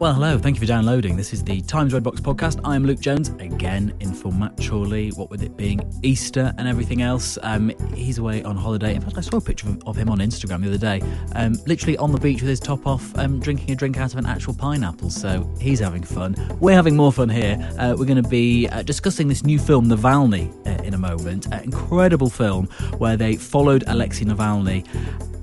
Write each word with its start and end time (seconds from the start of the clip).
Well, 0.00 0.14
hello. 0.14 0.38
Thank 0.38 0.54
you 0.54 0.60
for 0.60 0.66
downloading. 0.66 1.16
This 1.16 1.32
is 1.32 1.42
the 1.42 1.60
Times 1.62 1.92
Red 1.92 2.04
Box 2.04 2.20
podcast. 2.20 2.60
I 2.62 2.76
am 2.76 2.84
Luke 2.84 3.00
Jones, 3.00 3.30
again 3.40 3.92
in 3.98 4.14
for 4.14 4.30
Matt 4.30 4.56
Chorley. 4.56 5.10
What 5.10 5.28
with 5.28 5.42
it 5.42 5.56
being 5.56 5.80
Easter 6.04 6.54
and 6.56 6.68
everything 6.68 7.02
else, 7.02 7.36
um, 7.42 7.72
he's 7.94 8.18
away 8.18 8.44
on 8.44 8.56
holiday. 8.56 8.94
In 8.94 9.00
fact, 9.00 9.18
I 9.18 9.22
saw 9.22 9.38
a 9.38 9.40
picture 9.40 9.66
of, 9.66 9.82
of 9.88 9.96
him 9.96 10.08
on 10.08 10.18
Instagram 10.18 10.62
the 10.62 10.68
other 10.68 10.78
day, 10.78 11.02
um, 11.34 11.54
literally 11.66 11.96
on 11.96 12.12
the 12.12 12.20
beach 12.20 12.40
with 12.40 12.48
his 12.48 12.60
top 12.60 12.86
off, 12.86 13.12
um, 13.18 13.40
drinking 13.40 13.72
a 13.72 13.74
drink 13.74 13.98
out 13.98 14.12
of 14.12 14.20
an 14.20 14.26
actual 14.26 14.54
pineapple. 14.54 15.10
So 15.10 15.52
he's 15.60 15.80
having 15.80 16.04
fun. 16.04 16.36
We're 16.60 16.76
having 16.76 16.94
more 16.94 17.12
fun 17.12 17.28
here. 17.28 17.58
Uh, 17.76 17.96
we're 17.98 18.06
going 18.06 18.22
to 18.22 18.28
be 18.28 18.68
uh, 18.68 18.82
discussing 18.82 19.26
this 19.26 19.42
new 19.42 19.58
film, 19.58 19.86
Navalny, 19.86 20.48
uh, 20.64 20.80
in 20.84 20.94
a 20.94 20.98
moment. 20.98 21.46
An 21.46 21.64
incredible 21.64 22.30
film 22.30 22.66
where 22.98 23.16
they 23.16 23.34
followed 23.34 23.82
Alexei 23.88 24.26
Navalny 24.26 24.86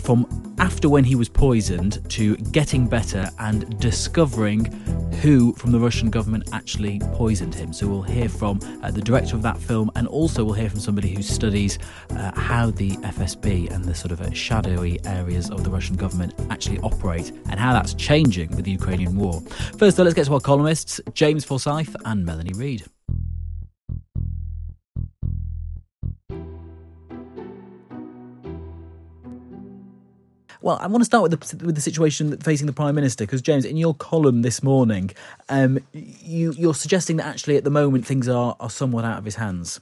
from 0.02 0.26
after 0.60 0.90
when 0.90 1.04
he 1.04 1.16
was 1.16 1.30
poisoned 1.30 2.08
to 2.10 2.36
getting 2.38 2.88
better 2.88 3.30
and 3.40 3.80
discovering 3.80 4.66
who 5.22 5.54
from 5.54 5.72
the 5.72 5.80
Russian 5.80 6.10
government 6.10 6.50
actually 6.54 7.00
poisoned 7.14 7.54
him. 7.54 7.74
So 7.74 7.88
we'll 7.88 8.02
hear 8.02 8.30
from 8.30 8.60
uh, 8.84 8.92
the 8.92 9.02
director 9.02 9.36
of 9.36 9.42
that 9.44 9.58
film 9.58 9.92
and 9.96 10.08
also 10.08 10.44
we'll 10.44 10.54
hear 10.54 10.70
from 10.70 10.80
somebody 10.80 11.14
who 11.14 11.22
studies 11.22 11.80
uh, 12.12 12.32
how 12.40 12.72
the 12.72 12.92
FSB 12.98 13.72
and 13.72 13.84
the 13.84 13.96
sort 13.96 14.12
of 14.12 14.22
uh, 14.22 14.32
shadowy 14.32 15.00
areas 15.06 15.50
of 15.50 15.64
the 15.64 15.70
Russian 15.70 15.96
government 15.96 16.34
actually 16.50 16.80
operate 16.80 17.32
and 17.50 17.60
how 17.60 17.74
that's 17.74 17.94
changing 17.94 18.56
with 18.56 18.66
the 18.66 18.72
Ukrainian 18.72 19.16
war. 19.16 19.42
First, 19.78 19.98
though, 19.98 20.04
let's 20.04 20.16
get 20.16 20.26
to 20.26 20.34
our 20.34 20.40
columnists, 20.40 21.02
James 21.14 21.44
Forsyth 21.44 21.96
and 22.06 22.26
Melanie 22.26 22.54
Reid. 22.54 22.86
Well, 30.66 30.80
I 30.82 30.88
want 30.88 31.02
to 31.02 31.06
start 31.06 31.22
with 31.22 31.40
the 31.40 31.64
with 31.64 31.76
the 31.76 31.82
situation 31.82 32.36
facing 32.40 32.66
the 32.66 32.74
prime 32.74 32.96
minister 32.96 33.24
because 33.24 33.44
James, 33.44 33.66
in 33.66 33.78
your 33.78 33.94
column 33.94 34.42
this 34.42 34.64
morning, 34.64 35.12
um, 35.48 35.78
you 35.94 36.56
you're 36.58 36.74
suggesting 36.74 37.18
that 37.18 37.28
actually 37.28 37.56
at 37.56 37.64
the 37.64 37.70
moment 37.70 38.08
things 38.08 38.28
are 38.28 38.56
are 38.60 38.72
somewhat 38.72 39.06
out 39.06 39.20
of 39.20 39.26
his 39.26 39.36
hands. 39.36 39.80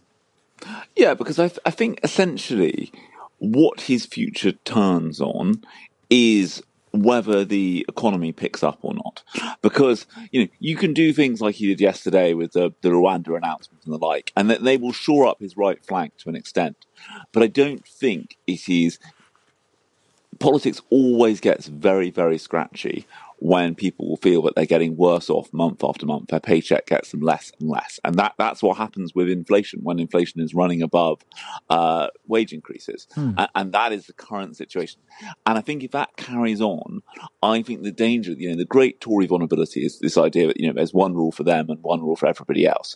Yeah, 0.97 1.13
because 1.13 1.39
I, 1.39 1.47
th- 1.47 1.59
I 1.65 1.71
think 1.71 2.01
essentially 2.03 2.91
what 3.37 3.79
his 3.79 4.05
future 4.05 4.51
turns 4.51 5.21
on 5.21 5.63
is 6.09 6.61
whether 6.91 7.45
the 7.45 7.85
economy 7.87 8.33
picks 8.33 8.61
up 8.61 8.79
or 8.81 8.93
not. 8.93 9.23
Because, 9.61 10.05
you 10.31 10.41
know, 10.41 10.47
you 10.59 10.75
can 10.75 10.93
do 10.93 11.13
things 11.13 11.39
like 11.39 11.55
he 11.55 11.67
did 11.67 11.79
yesterday 11.79 12.33
with 12.33 12.51
the, 12.51 12.73
the 12.81 12.89
Rwanda 12.89 13.35
announcement 13.37 13.83
and 13.85 13.93
the 13.93 13.97
like, 13.97 14.31
and 14.35 14.49
that 14.49 14.63
they 14.63 14.77
will 14.77 14.93
shore 14.93 15.25
up 15.27 15.39
his 15.39 15.57
right 15.57 15.83
flank 15.85 16.17
to 16.17 16.29
an 16.29 16.35
extent. 16.35 16.85
But 17.31 17.41
I 17.41 17.47
don't 17.47 17.87
think 17.87 18.37
it 18.47 18.69
is 18.69 18.99
politics 20.43 20.81
always 20.89 21.39
gets 21.39 21.67
very, 21.67 22.09
very 22.09 22.37
scratchy 22.37 23.07
when 23.43 23.75
people 23.75 24.07
will 24.07 24.17
feel 24.17 24.41
that 24.41 24.55
they're 24.55 24.65
getting 24.65 24.95
worse 24.95 25.29
off 25.29 25.51
month 25.51 25.83
after 25.83 26.05
month. 26.05 26.27
Their 26.27 26.39
paycheck 26.39 26.85
gets 26.85 27.11
them 27.11 27.19
less 27.19 27.51
and 27.59 27.69
less. 27.69 27.99
And 28.05 28.15
that, 28.15 28.35
that's 28.37 28.63
what 28.63 28.77
happens 28.77 29.13
with 29.13 29.27
inflation 29.27 29.81
when 29.83 29.99
inflation 29.99 30.39
is 30.39 30.53
running 30.53 30.81
above 30.81 31.19
uh, 31.69 32.07
wage 32.25 32.53
increases. 32.53 33.05
Hmm. 33.13 33.31
And, 33.37 33.49
and, 33.53 33.73
that 33.73 33.91
is 33.91 34.05
the 34.05 34.13
current 34.13 34.55
situation. 34.55 35.01
And 35.45 35.57
I 35.57 35.61
think 35.61 35.83
if 35.83 35.91
that 35.91 36.15
carries 36.15 36.61
on, 36.61 37.01
I 37.41 37.61
think 37.63 37.83
the 37.83 37.91
danger, 37.91 38.31
you 38.31 38.49
know, 38.49 38.55
the 38.55 38.63
great 38.63 39.01
Tory 39.01 39.25
vulnerability 39.25 39.85
is 39.85 39.99
this 39.99 40.17
idea 40.17 40.47
that, 40.47 40.59
you 40.59 40.67
know, 40.67 40.73
there's 40.73 40.93
one 40.93 41.13
rule 41.13 41.33
for 41.33 41.43
them 41.43 41.69
and 41.69 41.81
one 41.81 41.99
rule 41.99 42.15
for 42.15 42.27
everybody 42.27 42.65
else. 42.65 42.95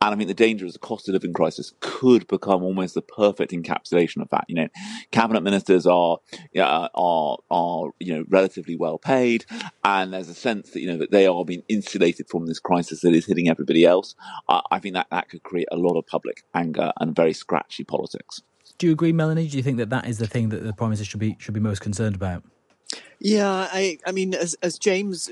And 0.00 0.14
I 0.14 0.16
think 0.16 0.28
the 0.28 0.34
danger 0.34 0.64
is 0.64 0.74
the 0.74 0.78
cost 0.78 1.08
of 1.08 1.14
living 1.14 1.32
crisis 1.32 1.72
could 1.80 2.28
become 2.28 2.62
almost 2.62 2.94
the 2.94 3.02
perfect 3.02 3.50
encapsulation 3.50 4.22
of 4.22 4.28
that. 4.28 4.44
You 4.46 4.54
know, 4.54 4.68
cabinet 5.10 5.42
ministers 5.42 5.88
are, 5.88 6.18
uh, 6.56 6.88
are, 6.94 7.38
are, 7.50 7.90
you 7.98 8.14
know, 8.14 8.24
relatively 8.28 8.76
well 8.76 8.98
paid 8.98 9.44
and 9.88 10.12
there's 10.12 10.28
a 10.28 10.34
sense 10.34 10.70
that 10.70 10.80
you 10.80 10.86
know 10.86 10.98
that 10.98 11.10
they 11.10 11.26
are 11.26 11.44
being 11.44 11.62
insulated 11.68 12.28
from 12.28 12.46
this 12.46 12.58
crisis 12.58 13.00
that 13.00 13.14
is 13.14 13.24
hitting 13.24 13.48
everybody 13.48 13.84
else. 13.86 14.14
I 14.48 14.78
think 14.78 14.94
that 14.94 15.06
that 15.10 15.30
could 15.30 15.42
create 15.42 15.68
a 15.72 15.76
lot 15.76 15.96
of 15.96 16.06
public 16.06 16.44
anger 16.54 16.92
and 17.00 17.16
very 17.16 17.32
scratchy 17.32 17.84
politics. 17.84 18.42
Do 18.76 18.86
you 18.86 18.92
agree, 18.92 19.12
Melanie? 19.12 19.48
Do 19.48 19.56
you 19.56 19.62
think 19.62 19.78
that 19.78 19.90
that 19.90 20.06
is 20.06 20.18
the 20.18 20.26
thing 20.26 20.50
that 20.50 20.62
the 20.62 20.74
prime 20.74 20.90
minister 20.90 21.06
should 21.06 21.20
be 21.20 21.36
should 21.38 21.54
be 21.54 21.60
most 21.60 21.80
concerned 21.80 22.14
about? 22.14 22.44
Yeah, 23.20 23.50
I, 23.50 23.98
I 24.06 24.12
mean, 24.12 24.32
as, 24.32 24.54
as 24.62 24.78
James 24.78 25.28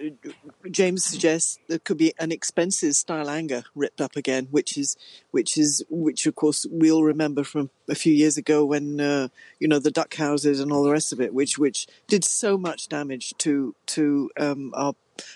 James 0.71 1.05
suggests, 1.05 1.59
there 1.69 1.79
could 1.79 1.97
be 1.97 2.13
an 2.19 2.33
expenses 2.33 2.99
style 2.99 3.31
anger 3.31 3.63
ripped 3.77 4.01
up 4.01 4.17
again, 4.17 4.49
which 4.51 4.77
is 4.77 4.97
which 5.31 5.57
is 5.57 5.85
which 5.89 6.27
of 6.27 6.35
course 6.35 6.67
we'll 6.69 7.05
remember 7.05 7.45
from 7.45 7.71
a 7.89 7.95
few 7.95 8.13
years 8.13 8.37
ago 8.37 8.65
when 8.65 9.01
uh, 9.01 9.29
you 9.61 9.69
know 9.69 9.79
the 9.79 9.93
duck 9.93 10.15
houses 10.17 10.59
and 10.59 10.73
all 10.73 10.83
the 10.83 10.91
rest 10.91 11.13
of 11.13 11.21
it, 11.21 11.33
which 11.33 11.59
which 11.59 11.87
did 12.09 12.25
so 12.25 12.59
much 12.59 12.89
damage 12.89 13.35
to 13.39 13.77
to 13.87 14.31
um, 14.37 14.73
our 14.75 14.95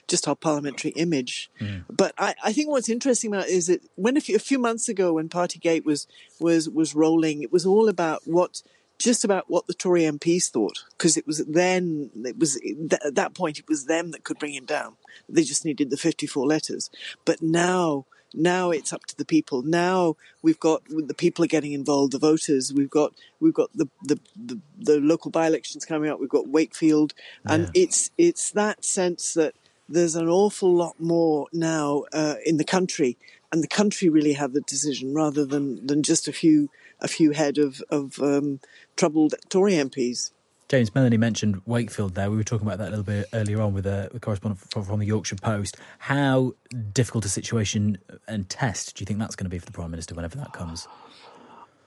just 0.08 0.26
our 0.26 0.36
parliamentary 0.36 0.90
image. 0.92 1.50
Mm. 1.60 1.84
But 1.88 2.14
I, 2.18 2.34
I, 2.44 2.52
think 2.52 2.68
what's 2.68 2.88
interesting 2.88 3.32
about 3.32 3.46
it 3.46 3.52
is 3.52 3.68
that 3.68 3.80
when 3.94 4.16
a 4.16 4.20
few, 4.20 4.36
a 4.36 4.40
few 4.40 4.58
months 4.58 4.88
ago, 4.88 5.14
when 5.14 5.28
Partygate 5.28 5.84
was 5.84 6.06
was 6.40 6.68
was 6.68 6.94
rolling, 6.94 7.42
it 7.42 7.52
was 7.52 7.64
all 7.64 7.88
about 7.88 8.22
what 8.26 8.62
just 9.00 9.24
about 9.24 9.46
what 9.48 9.66
the 9.66 9.74
Tory 9.74 10.02
MPs 10.02 10.50
thought, 10.50 10.84
because 10.90 11.16
it 11.16 11.26
was 11.26 11.38
then, 11.46 12.10
it 12.24 12.38
was 12.38 12.60
at 13.02 13.14
that 13.14 13.34
point, 13.34 13.58
it 13.58 13.68
was 13.68 13.86
them 13.86 14.10
that 14.10 14.24
could 14.24 14.38
bring 14.38 14.54
him 14.54 14.66
down. 14.66 14.96
They 15.28 15.42
just 15.42 15.64
needed 15.64 15.90
the 15.90 15.96
54 15.96 16.46
letters. 16.46 16.90
But 17.24 17.40
now, 17.40 18.04
now 18.34 18.70
it's 18.70 18.92
up 18.92 19.06
to 19.06 19.16
the 19.16 19.24
people. 19.24 19.62
Now 19.62 20.16
we've 20.42 20.60
got 20.60 20.82
the 20.88 21.14
people 21.14 21.44
are 21.44 21.48
getting 21.48 21.72
involved, 21.72 22.12
the 22.12 22.18
voters. 22.18 22.72
We've 22.72 22.90
got 22.90 23.14
we've 23.40 23.54
got 23.54 23.72
the 23.74 23.88
the, 24.04 24.20
the, 24.36 24.60
the 24.78 25.00
local 25.00 25.30
by 25.30 25.46
elections 25.46 25.84
coming 25.84 26.10
up. 26.10 26.20
We've 26.20 26.28
got 26.28 26.46
Wakefield, 26.46 27.14
and 27.44 27.64
yeah. 27.64 27.82
it's 27.82 28.10
it's 28.18 28.52
that 28.52 28.84
sense 28.84 29.34
that 29.34 29.54
there's 29.88 30.14
an 30.14 30.28
awful 30.28 30.72
lot 30.72 31.00
more 31.00 31.48
now 31.52 32.04
uh, 32.12 32.36
in 32.46 32.58
the 32.58 32.64
country, 32.64 33.16
and 33.50 33.62
the 33.62 33.68
country 33.68 34.08
really 34.08 34.34
have 34.34 34.52
the 34.52 34.60
decision 34.60 35.12
rather 35.12 35.44
than 35.44 35.84
than 35.86 36.02
just 36.02 36.28
a 36.28 36.32
few 36.32 36.70
a 37.00 37.08
few 37.08 37.32
head 37.32 37.58
of 37.58 37.82
of 37.90 38.18
um, 38.20 38.60
troubled 38.96 39.34
Tory 39.48 39.74
MPs. 39.74 40.32
James 40.68 40.94
Melanie 40.94 41.16
mentioned 41.16 41.60
Wakefield 41.66 42.14
there. 42.14 42.30
We 42.30 42.36
were 42.36 42.44
talking 42.44 42.64
about 42.64 42.78
that 42.78 42.88
a 42.88 42.90
little 42.90 43.04
bit 43.04 43.26
earlier 43.32 43.60
on 43.60 43.74
with 43.74 43.86
a, 43.86 44.08
a 44.14 44.20
correspondent 44.20 44.60
from, 44.70 44.84
from, 44.84 45.00
the 45.00 45.06
Yorkshire 45.06 45.34
Post. 45.34 45.76
How 45.98 46.52
difficult 46.92 47.24
a 47.24 47.28
situation 47.28 47.98
and 48.28 48.48
test 48.48 48.94
do 48.94 49.02
you 49.02 49.06
think 49.06 49.18
that's 49.18 49.34
going 49.34 49.46
to 49.46 49.50
be 49.50 49.58
for 49.58 49.66
the 49.66 49.72
Prime 49.72 49.90
Minister 49.90 50.14
whenever 50.14 50.36
that 50.36 50.52
comes? 50.52 50.86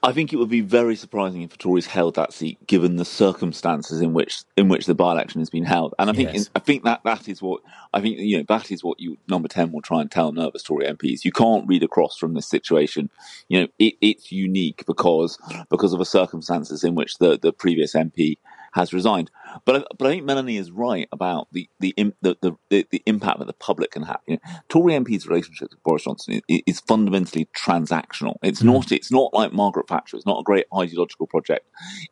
I 0.04 0.12
think 0.12 0.32
it 0.32 0.36
would 0.36 0.50
be 0.50 0.60
very 0.60 0.96
surprising 0.96 1.40
if 1.40 1.50
the 1.50 1.56
Tories 1.56 1.86
held 1.86 2.16
that 2.16 2.34
seat, 2.34 2.64
given 2.66 2.96
the 2.96 3.06
circumstances 3.06 4.02
in 4.02 4.12
which 4.12 4.44
in 4.54 4.68
which 4.68 4.84
the 4.84 4.94
by-election 4.94 5.40
has 5.40 5.48
been 5.48 5.64
held. 5.64 5.94
And 5.98 6.10
I 6.10 6.12
think 6.12 6.34
yes. 6.34 6.50
I 6.54 6.58
think 6.58 6.84
that 6.84 7.02
that 7.04 7.26
is 7.26 7.40
what 7.40 7.62
I 7.94 8.02
think. 8.02 8.18
You 8.18 8.38
know, 8.38 8.44
that 8.48 8.70
is 8.70 8.84
what 8.84 9.00
you 9.00 9.16
number 9.28 9.48
ten 9.48 9.72
will 9.72 9.80
try 9.80 10.02
and 10.02 10.10
tell 10.10 10.30
nervous 10.30 10.62
Tory 10.62 10.86
MPs. 10.86 11.24
You 11.24 11.32
can't 11.32 11.66
read 11.66 11.82
across 11.82 12.18
from 12.18 12.34
this 12.34 12.46
situation. 12.46 13.08
You 13.48 13.62
know, 13.62 13.68
it, 13.78 13.94
it's 14.02 14.30
unique 14.30 14.84
because 14.86 15.38
because 15.70 15.94
of 15.94 15.98
the 15.98 16.04
circumstances 16.04 16.84
in 16.84 16.94
which 16.94 17.16
the 17.16 17.38
the 17.38 17.52
previous 17.52 17.94
MP 17.94 18.36
has 18.74 18.92
resigned. 18.92 19.30
But 19.64 19.76
I, 19.76 19.84
but 19.96 20.06
I 20.06 20.10
think 20.10 20.24
Melanie 20.24 20.56
is 20.56 20.70
right 20.70 21.08
about 21.12 21.48
the 21.52 21.68
the 21.78 21.94
the, 22.22 22.36
the, 22.70 22.86
the 22.90 23.02
impact 23.06 23.38
that 23.38 23.46
the 23.46 23.54
public 23.54 23.92
can 23.92 24.02
have. 24.02 24.20
You 24.26 24.34
know, 24.34 24.52
Tory 24.68 24.94
MP's 24.94 25.26
relationship 25.26 25.70
with 25.70 25.82
Boris 25.82 26.04
Johnson 26.04 26.40
is, 26.48 26.62
is 26.66 26.80
fundamentally 26.80 27.48
transactional. 27.56 28.36
It's 28.42 28.62
mm. 28.62 28.66
not 28.66 28.92
it's 28.92 29.12
not 29.12 29.32
like 29.32 29.52
Margaret 29.52 29.88
Thatcher. 29.88 30.16
It's 30.16 30.26
not 30.26 30.40
a 30.40 30.44
great 30.44 30.66
ideological 30.76 31.26
project. 31.28 31.66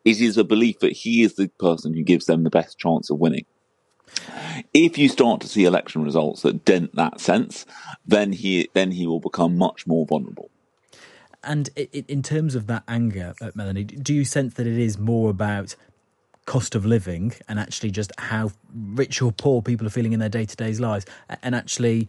It 0.05 0.21
is 0.21 0.37
a 0.39 0.45
belief 0.45 0.79
that 0.79 0.93
he 0.93 1.23
is 1.23 1.35
the 1.35 1.49
person 1.59 1.95
who 1.95 2.03
gives 2.03 2.27
them 2.27 2.45
the 2.45 2.51
best 2.51 2.79
chance 2.79 3.11
of 3.11 3.19
winning. 3.19 3.45
If 4.73 4.99
you 4.99 5.09
start 5.09 5.41
to 5.41 5.49
see 5.49 5.65
election 5.65 6.05
results 6.05 6.43
that 6.43 6.65
dent 6.65 6.95
that 6.95 7.21
sense, 7.21 7.67
then 8.07 8.33
he 8.33 8.69
then 8.73 8.93
he 8.93 9.07
will 9.07 9.21
become 9.21 9.59
much 9.59 9.87
more 9.87 10.07
vulnerable. 10.07 10.51
And 11.45 11.71
in 11.77 12.23
terms 12.23 12.55
of 12.55 12.69
that 12.69 12.85
anger, 12.87 13.35
uh, 13.41 13.51
Melanie, 13.57 13.83
do 13.83 14.15
you 14.15 14.25
sense 14.25 14.55
that 14.55 14.67
it 14.69 14.79
is 14.79 14.97
more 14.97 15.29
about 15.29 15.75
cost 16.45 16.75
of 16.75 16.85
living 16.85 17.33
and 17.49 17.59
actually 17.59 17.91
just 17.91 18.13
how 18.19 18.51
rich 18.75 19.23
or 19.23 19.33
poor 19.33 19.63
people 19.63 19.87
are 19.87 19.91
feeling 19.91 20.13
in 20.13 20.21
their 20.21 20.29
day 20.29 20.45
to 20.45 20.57
day 20.57 20.73
lives, 20.75 21.07
and 21.43 21.55
actually 21.55 22.09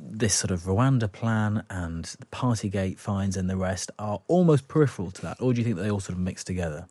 this 0.00 0.34
sort 0.34 0.50
of 0.50 0.62
Rwanda 0.62 1.10
plan 1.10 1.64
and 1.70 2.04
the 2.04 2.26
Partygate 2.26 2.98
fines 2.98 3.36
and 3.36 3.48
the 3.48 3.56
rest 3.56 3.90
are 3.98 4.20
almost 4.28 4.68
peripheral 4.68 5.10
to 5.12 5.22
that, 5.22 5.40
or 5.40 5.52
do 5.52 5.60
you 5.60 5.64
think 5.64 5.76
they 5.76 5.90
all 5.90 6.00
sort 6.00 6.16
of 6.16 6.22
mix 6.22 6.44
together? 6.44 6.86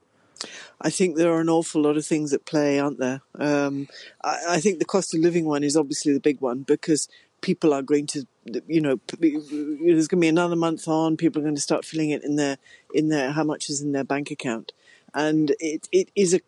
I 0.82 0.90
think 0.90 1.16
there 1.16 1.32
are 1.34 1.42
an 1.42 1.50
awful 1.50 1.82
lot 1.82 1.98
of 1.98 2.06
things 2.06 2.32
at 2.34 2.46
play, 2.46 2.80
aren't 2.80 3.00
there? 3.00 3.22
Um, 3.40 3.88
I, 4.24 4.40
I, 4.50 4.60
think 4.60 4.78
the 4.78 4.86
cost 4.86 5.16
of 5.16 5.22
living 5.22 5.46
one 5.46 5.64
is 5.64 5.76
obviously 5.76 6.14
the 6.14 6.20
big 6.20 6.42
one 6.42 6.62
because 6.62 7.10
people 7.42 7.74
are 7.74 7.82
going 7.82 8.06
to, 8.08 8.28
you 8.68 8.82
know, 8.82 9.00
there's 9.20 10.08
going 10.08 10.20
to 10.20 10.26
be 10.26 10.28
another 10.28 10.56
month 10.56 10.88
on. 10.88 11.18
People 11.18 11.42
are 11.42 11.44
going 11.44 11.56
to 11.56 11.62
start 11.62 11.86
feeling 11.86 12.12
it 12.12 12.24
in 12.24 12.36
their 12.36 12.58
in 12.94 13.10
their 13.10 13.32
how 13.32 13.44
much 13.44 13.70
is 13.70 13.82
in 13.82 13.94
their 13.94 14.04
bank 14.04 14.30
account, 14.30 14.74
and 15.14 15.56
it 15.60 15.88
it 15.92 16.12
is 16.16 16.34
a 16.36 16.42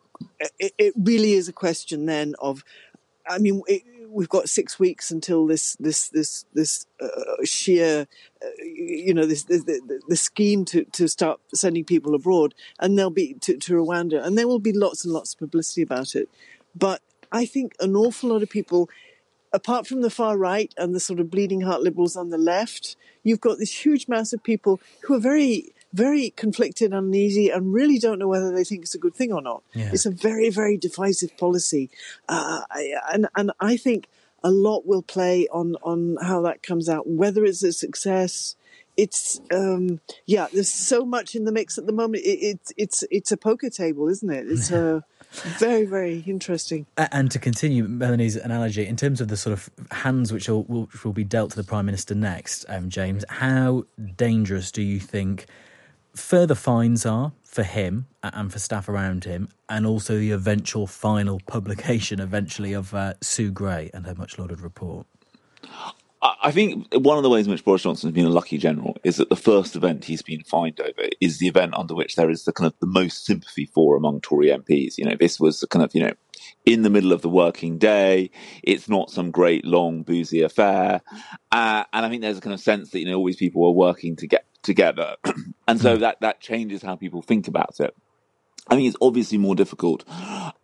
it, 0.58 0.72
it 0.78 0.94
really 0.96 1.32
is 1.32 1.48
a 1.48 1.52
question 1.52 2.06
then 2.06 2.34
of, 2.38 2.64
I 3.28 3.38
mean, 3.38 3.62
it, 3.66 3.82
we've 4.10 4.28
got 4.28 4.48
six 4.48 4.78
weeks 4.78 5.10
until 5.10 5.46
this 5.46 5.76
this 5.76 6.08
this 6.08 6.44
this 6.54 6.86
uh, 7.00 7.44
sheer, 7.44 8.06
uh, 8.42 8.48
you 8.62 9.14
know, 9.14 9.24
this, 9.24 9.44
the, 9.44 10.00
the, 10.08 10.16
scheme 10.16 10.64
to, 10.66 10.84
to 10.84 11.08
start 11.08 11.40
sending 11.54 11.84
people 11.84 12.14
abroad, 12.14 12.54
and 12.78 12.98
there'll 12.98 13.10
be 13.10 13.34
to, 13.34 13.56
to 13.56 13.74
Rwanda, 13.74 14.24
and 14.24 14.36
there 14.36 14.48
will 14.48 14.58
be 14.58 14.72
lots 14.72 15.04
and 15.04 15.14
lots 15.14 15.34
of 15.34 15.38
publicity 15.38 15.82
about 15.82 16.14
it. 16.14 16.28
But 16.74 17.00
I 17.32 17.46
think 17.46 17.74
an 17.80 17.96
awful 17.96 18.30
lot 18.30 18.42
of 18.42 18.50
people, 18.50 18.90
apart 19.52 19.86
from 19.86 20.02
the 20.02 20.10
far 20.10 20.36
right 20.36 20.72
and 20.76 20.94
the 20.94 21.00
sort 21.00 21.20
of 21.20 21.30
bleeding 21.30 21.62
heart 21.62 21.82
liberals 21.82 22.16
on 22.16 22.30
the 22.30 22.38
left, 22.38 22.96
you've 23.22 23.40
got 23.40 23.58
this 23.58 23.84
huge 23.84 24.08
mass 24.08 24.32
of 24.32 24.42
people 24.42 24.80
who 25.02 25.14
are 25.14 25.20
very 25.20 25.72
very 25.92 26.30
conflicted, 26.30 26.92
uneasy, 26.92 27.50
and 27.50 27.72
really 27.72 27.98
don't 27.98 28.18
know 28.18 28.28
whether 28.28 28.52
they 28.52 28.64
think 28.64 28.82
it's 28.82 28.94
a 28.94 28.98
good 28.98 29.14
thing 29.14 29.32
or 29.32 29.42
not. 29.42 29.62
Yeah. 29.74 29.90
It's 29.92 30.06
a 30.06 30.10
very, 30.10 30.50
very 30.50 30.76
divisive 30.76 31.36
policy, 31.36 31.90
uh, 32.28 32.62
and 33.12 33.28
and 33.36 33.52
I 33.60 33.76
think 33.76 34.08
a 34.42 34.50
lot 34.50 34.86
will 34.86 35.02
play 35.02 35.48
on 35.48 35.76
on 35.82 36.16
how 36.22 36.42
that 36.42 36.62
comes 36.62 36.88
out, 36.88 37.08
whether 37.08 37.44
it's 37.44 37.62
a 37.62 37.72
success. 37.72 38.56
It's 38.96 39.40
um, 39.52 40.00
yeah. 40.26 40.48
There's 40.52 40.70
so 40.70 41.04
much 41.04 41.34
in 41.34 41.44
the 41.44 41.52
mix 41.52 41.78
at 41.78 41.86
the 41.86 41.92
moment. 41.92 42.24
It, 42.24 42.38
it's 42.40 42.72
it's 42.76 43.04
it's 43.10 43.32
a 43.32 43.36
poker 43.36 43.70
table, 43.70 44.08
isn't 44.08 44.30
it? 44.30 44.46
It's 44.48 44.70
a 44.70 45.04
very, 45.30 45.84
very 45.84 46.22
interesting. 46.26 46.86
And 46.96 47.30
to 47.30 47.38
continue 47.38 47.84
Melanie's 47.84 48.36
analogy, 48.36 48.86
in 48.86 48.96
terms 48.96 49.20
of 49.20 49.28
the 49.28 49.36
sort 49.36 49.52
of 49.52 49.70
hands 49.90 50.32
which 50.32 50.48
will, 50.48 50.64
which 50.64 51.04
will 51.04 51.12
be 51.12 51.24
dealt 51.24 51.50
to 51.52 51.56
the 51.56 51.64
Prime 51.64 51.86
Minister 51.86 52.14
next, 52.14 52.64
um, 52.68 52.90
James, 52.90 53.24
how 53.28 53.84
dangerous 54.16 54.72
do 54.72 54.82
you 54.82 54.98
think 54.98 55.46
further 56.14 56.54
fines 56.54 57.06
are 57.06 57.32
for 57.44 57.62
him 57.62 58.06
and 58.22 58.52
for 58.52 58.58
staff 58.58 58.88
around 58.88 59.24
him, 59.24 59.48
and 59.68 59.86
also 59.86 60.18
the 60.18 60.30
eventual 60.30 60.86
final 60.86 61.40
publication, 61.46 62.20
eventually, 62.20 62.72
of 62.72 62.94
uh, 62.94 63.14
Sue 63.20 63.50
Gray 63.50 63.90
and 63.92 64.06
her 64.06 64.14
much 64.14 64.38
lauded 64.38 64.60
report? 64.60 65.06
I 66.22 66.50
think 66.50 66.86
one 66.92 67.16
of 67.16 67.22
the 67.22 67.30
ways 67.30 67.46
in 67.46 67.52
which 67.52 67.64
Boris 67.64 67.82
Johnson 67.82 68.08
has 68.08 68.14
been 68.14 68.26
a 68.26 68.30
lucky 68.30 68.58
general 68.58 68.98
is 69.02 69.16
that 69.16 69.30
the 69.30 69.36
first 69.36 69.74
event 69.74 70.04
he's 70.04 70.20
been 70.20 70.42
fined 70.42 70.78
over 70.78 71.08
is 71.18 71.38
the 71.38 71.48
event 71.48 71.74
under 71.74 71.94
which 71.94 72.14
there 72.14 72.28
is 72.28 72.44
the 72.44 72.52
kind 72.52 72.66
of 72.66 72.78
the 72.78 72.86
most 72.86 73.24
sympathy 73.24 73.64
for 73.64 73.96
among 73.96 74.20
Tory 74.20 74.48
MPs. 74.48 74.98
You 74.98 75.06
know, 75.06 75.16
this 75.18 75.40
was 75.40 75.60
the 75.60 75.66
kind 75.66 75.82
of, 75.82 75.94
you 75.94 76.02
know, 76.02 76.12
in 76.66 76.82
the 76.82 76.90
middle 76.90 77.12
of 77.12 77.22
the 77.22 77.30
working 77.30 77.78
day. 77.78 78.30
It's 78.62 78.86
not 78.86 79.10
some 79.10 79.30
great 79.30 79.64
long 79.64 80.02
boozy 80.02 80.42
affair. 80.42 81.00
Uh, 81.50 81.84
and 81.90 82.04
I 82.04 82.10
think 82.10 82.20
there's 82.20 82.38
a 82.38 82.42
kind 82.42 82.54
of 82.54 82.60
sense 82.60 82.90
that, 82.90 83.00
you 83.00 83.06
know, 83.06 83.18
all 83.18 83.26
these 83.26 83.36
people 83.36 83.64
are 83.64 83.70
working 83.70 84.16
to 84.16 84.26
get 84.26 84.44
together. 84.62 85.16
and 85.68 85.80
so 85.80 85.94
hmm. 85.94 86.00
that, 86.00 86.20
that 86.20 86.40
changes 86.40 86.82
how 86.82 86.96
people 86.96 87.22
think 87.22 87.48
about 87.48 87.80
it. 87.80 87.94
I 88.68 88.76
think 88.76 88.88
it's 88.88 88.96
obviously 89.00 89.38
more 89.38 89.54
difficult. 89.54 90.04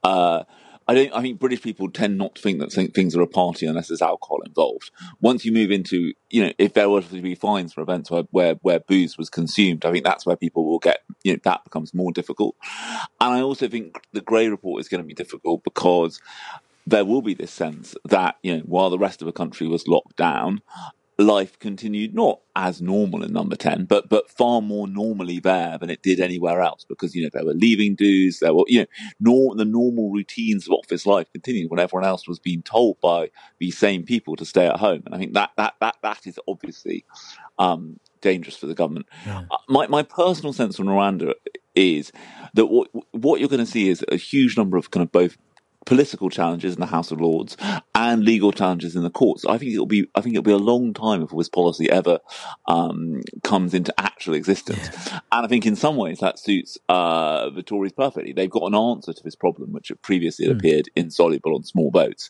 Uh, 0.02 0.44
I 0.88 0.94
don't. 0.94 1.12
I 1.12 1.20
think 1.20 1.40
British 1.40 1.62
people 1.62 1.90
tend 1.90 2.16
not 2.16 2.36
to 2.36 2.42
think 2.42 2.60
that 2.60 2.70
things 2.70 3.16
are 3.16 3.20
a 3.20 3.26
party 3.26 3.66
unless 3.66 3.88
there's 3.88 4.02
alcohol 4.02 4.42
involved. 4.46 4.92
Once 5.20 5.44
you 5.44 5.50
move 5.50 5.72
into, 5.72 6.12
you 6.30 6.44
know, 6.44 6.52
if 6.58 6.74
there 6.74 6.88
were 6.88 7.02
to 7.02 7.20
be 7.20 7.34
fines 7.34 7.72
for 7.72 7.80
events 7.80 8.08
where, 8.08 8.22
where 8.30 8.54
where 8.62 8.78
booze 8.78 9.18
was 9.18 9.28
consumed, 9.28 9.84
I 9.84 9.90
think 9.90 10.04
that's 10.04 10.24
where 10.24 10.36
people 10.36 10.64
will 10.64 10.78
get. 10.78 10.98
You 11.24 11.32
know, 11.32 11.40
that 11.42 11.64
becomes 11.64 11.92
more 11.92 12.12
difficult. 12.12 12.54
And 13.20 13.34
I 13.34 13.40
also 13.40 13.66
think 13.66 14.00
the 14.12 14.20
Gray 14.20 14.48
report 14.48 14.80
is 14.80 14.88
going 14.88 15.02
to 15.02 15.06
be 15.06 15.14
difficult 15.14 15.64
because 15.64 16.20
there 16.86 17.04
will 17.04 17.22
be 17.22 17.34
this 17.34 17.50
sense 17.50 17.96
that 18.04 18.36
you 18.44 18.56
know 18.56 18.62
while 18.62 18.90
the 18.90 18.98
rest 18.98 19.20
of 19.20 19.26
the 19.26 19.32
country 19.32 19.66
was 19.66 19.88
locked 19.88 20.16
down, 20.16 20.62
life 21.18 21.58
continued 21.58 22.14
not 22.14 22.40
as 22.54 22.82
normal 22.82 23.22
in 23.22 23.32
number 23.32 23.56
10 23.56 23.86
but 23.86 24.08
but 24.08 24.30
far 24.30 24.60
more 24.60 24.86
normally 24.86 25.40
there 25.40 25.78
than 25.78 25.88
it 25.88 26.02
did 26.02 26.20
anywhere 26.20 26.60
else 26.60 26.84
because 26.86 27.14
you 27.14 27.22
know 27.22 27.30
there 27.32 27.44
were 27.44 27.54
leaving 27.54 27.94
dues 27.94 28.38
there 28.40 28.52
were 28.52 28.64
you 28.66 28.80
know 28.80 28.86
nor, 29.18 29.54
the 29.56 29.64
normal 29.64 30.10
routines 30.10 30.66
of 30.66 30.72
office 30.72 31.06
life 31.06 31.26
continued 31.32 31.70
when 31.70 31.80
everyone 31.80 32.06
else 32.06 32.28
was 32.28 32.38
being 32.38 32.62
told 32.62 33.00
by 33.00 33.30
these 33.58 33.78
same 33.78 34.02
people 34.02 34.36
to 34.36 34.44
stay 34.44 34.66
at 34.66 34.76
home 34.76 35.02
and 35.06 35.14
i 35.14 35.18
think 35.18 35.32
that 35.32 35.50
that 35.56 35.74
that 35.80 35.96
that 36.02 36.26
is 36.26 36.38
obviously 36.46 37.04
um, 37.58 37.98
dangerous 38.20 38.56
for 38.56 38.66
the 38.66 38.74
government 38.74 39.06
yeah. 39.24 39.44
uh, 39.50 39.56
my 39.68 39.86
my 39.86 40.02
personal 40.02 40.52
sense 40.52 40.78
on 40.78 40.86
Rwanda 40.86 41.32
is 41.74 42.10
that 42.54 42.66
what 42.66 42.88
what 43.12 43.40
you're 43.40 43.48
going 43.48 43.64
to 43.64 43.70
see 43.70 43.88
is 43.88 44.04
a 44.08 44.16
huge 44.16 44.56
number 44.56 44.76
of 44.76 44.90
kind 44.90 45.02
of 45.02 45.12
both 45.12 45.36
political 45.86 46.28
challenges 46.28 46.74
in 46.74 46.80
the 46.80 46.86
House 46.86 47.10
of 47.10 47.20
Lords 47.20 47.56
and 47.94 48.24
legal 48.24 48.52
challenges 48.52 48.94
in 48.94 49.02
the 49.02 49.10
courts. 49.10 49.46
I 49.46 49.56
think 49.56 49.72
it'll 49.72 49.86
be 49.86 50.06
I 50.14 50.20
think 50.20 50.34
it'll 50.34 50.42
be 50.42 50.52
a 50.52 50.58
long 50.58 50.92
time 50.92 51.20
before 51.20 51.40
this 51.40 51.48
policy 51.48 51.88
ever 51.88 52.18
um, 52.66 53.22
comes 53.42 53.72
into 53.72 53.94
actual 53.98 54.34
existence. 54.34 54.90
Yeah. 54.92 55.20
And 55.32 55.46
I 55.46 55.48
think 55.48 55.64
in 55.64 55.76
some 55.76 55.96
ways 55.96 56.18
that 56.18 56.38
suits 56.38 56.76
uh, 56.88 57.48
the 57.50 57.62
Tories 57.62 57.92
perfectly. 57.92 58.32
They've 58.32 58.50
got 58.50 58.66
an 58.66 58.74
answer 58.74 59.12
to 59.12 59.22
this 59.22 59.36
problem, 59.36 59.72
which 59.72 59.90
previously 60.02 60.46
mm. 60.46 60.52
appeared 60.52 60.90
insoluble 60.94 61.54
on 61.54 61.62
small 61.62 61.90
boats, 61.90 62.28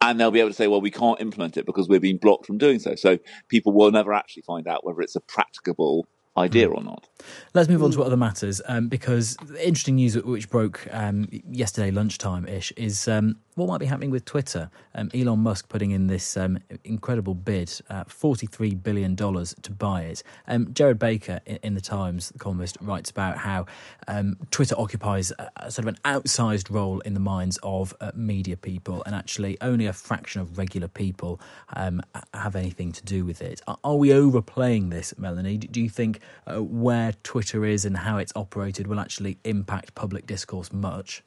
and 0.00 0.20
they'll 0.20 0.30
be 0.30 0.40
able 0.40 0.50
to 0.50 0.56
say, 0.56 0.66
"Well, 0.66 0.80
we 0.80 0.90
can't 0.90 1.20
implement 1.20 1.56
it 1.56 1.66
because 1.66 1.88
we're 1.88 2.00
being 2.00 2.18
blocked 2.18 2.46
from 2.46 2.58
doing 2.58 2.78
so." 2.78 2.94
So 2.96 3.18
people 3.48 3.72
will 3.72 3.90
never 3.90 4.12
actually 4.12 4.42
find 4.42 4.66
out 4.66 4.84
whether 4.84 5.00
it's 5.00 5.16
a 5.16 5.20
practicable 5.20 6.06
idea 6.36 6.68
mm. 6.68 6.76
or 6.76 6.82
not. 6.82 7.08
Let's 7.54 7.68
move 7.68 7.82
on 7.82 7.90
to 7.92 7.98
what 7.98 8.06
other 8.06 8.16
matters, 8.16 8.60
um, 8.66 8.88
because 8.88 9.36
the 9.46 9.66
interesting 9.66 9.96
news 9.96 10.16
which 10.16 10.48
broke 10.50 10.86
um, 10.90 11.28
yesterday 11.50 11.90
lunchtime 11.90 12.46
ish 12.46 12.72
is 12.76 13.08
um, 13.08 13.36
what 13.56 13.68
might 13.68 13.78
be 13.78 13.86
happening 13.86 14.10
with 14.10 14.26
Twitter. 14.26 14.70
Um, 14.94 15.10
Elon 15.14 15.40
Musk 15.40 15.70
putting 15.70 15.90
in 15.90 16.06
this 16.08 16.36
um, 16.36 16.58
incredible 16.84 17.34
bid, 17.34 17.72
uh, 17.88 18.04
$43 18.04 18.82
billion 18.82 19.16
to 19.16 19.70
buy 19.70 20.02
it. 20.02 20.22
Um, 20.46 20.72
Gerard 20.74 20.98
Baker 20.98 21.40
in, 21.46 21.58
in, 21.62 21.74
the 21.74 21.80
Times, 21.80 22.28
the 22.28 22.38
columnist, 22.38 22.76
writes 22.82 23.10
about 23.10 23.38
how 23.38 23.64
um, 24.08 24.36
Twitter 24.50 24.74
occupies 24.78 25.32
a, 25.38 25.50
a 25.56 25.70
sort 25.70 25.88
of 25.88 25.94
an 25.94 25.98
outsized 26.04 26.70
role 26.70 27.00
in 27.00 27.14
the 27.14 27.20
minds 27.20 27.58
of 27.62 27.94
uh, 28.02 28.12
media 28.14 28.58
people, 28.58 29.02
and 29.06 29.14
actually 29.14 29.56
only 29.62 29.86
a 29.86 29.92
fraction 29.94 30.42
of 30.42 30.58
regular 30.58 30.88
people 30.88 31.40
um, 31.74 32.02
have 32.34 32.56
anything 32.56 32.92
to 32.92 33.02
do 33.04 33.24
with 33.24 33.40
it. 33.40 33.62
Are, 33.66 33.78
are 33.82 33.96
we 33.96 34.12
overplaying 34.12 34.90
this, 34.90 35.14
Melanie? 35.16 35.56
Do 35.56 35.80
you 35.80 35.88
think 35.88 36.20
uh, 36.46 36.62
where 36.62 37.12
Twitter 37.22 37.64
is 37.64 37.86
and 37.86 37.96
how 37.96 38.18
it's 38.18 38.34
operated 38.36 38.86
will 38.86 39.00
actually 39.00 39.38
impact 39.44 39.94
public 39.94 40.26
discourse 40.26 40.70
much? 40.74 41.22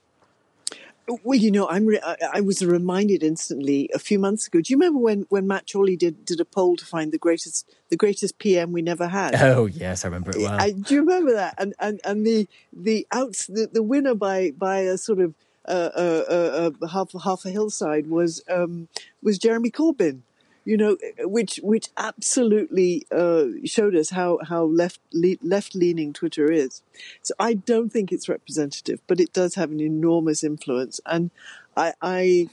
Well, 1.24 1.40
you 1.40 1.52
know, 1.52 1.68
I'm 1.68 1.86
re- 1.86 2.02
I 2.34 2.42
was 2.42 2.64
reminded 2.64 3.24
instantly 3.24 3.90
a 3.94 4.00
few 4.00 4.20
months 4.20 4.48
ago. 4.48 4.62
Do 4.62 4.72
you 4.72 4.78
remember 4.78 5.00
when, 5.00 5.26
when 5.30 5.48
Matt 5.48 5.70
Chorley 5.72 5.96
did, 5.96 6.26
did 6.26 6.40
a 6.40 6.46
poll 6.46 6.76
to 6.78 6.86
find 6.86 7.12
the 7.12 7.18
greatest 7.18 7.70
the 7.90 7.98
greatest 7.98 8.38
PM 8.38 8.72
we 8.72 8.82
never 8.82 9.08
had? 9.08 9.36
Oh 9.42 9.66
yes, 9.66 10.06
I 10.06 10.10
remember 10.10 10.32
it 10.32 10.38
well. 10.38 10.60
I, 10.60 10.72
do 10.72 10.94
you 10.94 11.02
remember 11.02 11.34
that? 11.34 11.56
And 11.58 11.74
and 11.80 12.00
and 12.06 12.26
the 12.26 12.48
the 12.72 13.08
outs 13.12 13.48
the, 13.48 13.70
the 13.72 13.84
winner 13.84 14.14
by 14.14 14.52
by 14.52 14.80
a 14.80 14.98
sort 14.98 15.20
of 15.20 15.34
uh, 15.68 15.90
uh, 15.96 16.24
uh, 16.30 16.72
uh 16.84 16.88
half 16.88 17.12
half 17.24 17.46
a 17.46 17.50
hillside 17.50 18.08
was 18.08 18.44
um, 18.50 18.88
was 19.24 19.38
Jeremy 19.38 19.72
Corbyn 19.72 20.22
you 20.70 20.78
know, 20.78 20.98
which 21.22 21.60
which 21.64 21.88
absolutely 21.98 23.08
uh, 23.12 23.46
showed 23.66 23.96
us 23.96 24.12
how 24.12 24.40
how 24.48 24.64
left 24.66 25.00
le- 25.14 25.42
left 25.42 25.74
leaning 25.74 26.14
Twitter 26.14 26.52
is. 26.52 26.84
So 27.24 27.34
I 27.40 27.56
don't 27.56 27.92
think 27.92 28.12
it's 28.12 28.30
representative, 28.30 29.00
but 29.08 29.20
it 29.20 29.34
does 29.34 29.56
have 29.56 29.72
an 29.72 29.80
enormous 29.80 30.44
influence, 30.44 31.00
and 31.08 31.32
I, 31.76 31.94
I, 32.02 32.50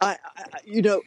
I, 0.00 0.16
I 0.36 0.44
you 0.64 0.82
know, 0.82 1.02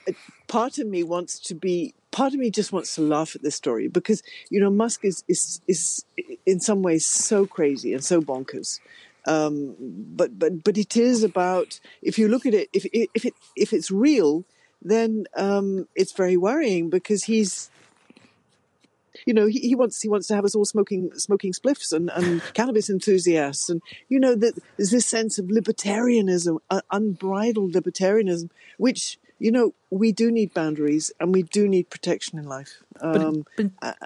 part 0.48 0.78
of 0.78 0.88
me 0.88 1.04
wants 1.04 1.40
to 1.48 1.56
be 1.56 1.96
part 2.12 2.34
of 2.34 2.40
me 2.40 2.52
just 2.52 2.72
wants 2.72 2.96
to 2.96 3.02
laugh 3.02 3.36
at 3.36 3.42
this 3.42 3.56
story 3.56 3.88
because 3.88 4.22
you 4.52 4.60
know 4.60 4.70
Musk 4.70 5.04
is 5.04 5.24
is 5.28 5.62
is 5.68 6.06
in 6.46 6.60
some 6.60 6.82
ways 6.84 7.06
so 7.08 7.46
crazy 7.48 7.94
and 7.94 8.04
so 8.04 8.22
bonkers 8.22 8.80
Um, 9.28 9.76
but 9.80 10.38
but 10.38 10.64
but 10.64 10.78
it 10.78 10.96
is 10.96 11.24
about 11.24 11.80
if 12.02 12.20
you 12.20 12.28
look 12.28 12.46
at 12.46 12.54
it, 12.54 12.70
if 12.74 12.86
if 12.94 13.26
it 13.26 13.34
if 13.56 13.74
it's 13.74 13.90
real, 13.92 14.46
then 14.86 15.26
um, 15.36 15.88
it's 15.96 16.14
very 16.14 16.38
worrying 16.38 16.90
because 16.90 17.24
he's 17.24 17.70
you 19.26 19.34
know, 19.34 19.48
he, 19.48 19.60
he, 19.60 19.76
wants 19.76 20.02
he 20.02 20.10
wants 20.10 20.28
to 20.28 20.36
have 20.36 20.46
us 20.46 20.56
all 20.56 20.66
smoking 20.66 21.12
smoking 21.16 21.52
spliffs 21.52 21.92
and, 21.92 22.12
and 22.12 22.42
cannabis 22.54 22.90
enthusiasts, 22.90 23.70
and 23.70 23.82
you 24.08 24.20
know 24.20 24.36
that 24.36 24.54
there's 24.78 24.92
this 24.92 25.06
sense 25.06 25.40
of 25.40 25.46
libertarianism, 25.46 26.60
uh, 26.70 26.82
unbridled 26.92 27.74
libertarianism, 27.74 28.50
which 28.78 29.18
you 29.40 29.52
know 29.52 29.74
we 29.90 30.12
do 30.12 30.32
need 30.32 30.54
boundaries 30.54 31.12
and 31.20 31.34
we 31.34 31.44
do 31.44 31.68
need 31.68 31.90
protection 31.90 32.38
in 32.38 32.46
life. 32.46 32.84
Um, 33.02 33.46
but, 33.58 33.72
but, 33.82 33.98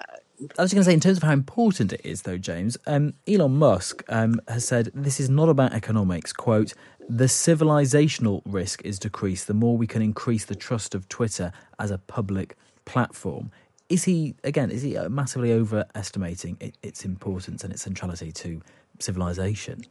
I 0.58 0.62
was 0.62 0.72
going 0.72 0.80
to 0.80 0.84
say, 0.84 0.94
in 0.94 1.00
terms 1.00 1.18
of 1.18 1.22
how 1.22 1.32
important 1.32 1.92
it 1.92 2.00
is, 2.02 2.22
though, 2.22 2.38
James, 2.38 2.78
um, 2.86 3.12
Elon 3.28 3.58
Musk 3.58 4.02
um, 4.08 4.40
has 4.48 4.64
said 4.64 4.90
this 4.94 5.20
is 5.20 5.28
not 5.28 5.50
about 5.50 5.74
economics. 5.74 6.32
Quote, 6.32 6.72
the 7.10 7.24
civilizational 7.24 8.40
risk 8.44 8.82
is 8.84 8.98
decreased 8.98 9.46
the 9.46 9.54
more 9.54 9.76
we 9.76 9.86
can 9.86 10.00
increase 10.00 10.44
the 10.44 10.54
trust 10.54 10.94
of 10.94 11.08
Twitter 11.08 11.52
as 11.78 11.90
a 11.90 11.98
public 11.98 12.56
platform 12.84 13.50
is 13.90 14.04
he 14.04 14.36
again? 14.44 14.70
Is 14.70 14.82
he 14.82 14.96
massively 15.08 15.52
overestimating 15.52 16.72
its 16.82 17.04
importance 17.04 17.64
and 17.64 17.72
its 17.72 17.82
centrality 17.82 18.32
to 18.32 18.62
civilization? 19.00 19.82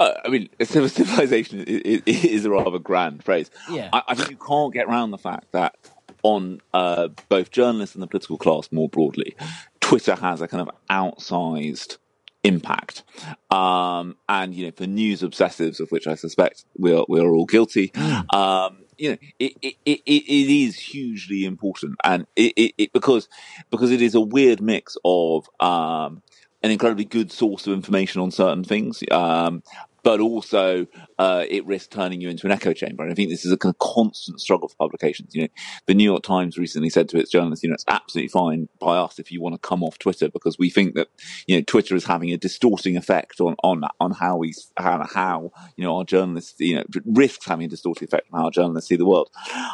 Uh, 0.00 0.14
I 0.24 0.28
mean, 0.28 0.48
civilization 0.62 1.62
is 1.66 2.44
a 2.44 2.50
rather 2.50 2.78
grand 2.78 3.22
phrase. 3.22 3.50
Yeah. 3.70 3.90
I, 3.92 4.02
I 4.08 4.14
think 4.14 4.30
you 4.30 4.36
can't 4.36 4.72
get 4.72 4.86
around 4.86 5.10
the 5.10 5.18
fact 5.18 5.52
that 5.52 5.76
on 6.22 6.62
uh, 6.72 7.08
both 7.28 7.50
journalists 7.50 7.94
and 7.94 8.02
the 8.02 8.06
political 8.06 8.38
class 8.38 8.72
more 8.72 8.88
broadly, 8.88 9.36
Twitter 9.80 10.14
has 10.16 10.40
a 10.40 10.48
kind 10.48 10.66
of 10.66 10.74
outsized 10.90 11.98
impact. 12.44 13.02
Um, 13.50 14.16
and 14.28 14.54
you 14.54 14.66
know, 14.66 14.72
for 14.72 14.86
news 14.86 15.22
obsessives, 15.22 15.80
of 15.80 15.90
which 15.90 16.06
I 16.06 16.14
suspect 16.14 16.64
we 16.78 16.94
are 16.94 17.04
we 17.08 17.20
are 17.20 17.32
all 17.32 17.46
guilty, 17.46 17.90
hmm. 17.94 18.36
um, 18.36 18.84
you 18.98 19.10
know, 19.10 19.16
it, 19.38 19.52
it, 19.60 19.74
it, 19.84 20.00
it 20.06 20.64
is 20.64 20.76
hugely 20.76 21.44
important, 21.44 21.96
and 22.04 22.26
it, 22.36 22.74
it, 22.78 22.92
because 22.92 23.28
because 23.70 23.90
it 23.90 24.02
is 24.02 24.14
a 24.14 24.20
weird 24.20 24.60
mix 24.60 24.96
of 25.04 25.48
um, 25.60 26.22
an 26.62 26.70
incredibly 26.70 27.04
good 27.04 27.32
source 27.32 27.66
of 27.66 27.72
information 27.72 28.20
on 28.20 28.30
certain 28.30 28.64
things, 28.64 29.02
um, 29.10 29.62
but 30.04 30.20
also 30.20 30.86
uh, 31.18 31.44
it 31.48 31.66
risks 31.66 31.88
turning 31.88 32.20
you 32.20 32.28
into 32.28 32.46
an 32.46 32.52
echo 32.52 32.72
chamber. 32.72 33.02
And 33.02 33.10
I 33.10 33.14
think 33.14 33.30
this 33.30 33.44
is 33.44 33.50
a 33.50 33.56
kind 33.56 33.74
of 33.74 33.78
constant 33.78 34.40
struggle 34.40 34.68
for 34.68 34.76
publications. 34.76 35.34
You 35.34 35.42
know, 35.42 35.48
the 35.86 35.94
New 35.94 36.04
York 36.04 36.22
Times 36.22 36.58
recently 36.58 36.90
said 36.90 37.08
to 37.08 37.18
its 37.18 37.30
journalists, 37.30 37.64
you 37.64 37.70
know, 37.70 37.74
it's 37.74 37.86
absolutely 37.88 38.28
fine 38.28 38.68
by 38.78 38.98
us 38.98 39.18
if 39.18 39.32
you 39.32 39.40
want 39.40 39.54
to 39.54 39.58
come 39.66 39.82
off 39.82 39.98
Twitter 39.98 40.28
because 40.28 40.58
we 40.58 40.68
think 40.70 40.94
that 40.94 41.08
you 41.46 41.56
know 41.56 41.62
Twitter 41.62 41.96
is 41.96 42.04
having 42.04 42.30
a 42.32 42.36
distorting 42.36 42.96
effect 42.96 43.40
on 43.40 43.56
on 43.64 43.82
on 43.98 44.12
how 44.12 44.36
we 44.36 44.52
how, 44.76 45.04
how 45.10 45.50
you 45.76 45.84
know 45.84 45.96
our 45.96 46.04
journalists 46.04 46.60
you 46.60 46.76
know 46.76 46.84
risks 47.06 47.46
having 47.46 47.64
a 47.64 47.68
distorting 47.68 48.06
effect 48.06 48.28
on 48.30 48.38
how 48.38 48.44
our 48.46 48.50
journalists 48.50 48.88
see 48.88 48.96
the 48.96 49.06
world. 49.06 49.30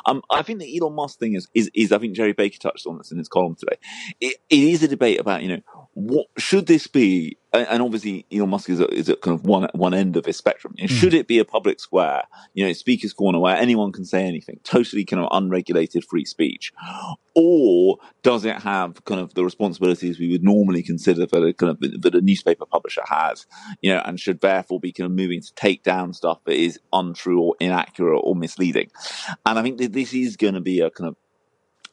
Um, 0.06 0.22
I 0.30 0.42
think 0.42 0.60
the 0.60 0.78
Elon 0.78 0.94
Musk 0.94 1.18
thing 1.18 1.34
is 1.34 1.48
is 1.54 1.70
is 1.74 1.90
I 1.90 1.98
think 1.98 2.14
Jerry 2.14 2.32
Baker 2.32 2.58
touched 2.58 2.86
on 2.86 2.98
this 2.98 3.10
in 3.10 3.18
his 3.18 3.28
column 3.28 3.56
today. 3.56 3.76
it, 4.20 4.36
it 4.48 4.58
is 4.60 4.82
a 4.84 4.88
debate 4.88 5.18
about 5.18 5.42
you 5.42 5.48
know 5.48 5.60
what 5.94 6.26
should 6.38 6.66
this 6.66 6.86
be 6.86 7.36
and 7.52 7.82
obviously 7.82 8.26
Elon 8.32 8.50
Musk 8.50 8.70
is 8.70 8.80
at, 8.80 8.92
is 8.92 9.08
at 9.08 9.20
kind 9.22 9.34
of 9.38 9.44
one 9.44 9.68
one 9.74 9.94
end 9.94 10.16
of 10.16 10.24
this 10.24 10.36
spectrum. 10.36 10.74
You 10.76 10.86
know, 10.86 10.94
mm. 10.94 10.96
Should 10.96 11.14
it 11.14 11.26
be 11.26 11.38
a 11.38 11.44
public 11.44 11.80
square, 11.80 12.22
you 12.54 12.64
know, 12.64 12.72
speaker's 12.72 13.12
corner 13.12 13.38
where 13.38 13.56
anyone 13.56 13.92
can 13.92 14.04
say 14.04 14.24
anything, 14.24 14.60
totally 14.62 15.04
kind 15.04 15.22
of 15.22 15.28
unregulated 15.32 16.04
free 16.04 16.24
speech, 16.24 16.72
or 17.34 17.98
does 18.22 18.44
it 18.44 18.56
have 18.62 19.04
kind 19.04 19.20
of 19.20 19.34
the 19.34 19.44
responsibilities 19.44 20.18
we 20.18 20.30
would 20.30 20.44
normally 20.44 20.82
consider 20.82 21.26
that 21.26 21.42
a 21.42 21.52
kind 21.52 21.70
of 21.70 22.02
that 22.02 22.14
a 22.14 22.20
newspaper 22.20 22.66
publisher 22.66 23.02
has, 23.06 23.46
you 23.80 23.92
know, 23.92 24.02
and 24.04 24.20
should 24.20 24.40
therefore 24.40 24.78
be 24.78 24.92
kind 24.92 25.06
of 25.06 25.12
moving 25.12 25.40
to 25.40 25.54
take 25.54 25.82
down 25.82 26.12
stuff 26.12 26.38
that 26.44 26.54
is 26.54 26.78
untrue 26.92 27.40
or 27.40 27.56
inaccurate 27.60 28.20
or 28.20 28.36
misleading? 28.36 28.90
And 29.44 29.58
I 29.58 29.62
think 29.62 29.78
that 29.78 29.92
this 29.92 30.14
is 30.14 30.36
going 30.36 30.54
to 30.54 30.60
be 30.60 30.80
a 30.80 30.90
kind 30.90 31.08
of 31.08 31.16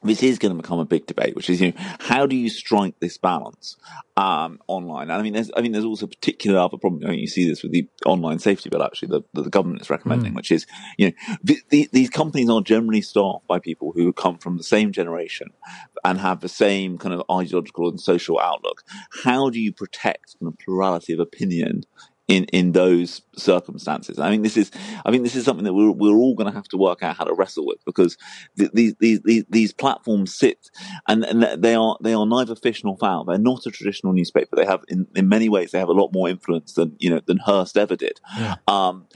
this 0.03 0.23
is 0.23 0.37
going 0.39 0.55
to 0.55 0.61
become 0.61 0.79
a 0.79 0.85
big 0.85 1.05
debate, 1.07 1.35
which 1.35 1.49
is, 1.49 1.59
you 1.59 1.71
know, 1.71 1.73
how 1.99 2.25
do 2.25 2.35
you 2.35 2.49
strike 2.49 2.99
this 2.99 3.17
balance 3.17 3.77
um, 4.15 4.59
online? 4.67 5.09
And 5.09 5.13
I 5.13 5.21
mean, 5.21 5.33
there's, 5.33 5.49
I 5.55 5.61
mean, 5.61 5.71
there's 5.71 5.85
also 5.85 6.05
a 6.05 6.09
particular 6.09 6.59
other 6.59 6.77
problem. 6.77 7.03
I 7.05 7.11
mean, 7.11 7.19
you 7.19 7.27
see 7.27 7.47
this 7.47 7.63
with 7.63 7.71
the 7.71 7.87
online 8.05 8.39
safety 8.39 8.69
bill, 8.69 8.83
actually, 8.83 9.09
that 9.09 9.23
the, 9.33 9.43
the, 9.43 9.49
government 9.49 9.81
is 9.81 9.89
recommending, 9.89 10.33
mm. 10.33 10.35
which 10.35 10.51
is, 10.51 10.65
you 10.97 11.07
know, 11.07 11.35
the, 11.43 11.59
the, 11.69 11.89
these 11.91 12.09
companies 12.09 12.49
are 12.49 12.61
generally 12.61 13.01
staffed 13.01 13.47
by 13.47 13.59
people 13.59 13.91
who 13.93 14.13
come 14.13 14.37
from 14.37 14.57
the 14.57 14.63
same 14.63 14.91
generation 14.91 15.47
and 16.03 16.19
have 16.19 16.41
the 16.41 16.49
same 16.49 16.97
kind 16.97 17.13
of 17.13 17.23
ideological 17.31 17.89
and 17.89 17.99
social 17.99 18.39
outlook. 18.39 18.83
How 19.23 19.49
do 19.49 19.59
you 19.59 19.73
protect 19.73 20.35
the 20.39 20.51
plurality 20.51 21.13
of 21.13 21.19
opinion 21.19 21.83
in 22.27 22.43
in 22.45 22.73
those 22.73 23.21
circumstances. 23.35 24.19
I 24.19 24.29
mean, 24.29 24.41
this 24.41 24.57
is 24.57 24.71
I 25.05 25.11
think 25.11 25.23
this 25.23 25.35
is 25.35 25.45
something 25.45 25.65
that 25.65 25.73
we're 25.73 25.91
we're 25.91 26.15
all 26.15 26.35
going 26.35 26.49
to 26.49 26.55
have 26.55 26.67
to 26.69 26.77
work 26.77 27.01
out 27.01 27.15
how 27.15 27.23
to 27.23 27.33
wrestle 27.33 27.65
with 27.65 27.83
because 27.85 28.17
these 28.55 28.95
these 28.99 29.21
these, 29.23 29.45
these 29.49 29.73
platforms 29.73 30.35
sit 30.35 30.69
and, 31.07 31.23
and 31.23 31.63
they 31.63 31.75
are 31.75 31.97
they 32.01 32.13
are 32.13 32.25
neither 32.25 32.55
fish 32.55 32.83
nor 32.83 32.97
fowl. 32.97 33.23
They're 33.23 33.37
not 33.37 33.65
a 33.65 33.71
traditional 33.71 34.13
newspaper. 34.13 34.55
They 34.55 34.65
have 34.65 34.83
in, 34.89 35.07
in 35.15 35.29
many 35.29 35.49
ways 35.49 35.71
they 35.71 35.79
have 35.79 35.89
a 35.89 35.93
lot 35.93 36.13
more 36.13 36.27
influence 36.27 36.73
than 36.73 36.95
you 36.99 37.09
know 37.09 37.21
than 37.25 37.37
Hearst 37.37 37.77
ever 37.77 37.95
did. 37.95 38.19
Yeah. 38.37 38.55
Um, 38.67 39.07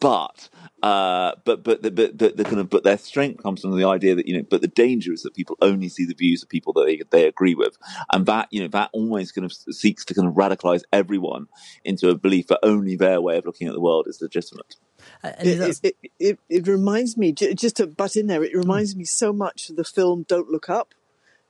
but 0.00 0.48
uh, 0.86 1.34
but 1.44 1.64
but 1.64 1.82
the, 1.82 1.90
but 1.90 2.16
the, 2.16 2.28
the, 2.28 2.44
kind 2.44 2.60
of 2.60 2.70
but 2.70 2.84
their 2.84 2.96
strength 2.96 3.42
comes 3.42 3.60
from 3.60 3.76
the 3.76 3.84
idea 3.84 4.14
that 4.14 4.28
you 4.28 4.36
know 4.36 4.44
but 4.48 4.60
the 4.60 4.68
danger 4.68 5.12
is 5.12 5.22
that 5.22 5.34
people 5.34 5.58
only 5.60 5.88
see 5.88 6.06
the 6.06 6.14
views 6.14 6.44
of 6.44 6.48
people 6.48 6.72
that 6.72 6.86
they 6.86 7.02
they 7.10 7.26
agree 7.26 7.56
with, 7.56 7.76
and 8.12 8.24
that 8.26 8.46
you 8.52 8.60
know 8.60 8.68
that 8.68 8.90
always 8.92 9.32
kind 9.32 9.44
of 9.44 9.52
seeks 9.52 10.04
to 10.04 10.14
kind 10.14 10.28
of 10.28 10.34
radicalize 10.34 10.82
everyone 10.92 11.48
into 11.84 12.08
a 12.08 12.14
belief 12.14 12.46
that 12.46 12.60
only 12.62 12.94
their 12.94 13.20
way 13.20 13.36
of 13.36 13.44
looking 13.44 13.66
at 13.66 13.74
the 13.74 13.80
world 13.80 14.06
is 14.06 14.22
legitimate. 14.22 14.76
Uh, 15.24 15.32
it, 15.40 15.80
it, 15.82 15.96
it, 16.20 16.38
it, 16.48 16.68
reminds 16.68 17.16
me 17.16 17.32
just 17.32 17.76
to 17.78 17.88
butt 17.88 18.14
in 18.14 18.28
there. 18.28 18.44
It 18.44 18.54
reminds 18.54 18.94
me 18.94 19.04
so 19.04 19.32
much 19.32 19.68
of 19.70 19.74
the 19.74 19.84
film 19.84 20.24
Don't 20.28 20.50
Look 20.50 20.70
Up, 20.70 20.94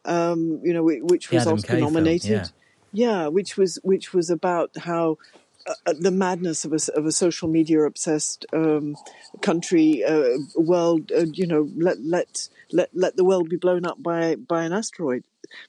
um, 0.06 0.62
you 0.64 0.72
know, 0.72 0.82
which 0.82 1.30
was 1.30 1.46
Oscar 1.46 1.78
nominated. 1.78 2.30
Film, 2.30 2.52
yeah. 2.92 3.22
yeah, 3.22 3.26
which 3.26 3.58
was 3.58 3.78
which 3.82 4.14
was 4.14 4.30
about 4.30 4.70
how 4.78 5.18
uh, 5.66 5.94
the 5.98 6.10
madness 6.10 6.64
of 6.64 6.72
a, 6.72 6.78
of 6.96 7.06
a 7.06 7.12
social 7.12 7.48
media 7.48 7.80
obsessed 7.82 8.46
um, 8.52 8.96
country 9.42 10.04
uh, 10.04 10.38
world. 10.54 11.10
Uh, 11.10 11.26
you 11.32 11.46
know, 11.46 11.68
let 11.76 12.00
let 12.00 12.48
let 12.72 12.90
let 12.94 13.16
the 13.16 13.24
world 13.24 13.48
be 13.48 13.56
blown 13.56 13.84
up 13.84 14.02
by 14.02 14.36
by 14.36 14.64
an 14.64 14.72
asteroid. 14.72 15.24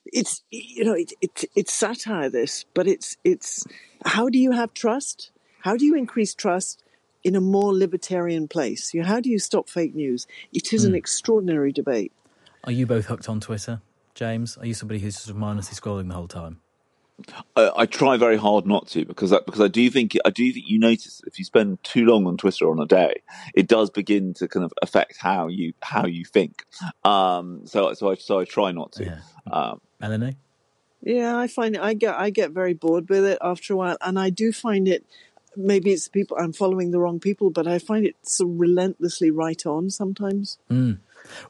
It's 0.06 0.44
you 0.51 0.84
know 0.84 0.94
it, 0.94 1.13
it 1.22 1.46
it's 1.56 1.74
satire 1.74 2.30
this, 2.30 2.66
but 2.74 2.88
it's 2.88 3.18
it's 3.24 3.66
how 4.06 4.30
do 4.30 4.38
you 4.38 4.51
have 4.51 4.74
trust? 4.74 5.32
How 5.62 5.75
do 5.75 5.86
you 5.86 5.96
increase 5.96 6.34
trust? 6.34 6.84
In 7.24 7.36
a 7.36 7.42
more 7.42 7.74
libertarian 7.74 8.48
place, 8.48 8.94
you 8.94 9.04
how 9.04 9.20
do 9.20 9.30
you 9.30 9.39
stop 9.39 9.68
fake 9.68 9.94
news? 9.94 10.27
It 10.54 10.72
is 10.72 10.84
mm. 10.84 10.86
an 10.86 10.92
hmm. 10.92 10.98
extraordinary 10.98 11.74
debate. 11.74 12.13
Are 12.63 12.72
you 12.72 12.86
both 12.86 13.08
hooked 13.08 13.27
on 13.27 13.42
Twitter, 13.42 13.82
James? 14.13 14.56
Are 14.58 14.66
you 14.66 14.74
somebody 14.74 15.01
who's 15.01 15.18
sort 15.18 15.32
of 15.32 15.36
mindlessly 15.36 15.75
scrolling 15.75 16.08
the 16.08 16.13
whole 16.13 16.30
time? 16.30 16.62
I, 17.55 17.71
I, 17.75 17.86
try 17.88 18.17
very 18.17 18.38
hard 18.38 18.67
not 18.67 18.88
to 18.89 19.03
because 19.03 19.33
I, 19.33 19.39
because 19.39 19.62
I 19.62 19.67
do 19.67 19.89
think 19.89 20.15
I 20.24 20.29
do 20.29 20.51
think 20.53 20.65
you 20.67 20.77
notice 20.77 21.21
if 21.25 21.39
you 21.39 21.45
spend 21.45 21.83
too 21.83 22.05
long 22.05 22.27
on 22.27 22.38
Twitter 22.38 22.69
on 22.69 22.79
a 22.79 22.86
day, 22.86 23.21
it 23.55 23.67
does 23.67 23.89
begin 23.89 24.36
to 24.36 24.47
kind 24.47 24.63
of 24.63 24.71
affect 24.81 25.17
how 25.17 25.47
you 25.47 25.74
how 25.81 26.05
you 26.05 26.25
think. 26.25 26.63
Um, 27.03 27.62
so 27.65 27.93
so 27.93 28.12
I 28.12 28.15
so 28.15 28.39
I 28.39 28.45
try 28.45 28.71
not 28.71 28.91
to. 28.93 29.05
Yeah. 29.05 29.19
Um, 29.51 29.81
Melanie. 30.00 30.38
Yeah, 31.01 31.38
I 31.38 31.47
find 31.47 31.75
it, 31.75 31.81
I 31.81 31.93
get 31.93 32.15
I 32.15 32.29
get 32.29 32.51
very 32.51 32.74
bored 32.74 33.09
with 33.09 33.25
it 33.25 33.39
after 33.41 33.74
a 33.74 33.77
while, 33.77 33.97
and 34.01 34.19
I 34.19 34.29
do 34.29 34.51
find 34.51 34.88
it. 34.88 35.05
Maybe 35.55 35.91
it's 35.91 36.07
people 36.07 36.38
I'm 36.39 36.53
following 36.53 36.91
the 36.91 37.00
wrong 37.00 37.19
people, 37.19 37.50
but 37.50 37.65
I 37.65 37.79
find 37.79 38.05
it 38.05 38.15
so 38.21 38.45
relentlessly 38.45 39.31
right 39.31 39.65
on 39.65 39.89
sometimes. 39.89 40.59
Mm. 40.69 41.00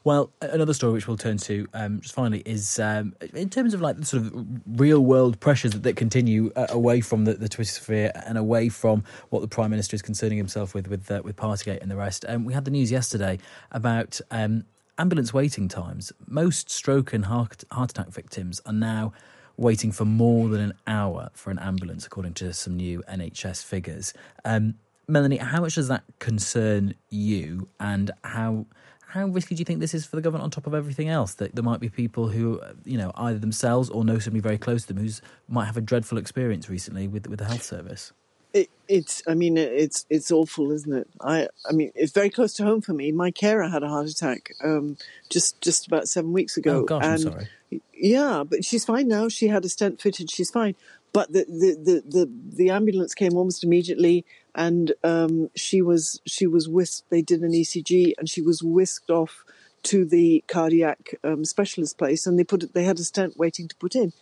Well, 0.04 0.30
another 0.40 0.74
story 0.74 0.92
which 0.92 1.08
we'll 1.08 1.16
turn 1.16 1.38
to 1.38 1.66
um, 1.74 2.00
just 2.00 2.14
finally 2.14 2.42
is 2.44 2.78
um, 2.78 3.14
in 3.34 3.50
terms 3.50 3.74
of 3.74 3.80
like 3.80 3.96
the 3.96 4.04
sort 4.04 4.24
of 4.24 4.46
real 4.66 5.00
world 5.00 5.40
pressures 5.40 5.72
that, 5.72 5.82
that 5.82 5.96
continue 5.96 6.52
uh, 6.56 6.66
away 6.70 7.00
from 7.00 7.24
the, 7.24 7.34
the 7.34 7.48
Twitter 7.48 7.72
sphere 7.72 8.12
and 8.26 8.38
away 8.38 8.68
from 8.68 9.04
what 9.30 9.40
the 9.40 9.48
Prime 9.48 9.70
Minister 9.70 9.94
is 9.94 10.02
concerning 10.02 10.38
himself 10.38 10.74
with 10.74 10.88
with 10.88 11.10
uh, 11.10 11.22
with 11.24 11.36
Partygate 11.36 11.80
and 11.82 11.90
the 11.90 11.96
rest. 11.96 12.24
Um, 12.28 12.44
we 12.44 12.52
had 12.52 12.64
the 12.64 12.70
news 12.70 12.90
yesterday 12.90 13.38
about 13.72 14.20
um, 14.30 14.64
ambulance 14.98 15.32
waiting 15.32 15.68
times. 15.68 16.12
Most 16.26 16.70
stroke 16.70 17.12
and 17.12 17.24
heart, 17.26 17.64
heart 17.70 17.90
attack 17.90 18.08
victims 18.08 18.60
are 18.66 18.72
now 18.72 19.12
waiting 19.56 19.92
for 19.92 20.04
more 20.04 20.48
than 20.48 20.60
an 20.60 20.72
hour 20.86 21.30
for 21.34 21.50
an 21.50 21.58
ambulance, 21.58 22.06
according 22.06 22.34
to 22.34 22.52
some 22.52 22.76
new 22.76 23.02
NHS 23.08 23.64
figures. 23.64 24.14
Um, 24.44 24.74
Melanie, 25.08 25.38
how 25.38 25.60
much 25.60 25.76
does 25.76 25.88
that 25.88 26.04
concern 26.18 26.94
you, 27.10 27.68
and 27.80 28.10
how 28.24 28.66
how 29.08 29.26
risky 29.26 29.54
do 29.54 29.60
you 29.60 29.64
think 29.64 29.80
this 29.80 29.94
is 29.94 30.04
for 30.04 30.16
the 30.16 30.22
government 30.22 30.44
on 30.44 30.50
top 30.50 30.66
of 30.66 30.74
everything 30.74 31.08
else? 31.08 31.34
That 31.34 31.54
there 31.54 31.64
might 31.64 31.80
be 31.80 31.88
people 31.88 32.28
who, 32.28 32.60
you 32.84 32.98
know, 32.98 33.10
either 33.14 33.38
themselves 33.38 33.88
or 33.88 34.04
know 34.04 34.18
somebody 34.18 34.40
very 34.40 34.58
close 34.58 34.84
to 34.84 34.92
them 34.92 35.02
who 35.02 35.10
might 35.48 35.64
have 35.64 35.78
a 35.78 35.80
dreadful 35.80 36.18
experience 36.18 36.68
recently 36.68 37.08
with 37.08 37.26
with 37.26 37.38
the 37.38 37.46
health 37.46 37.62
service. 37.62 38.12
It, 38.52 38.70
it's, 38.86 39.22
I 39.26 39.34
mean, 39.34 39.56
it's 39.56 40.04
it's 40.10 40.30
awful, 40.30 40.72
isn't 40.72 40.92
it? 40.92 41.08
I, 41.20 41.48
I 41.68 41.72
mean, 41.72 41.90
it's 41.94 42.12
very 42.12 42.30
close 42.30 42.52
to 42.54 42.64
home 42.64 42.80
for 42.80 42.92
me. 42.92 43.12
My 43.12 43.30
carer 43.30 43.68
had 43.68 43.82
a 43.82 43.88
heart 43.88 44.08
attack 44.08 44.52
um, 44.62 44.98
just 45.30 45.60
just 45.62 45.86
about 45.86 46.08
seven 46.08 46.32
weeks 46.32 46.56
ago. 46.56 46.80
Oh 46.80 46.84
gosh, 46.84 47.04
and, 47.04 47.12
I'm 47.12 47.18
sorry. 47.18 47.48
Yeah, 47.92 48.44
but 48.46 48.64
she's 48.64 48.84
fine 48.84 49.08
now. 49.08 49.28
She 49.28 49.48
had 49.48 49.64
a 49.64 49.68
stent 49.68 50.00
fitted. 50.00 50.30
She's 50.30 50.50
fine. 50.50 50.74
But 51.18 51.32
the 51.32 51.44
the, 51.48 51.70
the, 51.88 52.02
the, 52.16 52.32
the 52.58 52.70
ambulance 52.70 53.12
came 53.12 53.34
almost 53.34 53.64
immediately 53.64 54.24
and 54.54 54.92
um, 55.02 55.50
she 55.56 55.82
was 55.82 56.20
she 56.24 56.46
was 56.46 56.68
whisked 56.68 57.10
they 57.10 57.22
did 57.22 57.40
an 57.40 57.50
ECG 57.50 58.12
and 58.18 58.28
she 58.28 58.40
was 58.40 58.62
whisked 58.62 59.10
off 59.10 59.44
to 59.82 60.04
the 60.04 60.44
cardiac 60.46 61.16
um, 61.24 61.44
specialist 61.44 61.98
place 61.98 62.24
and 62.24 62.38
they 62.38 62.44
put 62.44 62.72
they 62.72 62.84
had 62.84 63.00
a 63.00 63.02
stent 63.02 63.36
waiting 63.36 63.66
to 63.66 63.74
put 63.74 63.96
in. 63.96 64.12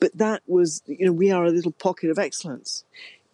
But 0.00 0.16
that 0.16 0.40
was 0.46 0.82
you 0.86 1.04
know 1.04 1.12
we 1.12 1.30
are 1.30 1.44
a 1.44 1.50
little 1.50 1.72
pocket 1.72 2.08
of 2.08 2.18
excellence 2.18 2.84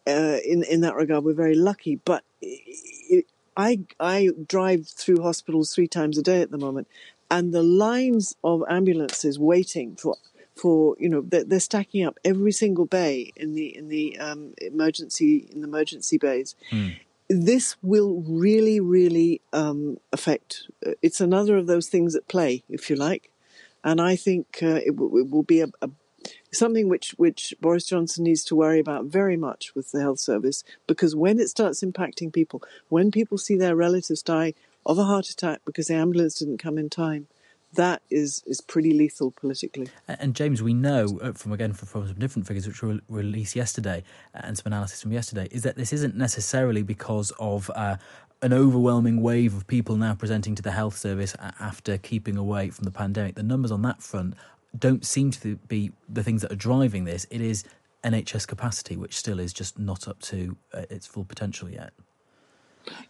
uh, 0.04 0.38
in 0.44 0.64
in 0.64 0.80
that 0.80 0.96
regard. 0.96 1.22
We're 1.22 1.44
very 1.46 1.54
lucky. 1.54 2.00
But 2.04 2.24
it, 2.40 3.26
I 3.56 3.82
I 4.00 4.30
drive 4.48 4.88
through 4.88 5.22
hospitals 5.22 5.72
three 5.72 5.86
times 5.86 6.18
a 6.18 6.22
day 6.22 6.42
at 6.42 6.50
the 6.50 6.58
moment 6.58 6.88
and 7.30 7.54
the 7.54 7.62
lines 7.62 8.36
of 8.44 8.62
ambulances 8.68 9.38
waiting 9.38 9.96
for 9.96 10.16
for 10.54 10.96
you 10.98 11.08
know 11.08 11.22
they're, 11.22 11.44
they're, 11.44 11.60
stacking 11.60 12.04
up 12.04 12.18
every 12.24 12.52
single 12.52 12.86
bay 12.86 13.32
in 13.36 13.54
the 13.54 13.76
in 13.76 13.88
the 13.88 14.18
um, 14.18 14.54
emergency 14.58 15.48
in 15.52 15.60
the 15.60 15.68
emergency 15.68 16.18
bays. 16.18 16.54
Mm. 16.70 16.96
This 17.28 17.76
will 17.82 18.22
really, 18.26 18.78
really 18.78 19.40
um, 19.54 19.96
affect. 20.12 20.64
Uh, 20.86 20.90
it's 21.00 21.20
another 21.20 21.56
of 21.56 21.66
those 21.66 21.88
things 21.88 22.14
at 22.14 22.28
play, 22.28 22.62
if 22.68 22.90
you 22.90 22.96
like, 22.96 23.30
and 23.82 24.02
I 24.02 24.16
think 24.16 24.58
uh, 24.62 24.80
it, 24.84 24.96
w- 24.96 25.20
it, 25.20 25.30
will 25.30 25.42
be 25.42 25.62
a, 25.62 25.68
a, 25.80 25.88
something 26.52 26.88
which 26.88 27.12
which 27.12 27.54
Boris 27.60 27.86
Johnson 27.86 28.24
needs 28.24 28.44
to 28.44 28.56
worry 28.56 28.78
about 28.78 29.06
very 29.06 29.36
much 29.36 29.74
with 29.74 29.92
the 29.92 30.00
health 30.00 30.20
service 30.20 30.62
because 30.86 31.16
when 31.16 31.40
it 31.40 31.48
starts 31.48 31.82
impacting 31.82 32.32
people, 32.32 32.62
when 32.90 33.10
people 33.10 33.38
see 33.38 33.56
their 33.56 33.76
relatives 33.76 34.22
die 34.22 34.52
of 34.84 34.98
a 34.98 35.04
heart 35.04 35.30
attack 35.30 35.60
because 35.64 35.86
the 35.86 35.94
ambulance 35.94 36.34
didn't 36.34 36.58
come 36.58 36.76
in 36.76 36.90
time, 36.90 37.28
that 37.74 38.02
is 38.10 38.42
is 38.46 38.60
pretty 38.60 38.92
lethal 38.92 39.30
politically. 39.30 39.88
And 40.08 40.34
James, 40.34 40.62
we 40.62 40.74
know 40.74 41.18
uh, 41.22 41.32
from 41.32 41.52
again 41.52 41.72
from, 41.72 42.06
some 42.06 42.18
different 42.18 42.46
figures 42.46 42.66
which 42.66 42.82
were 42.82 43.00
released 43.08 43.56
yesterday 43.56 44.04
uh, 44.34 44.40
and 44.44 44.56
some 44.56 44.72
analysis 44.72 45.02
from 45.02 45.12
yesterday 45.12 45.48
is 45.50 45.62
that 45.62 45.76
this 45.76 45.92
isn't 45.92 46.16
necessarily 46.16 46.82
because 46.82 47.32
of. 47.38 47.70
Uh, 47.74 47.96
an 48.44 48.52
overwhelming 48.52 49.22
wave 49.22 49.54
of 49.54 49.68
people 49.68 49.94
now 49.94 50.16
presenting 50.16 50.56
to 50.56 50.62
the 50.62 50.72
health 50.72 50.96
service 50.96 51.36
after 51.60 51.96
keeping 51.96 52.36
away 52.36 52.70
from 52.70 52.82
the 52.82 52.90
pandemic. 52.90 53.36
The 53.36 53.44
numbers 53.44 53.70
on 53.70 53.82
that 53.82 54.02
front 54.02 54.34
don't 54.76 55.06
seem 55.06 55.30
to 55.30 55.54
be 55.68 55.92
the 56.08 56.24
things 56.24 56.42
that 56.42 56.50
are 56.50 56.56
driving 56.56 57.04
this. 57.04 57.24
It 57.30 57.40
is 57.40 57.62
NHS 58.02 58.48
capacity, 58.48 58.96
which 58.96 59.16
still 59.16 59.38
is 59.38 59.52
just 59.52 59.78
not 59.78 60.08
up 60.08 60.18
to 60.22 60.56
uh, 60.74 60.82
its 60.90 61.06
full 61.06 61.24
potential 61.24 61.70
yet. 61.70 61.92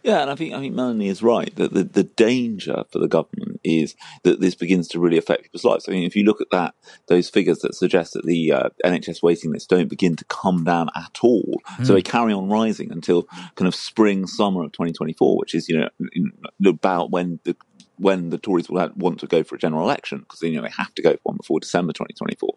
Yeah, 0.03 0.21
and 0.21 0.29
I 0.29 0.35
think 0.35 0.53
I 0.53 0.59
think 0.59 0.75
Melanie 0.75 1.07
is 1.07 1.23
right 1.23 1.53
that 1.55 1.73
the, 1.73 1.83
the 1.83 2.03
danger 2.03 2.83
for 2.91 2.99
the 2.99 3.07
government 3.07 3.59
is 3.63 3.95
that 4.23 4.39
this 4.39 4.55
begins 4.55 4.87
to 4.89 4.99
really 4.99 5.17
affect 5.17 5.43
people's 5.43 5.63
lives. 5.63 5.85
I 5.87 5.91
mean, 5.91 6.03
if 6.03 6.15
you 6.15 6.23
look 6.23 6.41
at 6.41 6.49
that, 6.51 6.75
those 7.07 7.29
figures 7.29 7.59
that 7.59 7.75
suggest 7.75 8.13
that 8.13 8.25
the 8.25 8.51
uh, 8.51 8.69
NHS 8.85 9.23
waiting 9.23 9.51
lists 9.51 9.67
don't 9.67 9.87
begin 9.87 10.15
to 10.15 10.25
come 10.25 10.63
down 10.63 10.89
at 10.95 11.19
all, 11.21 11.61
mm. 11.77 11.85
so 11.85 11.93
they 11.93 12.01
carry 12.01 12.33
on 12.33 12.49
rising 12.49 12.91
until 12.91 13.23
kind 13.55 13.67
of 13.67 13.75
spring 13.75 14.27
summer 14.27 14.63
of 14.63 14.71
2024, 14.73 15.37
which 15.37 15.55
is 15.55 15.69
you 15.69 15.79
know 15.79 16.69
about 16.69 17.11
when 17.11 17.39
the 17.43 17.55
when 17.97 18.29
the 18.29 18.37
Tories 18.37 18.69
will 18.69 18.89
want 18.95 19.19
to 19.19 19.27
go 19.27 19.43
for 19.43 19.55
a 19.55 19.59
general 19.59 19.83
election 19.83 20.19
because 20.19 20.41
you 20.41 20.55
know 20.55 20.63
they 20.63 20.73
have 20.75 20.93
to 20.95 21.01
go 21.01 21.11
for 21.13 21.19
one 21.23 21.37
before 21.37 21.59
December 21.59 21.93
2024. 21.93 22.49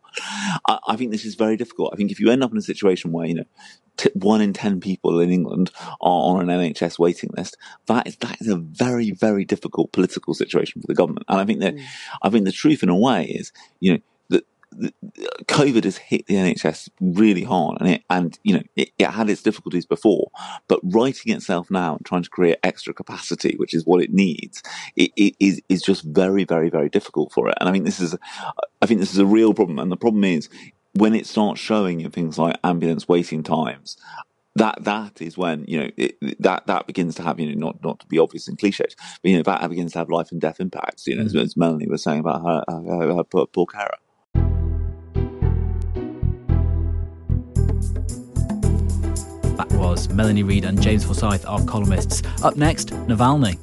I, 0.69 0.78
I, 0.88 0.97
think 0.97 1.11
this 1.11 1.25
is 1.25 1.35
very 1.35 1.57
difficult. 1.57 1.90
I 1.93 1.97
think 1.97 2.11
if 2.11 2.21
you 2.21 2.31
end 2.31 2.43
up 2.43 2.52
in 2.52 2.59
a 2.59 2.62
situation 2.62 3.12
where 3.12 3.26
you 3.26 3.35
know 3.35 3.45
t- 3.97 4.11
one 4.14 4.40
in 4.40 4.52
ten 4.52 4.81
people 4.81 5.21
in 5.21 5.31
England 5.31 5.71
are 5.78 5.90
on 6.00 6.49
an 6.49 6.59
NHS 6.59 6.99
waiting 6.99 7.31
list, 7.37 7.57
that 7.87 8.07
is 8.07 8.16
that 8.16 8.40
is 8.40 8.49
a 8.49 8.57
very 8.57 9.11
very 9.11 9.45
difficult 9.45 9.93
political 9.93 10.35
situation 10.35 10.81
for 10.81 10.87
the 10.87 10.95
government. 10.95 11.26
And 11.28 11.40
I 11.40 11.45
think 11.45 11.61
that 11.61 11.75
mm. 11.75 11.85
I 12.23 12.31
think 12.31 12.45
the 12.45 12.52
truth 12.52 12.83
in 12.83 12.88
a 12.88 12.97
way 12.97 13.26
is 13.26 13.52
you 13.81 13.93
know 13.93 13.99
COVID 15.47 15.85
has 15.85 15.97
hit 15.97 16.26
the 16.26 16.35
NHS 16.35 16.88
really 17.00 17.45
hard, 17.45 17.78
and 17.80 17.90
it, 17.90 18.02
and 18.11 18.38
you 18.42 18.54
know 18.54 18.62
it, 18.76 18.90
it, 18.99 19.06
had 19.06 19.30
its 19.30 19.42
difficulties 19.42 19.87
before, 19.87 20.30
but 20.68 20.80
writing 20.83 21.35
itself 21.35 21.71
now 21.71 21.97
and 21.97 22.04
trying 22.04 22.23
to 22.23 22.30
create 22.30 22.59
extra 22.62 22.92
capacity, 22.92 23.54
which 23.56 23.75
is 23.75 23.87
what 23.87 24.02
it 24.02 24.12
needs, 24.12 24.62
it, 24.97 25.12
it 25.16 25.35
is 25.40 25.62
is 25.68 25.83
just 25.83 26.02
very, 26.04 26.45
very, 26.45 26.68
very 26.68 26.88
difficult 26.88 27.33
for 27.33 27.49
it. 27.49 27.54
And 27.61 27.68
I 27.68 27.73
think 27.73 27.85
this 27.85 28.00
is, 28.00 28.16
I 28.83 28.87
think 28.87 29.00
this 29.00 29.12
is 29.12 29.18
a 29.18 29.26
real 29.26 29.54
problem. 29.54 29.78
And 29.78 29.90
the 29.90 29.97
problem 29.97 30.25
is 30.25 30.49
when 30.95 31.14
it 31.14 31.26
starts 31.26 31.61
showing 31.61 32.00
in 32.00 32.11
things 32.11 32.38
like 32.38 32.59
ambulance 32.64 33.09
waiting 33.09 33.42
times. 33.42 33.97
That 34.56 34.85
that 34.85 35.21
is 35.21 35.37
when 35.37 35.66
you 35.68 35.80
know 35.80 35.90
it, 35.99 36.16
that 36.40 36.66
that 36.66 36.87
begins 36.87 37.14
to 37.16 37.23
have 37.23 37.38
you 37.38 37.54
know 37.54 37.66
not 37.66 37.85
not 37.85 38.00
to 38.00 38.06
be 38.06 38.18
obvious 38.18 38.49
and 38.49 38.59
cliched, 38.59 38.94
but 38.96 39.31
you 39.31 39.37
know 39.37 39.42
that 39.42 39.68
begins 39.68 39.92
to 39.92 39.98
have 39.98 40.09
life 40.09 40.33
and 40.33 40.40
death 40.40 40.61
impacts. 40.61 41.07
You 41.07 41.16
know, 41.16 41.24
mm-hmm. 41.24 41.37
as, 41.37 41.50
as 41.50 41.57
Melanie 41.59 41.88
was 41.88 42.03
saying 42.03 42.20
about 42.20 42.40
her 42.40 42.64
her, 42.66 42.83
her, 42.83 43.14
her 43.16 43.24
poor, 43.24 43.46
poor 43.46 43.66
carer. 43.66 43.98
That 49.68 49.79
was 49.79 50.09
Melanie 50.09 50.42
Reid 50.42 50.64
and 50.64 50.81
James 50.81 51.05
Forsyth, 51.05 51.46
our 51.46 51.64
columnists. 51.64 52.22
Up 52.42 52.57
next, 52.57 52.90
Navalny. 53.09 53.59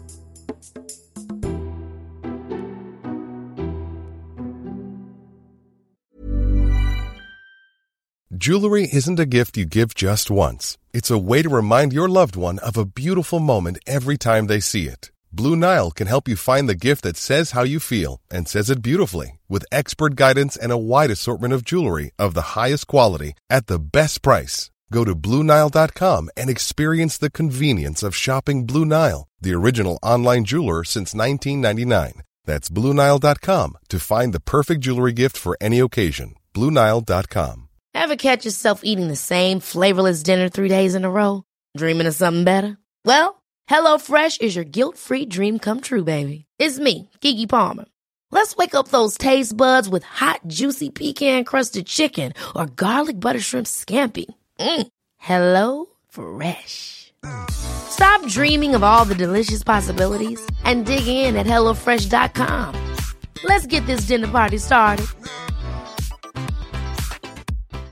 Jewelry 8.43 8.89
isn't 8.91 9.21
a 9.21 9.25
gift 9.25 9.55
you 9.55 9.65
give 9.65 9.95
just 9.95 10.29
once. 10.29 10.77
It's 10.91 11.09
a 11.09 11.17
way 11.17 11.41
to 11.43 11.47
remind 11.47 11.93
your 11.93 12.09
loved 12.09 12.35
one 12.35 12.59
of 12.59 12.75
a 12.75 12.83
beautiful 12.83 13.39
moment 13.39 13.77
every 13.87 14.17
time 14.17 14.47
they 14.47 14.59
see 14.59 14.85
it. 14.87 15.11
Blue 15.31 15.55
Nile 15.55 15.91
can 15.91 16.07
help 16.07 16.27
you 16.27 16.35
find 16.35 16.67
the 16.67 16.75
gift 16.87 17.03
that 17.03 17.15
says 17.15 17.51
how 17.51 17.63
you 17.63 17.79
feel 17.79 18.19
and 18.29 18.45
says 18.45 18.69
it 18.69 18.81
beautifully 18.81 19.39
with 19.47 19.65
expert 19.71 20.17
guidance 20.17 20.57
and 20.57 20.73
a 20.73 20.77
wide 20.77 21.09
assortment 21.09 21.53
of 21.53 21.63
jewelry 21.63 22.11
of 22.19 22.33
the 22.33 22.53
highest 22.59 22.87
quality 22.87 23.31
at 23.49 23.67
the 23.67 23.79
best 23.79 24.21
price. 24.21 24.69
Go 24.93 25.03
to 25.03 25.15
BlueNile.com 25.15 26.29
and 26.37 26.49
experience 26.51 27.17
the 27.17 27.31
convenience 27.31 28.03
of 28.03 28.15
shopping 28.15 28.67
Blue 28.67 28.85
Nile, 28.85 29.27
the 29.41 29.55
original 29.55 29.97
online 30.03 30.45
jeweler 30.45 30.83
since 30.83 31.15
1999. 31.15 32.21
That's 32.45 32.69
BlueNile.com 32.69 33.77
to 33.89 33.99
find 33.99 34.33
the 34.33 34.39
perfect 34.39 34.81
jewelry 34.81 35.13
gift 35.13 35.35
for 35.35 35.57
any 35.59 35.79
occasion. 35.79 36.35
BlueNile.com. 36.53 37.69
Ever 37.95 38.15
catch 38.15 38.45
yourself 38.45 38.81
eating 38.83 39.07
the 39.07 39.15
same 39.15 39.59
flavorless 39.59 40.21
dinner 40.21 40.47
three 40.47 40.69
days 40.69 40.93
in 40.93 41.05
a 41.05 41.09
row? 41.09 41.43
Dreaming 41.75 42.07
of 42.07 42.13
something 42.13 42.43
better? 42.43 42.77
Well, 43.03 43.41
HelloFresh 43.71 44.41
is 44.41 44.55
your 44.55 44.65
guilt 44.65 44.97
free 44.99 45.25
dream 45.25 45.57
come 45.57 45.81
true, 45.81 46.03
baby. 46.03 46.45
It's 46.59 46.77
me, 46.77 47.09
Keke 47.21 47.49
Palmer. 47.49 47.85
Let's 48.29 48.55
wake 48.55 48.75
up 48.75 48.89
those 48.89 49.17
taste 49.17 49.57
buds 49.57 49.89
with 49.89 50.03
hot, 50.03 50.41
juicy 50.45 50.91
pecan 50.91 51.45
crusted 51.45 51.87
chicken 51.87 52.33
or 52.55 52.67
garlic 52.67 53.19
butter 53.19 53.39
shrimp 53.39 53.67
scampi. 53.67 54.25
Mm. 54.59 54.87
Hello 55.17 55.85
Fresh. 56.09 57.13
Stop 57.51 58.27
dreaming 58.27 58.75
of 58.75 58.83
all 58.83 59.05
the 59.05 59.15
delicious 59.15 59.63
possibilities 59.63 60.45
and 60.63 60.85
dig 60.85 61.07
in 61.07 61.35
at 61.35 61.45
HelloFresh.com. 61.45 62.75
Let's 63.43 63.65
get 63.65 63.85
this 63.85 64.01
dinner 64.01 64.27
party 64.27 64.57
started. 64.57 65.07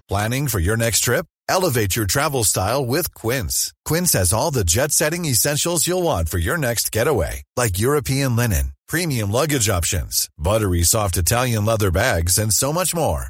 Planning 0.07 0.47
for 0.47 0.59
your 0.59 0.75
next 0.75 1.01
trip? 1.01 1.25
Elevate 1.47 1.95
your 1.95 2.05
travel 2.05 2.43
style 2.43 2.85
with 2.85 3.13
Quince. 3.13 3.73
Quince 3.85 4.13
has 4.13 4.33
all 4.33 4.51
the 4.51 4.65
jet 4.65 4.91
setting 4.91 5.25
essentials 5.25 5.87
you'll 5.87 6.03
want 6.03 6.27
for 6.29 6.37
your 6.37 6.57
next 6.57 6.91
getaway, 6.91 7.43
like 7.55 7.79
European 7.79 8.35
linen, 8.35 8.73
premium 8.87 9.31
luggage 9.31 9.69
options, 9.69 10.29
buttery 10.37 10.83
soft 10.83 11.17
Italian 11.17 11.63
leather 11.65 11.91
bags, 11.91 12.37
and 12.37 12.53
so 12.53 12.73
much 12.73 12.93
more 12.93 13.29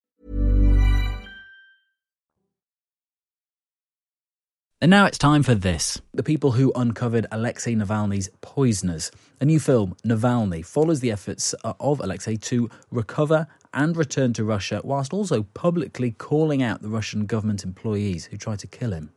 And 4.83 4.89
now 4.89 5.05
it's 5.05 5.19
time 5.19 5.43
for 5.43 5.53
this. 5.53 6.01
The 6.11 6.23
people 6.23 6.53
who 6.53 6.71
uncovered 6.75 7.27
Alexei 7.31 7.75
Navalny's 7.75 8.31
poisoners. 8.41 9.11
A 9.39 9.45
new 9.45 9.59
film, 9.59 9.95
Navalny, 10.03 10.65
follows 10.65 11.01
the 11.01 11.11
efforts 11.11 11.53
uh, 11.63 11.73
of 11.79 11.99
Alexei 11.99 12.35
to 12.37 12.67
recover 12.89 13.45
and 13.75 13.95
return 13.95 14.33
to 14.33 14.43
Russia, 14.43 14.81
whilst 14.83 15.13
also 15.13 15.43
publicly 15.43 16.09
calling 16.09 16.63
out 16.63 16.81
the 16.81 16.87
Russian 16.87 17.27
government 17.27 17.63
employees 17.63 18.25
who 18.25 18.37
tried 18.37 18.57
to 18.57 18.65
kill 18.65 18.91
him. 18.91 19.11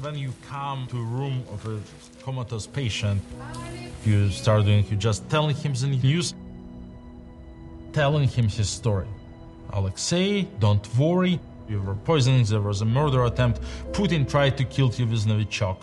When 0.00 0.16
you 0.16 0.32
come 0.48 0.88
to 0.88 0.98
a 0.98 1.04
room 1.04 1.44
of 1.52 1.64
a 1.64 1.78
comatose 2.24 2.66
patient, 2.66 3.22
you 4.04 4.28
start 4.28 4.64
doing, 4.64 4.84
you 4.90 4.96
just 4.96 5.30
telling 5.30 5.54
him 5.54 5.74
the 5.74 5.86
news, 5.86 6.34
telling 7.92 8.26
him 8.26 8.48
his 8.48 8.68
story. 8.68 9.06
Alexei, 9.72 10.48
don't 10.58 10.84
worry, 10.96 11.38
you 11.67 11.81
were 11.81 11.95
poisoned, 11.95 12.45
there 12.47 12.61
was 12.61 12.81
a 12.81 12.85
murder 12.85 13.23
attempt. 13.25 13.61
Putin 13.91 14.27
tried 14.29 14.57
to 14.57 14.63
kill 14.65 14.91
you 14.93 15.05
with 15.07 15.25
Novichok. 15.25 15.77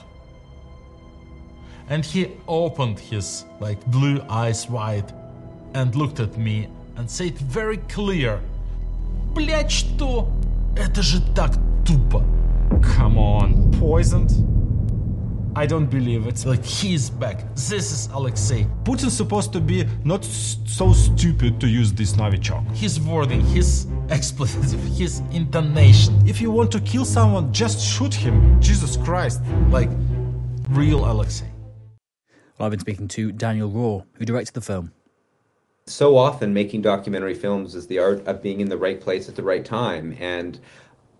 And 1.88 2.04
he 2.04 2.28
opened 2.46 2.98
his 2.98 3.44
like 3.58 3.84
blue 3.86 4.20
eyes 4.28 4.68
wide 4.68 5.12
and 5.74 5.94
looked 5.96 6.20
at 6.20 6.36
me 6.38 6.68
and 6.96 7.10
said 7.10 7.36
very 7.38 7.78
clear, 7.88 8.40
блядь, 9.34 9.70
что? 9.70 10.28
Это 10.76 11.02
же 11.02 11.20
так 11.34 11.52
тупо. 11.84 12.22
Come 12.80 13.18
on, 13.18 13.70
poisoned? 13.72 14.30
I 15.56 15.66
don't 15.66 15.90
believe 15.90 16.28
it. 16.28 16.46
Like, 16.46 16.64
he's 16.64 17.10
back. 17.10 17.42
This 17.56 17.90
is 17.90 18.08
Alexei. 18.12 18.66
Putin's 18.84 19.16
supposed 19.16 19.52
to 19.52 19.60
be 19.60 19.84
not 20.04 20.22
s- 20.24 20.58
so 20.64 20.92
stupid 20.92 21.58
to 21.60 21.66
use 21.66 21.92
this 21.92 22.12
Novichok. 22.12 22.64
His 22.76 23.00
wording, 23.00 23.40
his 23.46 23.86
expletive, 24.09 24.63
his 24.97 25.19
intonation. 25.31 26.21
If 26.27 26.41
you 26.41 26.51
want 26.51 26.71
to 26.73 26.79
kill 26.81 27.05
someone, 27.05 27.51
just 27.53 27.79
shoot 27.79 28.13
him. 28.13 28.59
Jesus 28.61 28.97
Christ. 28.97 29.41
Like, 29.69 29.89
real 30.69 31.05
Alexei. 31.09 31.45
Well, 32.57 32.65
I've 32.67 32.71
been 32.71 32.79
speaking 32.79 33.07
to 33.09 33.31
Daniel 33.31 33.69
Roher, 33.69 34.05
who 34.13 34.25
directed 34.25 34.53
the 34.53 34.61
film. 34.61 34.91
so 35.87 36.17
often 36.17 36.53
making 36.53 36.81
documentary 36.81 37.35
films 37.35 37.75
is 37.75 37.85
the 37.87 37.99
art 37.99 38.25
of 38.25 38.41
being 38.41 38.59
in 38.59 38.69
the 38.69 38.77
right 38.77 38.99
place 38.99 39.29
at 39.29 39.35
the 39.35 39.43
right 39.43 39.63
time 39.65 40.15
and 40.19 40.59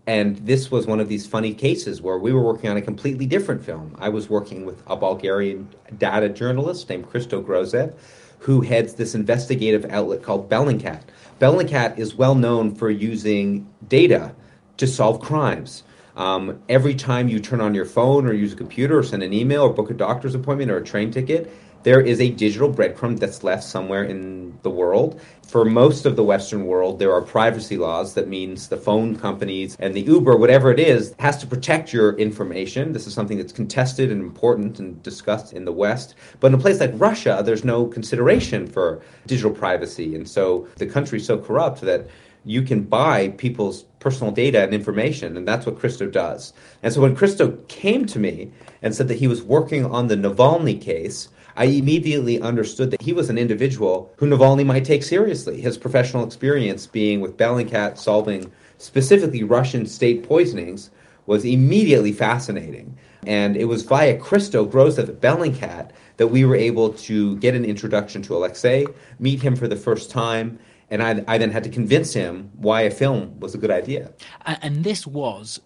and 0.08 0.36
this 0.38 0.70
was 0.70 0.86
one 0.86 1.00
of 1.00 1.08
these 1.08 1.26
funny 1.26 1.52
cases 1.52 2.00
where 2.00 2.18
we 2.18 2.32
were 2.32 2.42
working 2.42 2.70
on 2.70 2.76
a 2.76 2.82
completely 2.82 3.26
different 3.26 3.64
film. 3.64 3.96
I 3.98 4.08
was 4.08 4.30
working 4.30 4.64
with 4.64 4.82
a 4.86 4.96
Bulgarian 4.96 5.68
data 5.98 6.28
journalist 6.28 6.88
named 6.88 7.10
Christo 7.10 7.42
Grozev, 7.42 7.92
who 8.38 8.60
heads 8.60 8.94
this 8.94 9.16
investigative 9.16 9.84
outlet 9.90 10.22
called 10.22 10.48
Bellingcat. 10.48 11.02
Bellingcat 11.38 11.98
is 11.98 12.14
well 12.14 12.34
known 12.34 12.74
for 12.74 12.88
using 12.88 13.68
data 13.86 14.34
to 14.78 14.86
solve 14.86 15.20
crimes. 15.20 15.82
Um, 16.16 16.62
every 16.70 16.94
time 16.94 17.28
you 17.28 17.40
turn 17.40 17.60
on 17.60 17.74
your 17.74 17.84
phone 17.84 18.26
or 18.26 18.32
use 18.32 18.54
a 18.54 18.56
computer 18.56 18.98
or 18.98 19.02
send 19.02 19.22
an 19.22 19.34
email 19.34 19.62
or 19.64 19.72
book 19.72 19.90
a 19.90 19.94
doctor's 19.94 20.34
appointment 20.34 20.70
or 20.70 20.78
a 20.78 20.84
train 20.84 21.10
ticket, 21.10 21.52
there 21.86 22.00
is 22.00 22.20
a 22.20 22.30
digital 22.30 22.68
breadcrumb 22.68 23.16
that's 23.16 23.44
left 23.44 23.62
somewhere 23.62 24.02
in 24.02 24.58
the 24.62 24.70
world. 24.70 25.20
For 25.46 25.64
most 25.64 26.04
of 26.04 26.16
the 26.16 26.24
Western 26.24 26.66
world, 26.66 26.98
there 26.98 27.12
are 27.12 27.22
privacy 27.22 27.76
laws. 27.76 28.14
That 28.14 28.26
means 28.26 28.66
the 28.66 28.76
phone 28.76 29.14
companies 29.14 29.76
and 29.78 29.94
the 29.94 30.00
Uber, 30.00 30.36
whatever 30.36 30.72
it 30.72 30.80
is, 30.80 31.14
has 31.20 31.36
to 31.36 31.46
protect 31.46 31.92
your 31.92 32.14
information. 32.14 32.92
This 32.92 33.06
is 33.06 33.14
something 33.14 33.38
that's 33.38 33.52
contested 33.52 34.10
and 34.10 34.20
important 34.20 34.80
and 34.80 35.00
discussed 35.04 35.52
in 35.52 35.64
the 35.64 35.70
West. 35.70 36.16
But 36.40 36.48
in 36.48 36.54
a 36.54 36.58
place 36.58 36.80
like 36.80 36.90
Russia, 36.94 37.40
there's 37.46 37.64
no 37.64 37.86
consideration 37.86 38.66
for 38.66 39.00
digital 39.28 39.52
privacy. 39.52 40.16
And 40.16 40.28
so 40.28 40.66
the 40.78 40.86
country's 40.86 41.24
so 41.24 41.38
corrupt 41.38 41.82
that 41.82 42.08
you 42.44 42.62
can 42.62 42.82
buy 42.82 43.28
people's 43.38 43.84
personal 44.00 44.32
data 44.32 44.64
and 44.64 44.74
information, 44.74 45.36
and 45.36 45.46
that's 45.46 45.66
what 45.66 45.78
Christo 45.78 46.06
does. 46.06 46.52
And 46.82 46.92
so 46.92 47.00
when 47.00 47.14
Christo 47.14 47.52
came 47.68 48.06
to 48.06 48.18
me 48.18 48.50
and 48.82 48.92
said 48.92 49.06
that 49.06 49.18
he 49.18 49.28
was 49.28 49.42
working 49.42 49.84
on 49.84 50.08
the 50.08 50.16
Navalny 50.16 50.80
case, 50.80 51.28
I 51.58 51.64
immediately 51.64 52.40
understood 52.40 52.90
that 52.90 53.00
he 53.00 53.14
was 53.14 53.30
an 53.30 53.38
individual 53.38 54.12
who 54.16 54.26
Navalny 54.26 54.64
might 54.64 54.84
take 54.84 55.02
seriously. 55.02 55.58
His 55.58 55.78
professional 55.78 56.24
experience 56.24 56.86
being 56.86 57.20
with 57.20 57.38
Bellingcat 57.38 57.96
solving 57.96 58.52
specifically 58.76 59.42
Russian 59.42 59.86
state 59.86 60.22
poisonings 60.22 60.90
was 61.24 61.46
immediately 61.46 62.12
fascinating. 62.12 62.98
And 63.26 63.56
it 63.56 63.64
was 63.64 63.82
via 63.82 64.18
Christo 64.18 64.66
Grozev 64.66 65.08
at 65.08 65.20
Bellingcat 65.20 65.92
that 66.18 66.28
we 66.28 66.44
were 66.44 66.56
able 66.56 66.92
to 66.92 67.36
get 67.38 67.54
an 67.54 67.64
introduction 67.64 68.20
to 68.22 68.36
Alexei, 68.36 68.86
meet 69.18 69.40
him 69.40 69.56
for 69.56 69.66
the 69.66 69.76
first 69.76 70.10
time, 70.10 70.58
and 70.90 71.02
I, 71.02 71.24
I 71.26 71.38
then 71.38 71.50
had 71.50 71.64
to 71.64 71.70
convince 71.70 72.12
him 72.12 72.50
why 72.56 72.82
a 72.82 72.90
film 72.90 73.40
was 73.40 73.54
a 73.54 73.58
good 73.58 73.70
idea. 73.70 74.12
And 74.44 74.84
this 74.84 75.06
was 75.06 75.60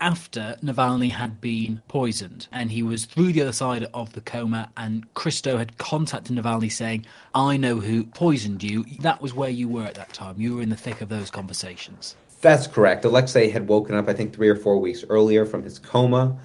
after 0.00 0.56
Navalny 0.62 1.10
had 1.10 1.40
been 1.40 1.82
poisoned 1.88 2.48
and 2.52 2.70
he 2.70 2.82
was 2.82 3.04
through 3.04 3.32
the 3.32 3.42
other 3.42 3.52
side 3.52 3.86
of 3.94 4.12
the 4.12 4.20
coma 4.20 4.70
and 4.76 5.12
Christo 5.14 5.58
had 5.58 5.78
contacted 5.78 6.36
Navalny 6.36 6.70
saying, 6.70 7.06
I 7.34 7.56
know 7.56 7.80
who 7.80 8.04
poisoned 8.04 8.62
you. 8.62 8.84
That 9.00 9.22
was 9.22 9.32
where 9.32 9.50
you 9.50 9.68
were 9.68 9.84
at 9.84 9.94
that 9.94 10.12
time. 10.12 10.40
You 10.40 10.56
were 10.56 10.62
in 10.62 10.70
the 10.70 10.76
thick 10.76 11.00
of 11.00 11.08
those 11.08 11.30
conversations. 11.30 12.16
That's 12.40 12.66
correct. 12.66 13.04
Alexei 13.04 13.48
had 13.48 13.68
woken 13.68 13.94
up, 13.94 14.08
I 14.08 14.12
think, 14.12 14.34
three 14.34 14.48
or 14.48 14.56
four 14.56 14.78
weeks 14.78 15.04
earlier 15.08 15.46
from 15.46 15.62
his 15.62 15.78
coma. 15.78 16.36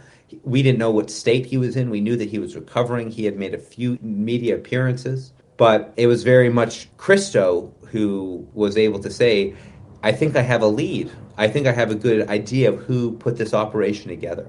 We 0.44 0.62
didn't 0.62 0.80
know 0.80 0.92
what 0.92 1.10
state 1.10 1.48
he 1.48 1.58
was 1.58 1.76
in. 1.76 1.90
We 1.90 2.00
knew 2.00 2.16
that 2.16 2.30
he 2.30 2.40
was 2.40 2.56
recovering. 2.56 3.12
He 3.12 3.26
had 3.26 3.38
made 3.38 3.54
a 3.54 3.58
few 3.58 3.98
media 4.02 4.56
appearances, 4.56 5.34
but 5.58 5.92
it 5.98 6.08
was 6.08 6.24
very 6.24 6.50
much 6.50 6.88
Christo 6.96 7.74
who 7.92 8.48
was 8.54 8.78
able 8.78 9.00
to 9.00 9.10
say, 9.10 9.56
I 10.04 10.12
think 10.12 10.36
I 10.36 10.42
have 10.42 10.62
a 10.62 10.68
lead. 10.68 11.12
I 11.38 11.48
think 11.48 11.68
I 11.68 11.72
have 11.72 11.92
a 11.92 11.96
good 11.96 12.28
idea 12.30 12.72
of 12.72 12.80
who 12.80 13.14
put 13.14 13.38
this 13.38 13.54
operation 13.54 14.10
together. 14.10 14.48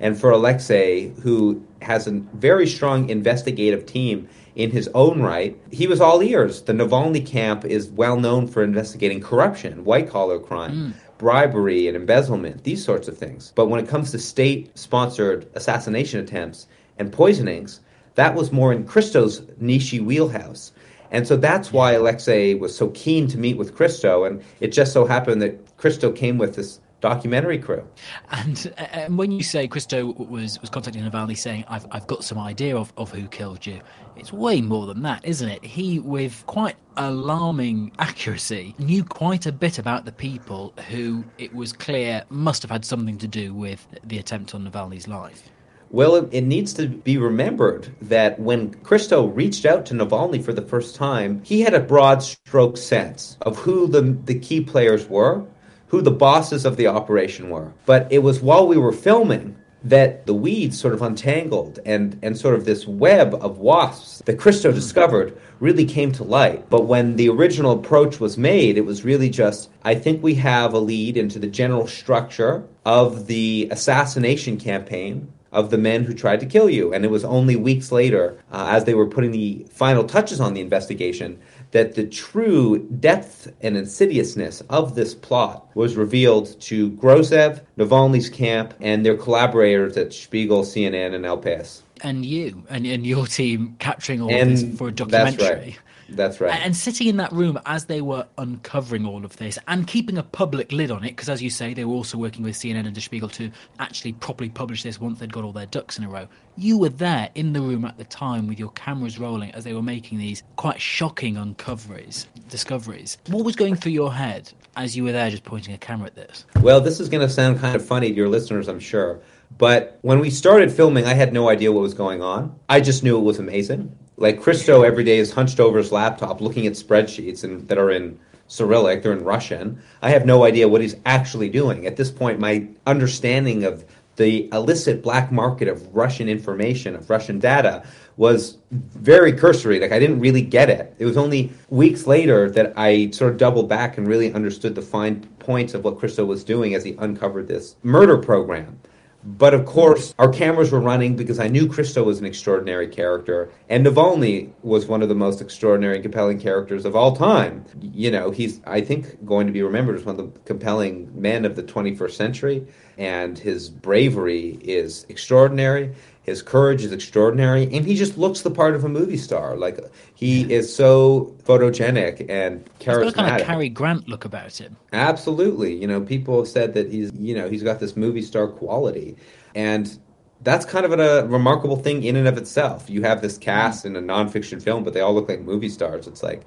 And 0.00 0.18
for 0.18 0.32
Alexei, 0.32 1.08
who 1.22 1.62
has 1.80 2.06
a 2.06 2.12
very 2.34 2.66
strong 2.66 3.08
investigative 3.08 3.86
team 3.86 4.28
in 4.56 4.70
his 4.70 4.88
own 4.94 5.22
right, 5.22 5.56
he 5.70 5.86
was 5.86 6.00
all 6.00 6.22
ears. 6.22 6.62
The 6.62 6.72
Navalny 6.72 7.24
camp 7.24 7.64
is 7.64 7.88
well 7.90 8.18
known 8.18 8.48
for 8.48 8.64
investigating 8.64 9.20
corruption, 9.20 9.84
white 9.84 10.10
collar 10.10 10.40
crime, 10.40 10.72
mm. 10.72 11.18
bribery, 11.18 11.86
and 11.86 11.96
embezzlement, 11.96 12.64
these 12.64 12.84
sorts 12.84 13.06
of 13.06 13.16
things. 13.16 13.52
But 13.54 13.66
when 13.66 13.78
it 13.78 13.88
comes 13.88 14.10
to 14.10 14.18
state 14.18 14.76
sponsored 14.76 15.48
assassination 15.54 16.18
attempts 16.18 16.66
and 16.98 17.12
poisonings, 17.12 17.80
that 18.16 18.34
was 18.34 18.52
more 18.52 18.72
in 18.72 18.84
Christo's 18.84 19.42
niche 19.58 19.94
wheelhouse. 19.94 20.72
And 21.12 21.26
so 21.26 21.36
that's 21.36 21.72
why 21.72 21.92
Alexei 21.92 22.54
was 22.54 22.76
so 22.76 22.88
keen 22.88 23.28
to 23.28 23.38
meet 23.38 23.56
with 23.56 23.74
Christo. 23.74 24.24
And 24.24 24.42
it 24.60 24.68
just 24.68 24.92
so 24.92 25.04
happened 25.04 25.40
that 25.42 25.76
Christo 25.76 26.10
came 26.10 26.38
with 26.38 26.56
this 26.56 26.80
documentary 27.02 27.58
crew. 27.58 27.86
And, 28.30 28.72
uh, 28.78 28.82
and 28.92 29.18
when 29.18 29.30
you 29.30 29.42
say 29.42 29.68
Christo 29.68 30.12
was, 30.14 30.58
was 30.60 30.70
contacting 30.70 31.02
Navalny 31.02 31.36
saying, 31.36 31.64
I've, 31.68 31.86
I've 31.90 32.06
got 32.06 32.24
some 32.24 32.38
idea 32.38 32.76
of, 32.76 32.92
of 32.96 33.12
who 33.12 33.28
killed 33.28 33.66
you, 33.66 33.80
it's 34.16 34.32
way 34.32 34.62
more 34.62 34.86
than 34.86 35.02
that, 35.02 35.22
isn't 35.24 35.48
it? 35.48 35.62
He, 35.62 35.98
with 35.98 36.44
quite 36.46 36.76
alarming 36.96 37.92
accuracy, 37.98 38.74
knew 38.78 39.04
quite 39.04 39.44
a 39.44 39.52
bit 39.52 39.78
about 39.78 40.06
the 40.06 40.12
people 40.12 40.72
who 40.88 41.24
it 41.36 41.54
was 41.54 41.74
clear 41.74 42.24
must 42.30 42.62
have 42.62 42.70
had 42.70 42.84
something 42.84 43.18
to 43.18 43.28
do 43.28 43.52
with 43.52 43.86
the 44.04 44.18
attempt 44.18 44.54
on 44.54 44.66
Navalny's 44.66 45.08
life. 45.08 45.51
Well, 45.92 46.16
it, 46.16 46.28
it 46.32 46.40
needs 46.40 46.72
to 46.74 46.88
be 46.88 47.18
remembered 47.18 47.94
that 48.00 48.40
when 48.40 48.72
Christo 48.76 49.26
reached 49.26 49.66
out 49.66 49.84
to 49.86 49.94
Navalny 49.94 50.42
for 50.42 50.54
the 50.54 50.62
first 50.62 50.96
time, 50.96 51.42
he 51.44 51.60
had 51.60 51.74
a 51.74 51.80
broad 51.80 52.22
stroke 52.22 52.78
sense 52.78 53.36
of 53.42 53.58
who 53.58 53.86
the, 53.86 54.00
the 54.00 54.38
key 54.38 54.62
players 54.62 55.06
were, 55.06 55.44
who 55.88 56.00
the 56.00 56.10
bosses 56.10 56.64
of 56.64 56.78
the 56.78 56.86
operation 56.86 57.50
were. 57.50 57.74
But 57.84 58.10
it 58.10 58.20
was 58.20 58.40
while 58.40 58.66
we 58.66 58.78
were 58.78 58.92
filming 58.92 59.54
that 59.84 60.24
the 60.24 60.32
weeds 60.32 60.80
sort 60.80 60.94
of 60.94 61.02
untangled 61.02 61.78
and, 61.84 62.18
and 62.22 62.38
sort 62.38 62.54
of 62.54 62.64
this 62.64 62.86
web 62.86 63.34
of 63.34 63.58
wasps 63.58 64.22
that 64.24 64.38
Christo 64.38 64.70
hmm. 64.70 64.74
discovered 64.74 65.38
really 65.60 65.84
came 65.84 66.10
to 66.12 66.24
light. 66.24 66.70
But 66.70 66.86
when 66.86 67.16
the 67.16 67.28
original 67.28 67.72
approach 67.72 68.18
was 68.18 68.38
made, 68.38 68.78
it 68.78 68.86
was 68.86 69.04
really 69.04 69.28
just 69.28 69.68
I 69.82 69.94
think 69.94 70.22
we 70.22 70.36
have 70.36 70.72
a 70.72 70.78
lead 70.78 71.18
into 71.18 71.38
the 71.38 71.48
general 71.48 71.86
structure 71.86 72.66
of 72.86 73.26
the 73.26 73.68
assassination 73.70 74.56
campaign 74.56 75.30
of 75.52 75.70
the 75.70 75.78
men 75.78 76.04
who 76.04 76.14
tried 76.14 76.40
to 76.40 76.46
kill 76.46 76.68
you. 76.68 76.92
And 76.92 77.04
it 77.04 77.10
was 77.10 77.24
only 77.24 77.56
weeks 77.56 77.92
later, 77.92 78.36
uh, 78.50 78.68
as 78.70 78.84
they 78.84 78.94
were 78.94 79.06
putting 79.06 79.30
the 79.30 79.66
final 79.70 80.04
touches 80.04 80.40
on 80.40 80.54
the 80.54 80.60
investigation, 80.60 81.38
that 81.72 81.94
the 81.94 82.06
true 82.06 82.78
depth 83.00 83.52
and 83.60 83.76
insidiousness 83.76 84.62
of 84.68 84.94
this 84.94 85.14
plot 85.14 85.68
was 85.74 85.96
revealed 85.96 86.60
to 86.62 86.90
Grozev, 86.92 87.60
Navalny's 87.78 88.28
camp, 88.28 88.74
and 88.80 89.04
their 89.04 89.16
collaborators 89.16 89.96
at 89.96 90.12
Spiegel, 90.12 90.62
CNN, 90.62 91.14
and 91.14 91.24
El 91.24 91.40
País. 91.40 91.82
And 92.02 92.26
you 92.26 92.64
and, 92.68 92.84
and 92.86 93.06
your 93.06 93.26
team 93.26 93.76
capturing 93.78 94.20
all 94.20 94.30
And 94.30 94.52
of 94.52 94.60
this 94.60 94.78
for 94.78 94.88
a 94.88 94.92
documentary. 94.92 95.36
that's 95.36 95.54
right. 95.66 95.78
That's 96.08 96.40
right. 96.40 96.54
And 96.54 96.76
sitting 96.76 97.06
in 97.06 97.16
that 97.16 97.32
room 97.32 97.58
as 97.66 97.86
they 97.86 98.00
were 98.00 98.26
uncovering 98.38 99.06
all 99.06 99.24
of 99.24 99.36
this 99.36 99.58
and 99.68 99.86
keeping 99.86 100.18
a 100.18 100.22
public 100.22 100.72
lid 100.72 100.90
on 100.90 101.04
it, 101.04 101.08
because 101.08 101.28
as 101.28 101.42
you 101.42 101.50
say, 101.50 101.74
they 101.74 101.84
were 101.84 101.94
also 101.94 102.18
working 102.18 102.42
with 102.42 102.54
CNN 102.56 102.86
and 102.86 102.94
Der 102.94 103.00
Spiegel 103.00 103.28
to 103.30 103.50
actually 103.78 104.12
properly 104.14 104.50
publish 104.50 104.82
this 104.82 105.00
once 105.00 105.18
they'd 105.18 105.32
got 105.32 105.44
all 105.44 105.52
their 105.52 105.66
ducks 105.66 105.98
in 105.98 106.04
a 106.04 106.08
row. 106.08 106.28
You 106.56 106.78
were 106.78 106.90
there 106.90 107.30
in 107.34 107.52
the 107.52 107.60
room 107.60 107.84
at 107.84 107.96
the 107.96 108.04
time 108.04 108.46
with 108.46 108.58
your 108.58 108.70
cameras 108.72 109.18
rolling 109.18 109.52
as 109.52 109.64
they 109.64 109.72
were 109.72 109.82
making 109.82 110.18
these 110.18 110.42
quite 110.56 110.80
shocking 110.80 111.36
uncoveries, 111.36 112.26
discoveries. 112.48 113.18
What 113.28 113.44
was 113.44 113.56
going 113.56 113.76
through 113.76 113.92
your 113.92 114.12
head 114.12 114.52
as 114.76 114.96
you 114.96 115.04
were 115.04 115.12
there 115.12 115.30
just 115.30 115.44
pointing 115.44 115.74
a 115.74 115.78
camera 115.78 116.06
at 116.08 116.14
this? 116.14 116.44
Well, 116.60 116.80
this 116.80 117.00
is 117.00 117.08
going 117.08 117.26
to 117.26 117.32
sound 117.32 117.60
kind 117.60 117.76
of 117.76 117.84
funny 117.84 118.10
to 118.10 118.14
your 118.14 118.28
listeners, 118.28 118.68
I'm 118.68 118.80
sure. 118.80 119.20
But 119.58 119.98
when 120.02 120.20
we 120.20 120.30
started 120.30 120.72
filming, 120.72 121.04
I 121.04 121.14
had 121.14 121.32
no 121.32 121.48
idea 121.48 121.72
what 121.72 121.82
was 121.82 121.94
going 121.94 122.22
on. 122.22 122.58
I 122.68 122.80
just 122.80 123.02
knew 123.02 123.18
it 123.18 123.22
was 123.22 123.38
amazing. 123.38 123.96
Like 124.16 124.40
Christo 124.40 124.82
every 124.82 125.04
day 125.04 125.18
is 125.18 125.32
hunched 125.32 125.58
over 125.58 125.78
his 125.78 125.92
laptop 125.92 126.40
looking 126.40 126.66
at 126.66 126.74
spreadsheets 126.74 127.44
and, 127.44 127.66
that 127.68 127.78
are 127.78 127.90
in 127.90 128.18
Cyrillic, 128.46 129.02
they're 129.02 129.12
in 129.12 129.24
Russian. 129.24 129.80
I 130.02 130.10
have 130.10 130.26
no 130.26 130.44
idea 130.44 130.68
what 130.68 130.82
he's 130.82 130.96
actually 131.06 131.48
doing. 131.48 131.86
At 131.86 131.96
this 131.96 132.10
point, 132.10 132.38
my 132.38 132.68
understanding 132.86 133.64
of 133.64 133.84
the 134.16 134.48
illicit 134.52 135.02
black 135.02 135.32
market 135.32 135.68
of 135.68 135.94
Russian 135.94 136.28
information, 136.28 136.94
of 136.94 137.08
Russian 137.08 137.38
data, 137.38 137.82
was 138.18 138.58
very 138.70 139.32
cursory. 139.32 139.80
Like 139.80 139.92
I 139.92 139.98
didn't 139.98 140.20
really 140.20 140.42
get 140.42 140.68
it. 140.68 140.94
It 140.98 141.06
was 141.06 141.16
only 141.16 141.50
weeks 141.70 142.06
later 142.06 142.50
that 142.50 142.74
I 142.76 143.10
sort 143.10 143.32
of 143.32 143.38
doubled 143.38 143.70
back 143.70 143.96
and 143.96 144.06
really 144.06 144.32
understood 144.34 144.74
the 144.74 144.82
fine 144.82 145.26
points 145.38 145.72
of 145.72 145.82
what 145.82 145.98
Christo 145.98 146.26
was 146.26 146.44
doing 146.44 146.74
as 146.74 146.84
he 146.84 146.94
uncovered 146.98 147.48
this 147.48 147.76
murder 147.82 148.18
program. 148.18 148.78
But 149.24 149.54
of 149.54 149.66
course, 149.66 150.14
our 150.18 150.28
cameras 150.28 150.72
were 150.72 150.80
running 150.80 151.14
because 151.14 151.38
I 151.38 151.46
knew 151.46 151.68
Christo 151.68 152.02
was 152.02 152.18
an 152.18 152.26
extraordinary 152.26 152.88
character, 152.88 153.52
and 153.68 153.86
Navalny 153.86 154.50
was 154.62 154.86
one 154.86 155.00
of 155.00 155.08
the 155.08 155.14
most 155.14 155.40
extraordinary 155.40 155.96
and 155.96 156.02
compelling 156.02 156.40
characters 156.40 156.84
of 156.84 156.96
all 156.96 157.14
time. 157.14 157.64
You 157.80 158.10
know, 158.10 158.32
he's, 158.32 158.60
I 158.66 158.80
think, 158.80 159.24
going 159.24 159.46
to 159.46 159.52
be 159.52 159.62
remembered 159.62 159.96
as 159.96 160.04
one 160.04 160.18
of 160.18 160.34
the 160.34 160.40
compelling 160.40 161.08
men 161.14 161.44
of 161.44 161.54
the 161.54 161.62
21st 161.62 162.12
century, 162.12 162.66
and 162.98 163.38
his 163.38 163.68
bravery 163.68 164.58
is 164.60 165.06
extraordinary. 165.08 165.94
His 166.22 166.40
courage 166.40 166.84
is 166.84 166.92
extraordinary, 166.92 167.64
and 167.64 167.84
he 167.84 167.96
just 167.96 168.16
looks 168.16 168.42
the 168.42 168.50
part 168.50 168.74
of 168.74 168.84
a 168.84 168.88
movie 168.88 169.16
star. 169.16 169.56
Like 169.56 169.80
he 170.14 170.52
is 170.52 170.72
so 170.74 171.34
photogenic 171.42 172.26
and 172.28 172.64
charismatic. 172.78 173.04
He's 173.04 173.14
got 173.14 173.24
a 173.24 173.28
kind 173.28 173.40
of 173.40 173.46
Cary 173.46 173.68
Grant 173.68 174.08
look 174.08 174.24
about 174.24 174.56
him. 174.56 174.76
Absolutely. 174.92 175.74
You 175.74 175.88
know, 175.88 176.00
people 176.00 176.38
have 176.38 176.48
said 176.48 176.74
that 176.74 176.92
he's, 176.92 177.12
you 177.14 177.34
know, 177.34 177.48
he's 177.48 177.64
got 177.64 177.80
this 177.80 177.96
movie 177.96 178.22
star 178.22 178.46
quality. 178.46 179.16
And 179.54 179.98
that's 180.42 180.64
kind 180.64 180.84
of 180.84 180.92
a 180.98 181.26
remarkable 181.26 181.76
thing 181.76 182.02
in 182.02 182.16
and 182.16 182.26
of 182.26 182.36
itself. 182.36 182.90
You 182.90 183.02
have 183.02 183.22
this 183.22 183.38
cast 183.38 183.84
in 183.84 183.96
a 183.96 184.00
nonfiction 184.00 184.60
film, 184.62 184.82
but 184.82 184.92
they 184.92 185.00
all 185.00 185.14
look 185.14 185.28
like 185.28 185.40
movie 185.40 185.68
stars. 185.68 186.06
It's 186.06 186.22
like, 186.22 186.42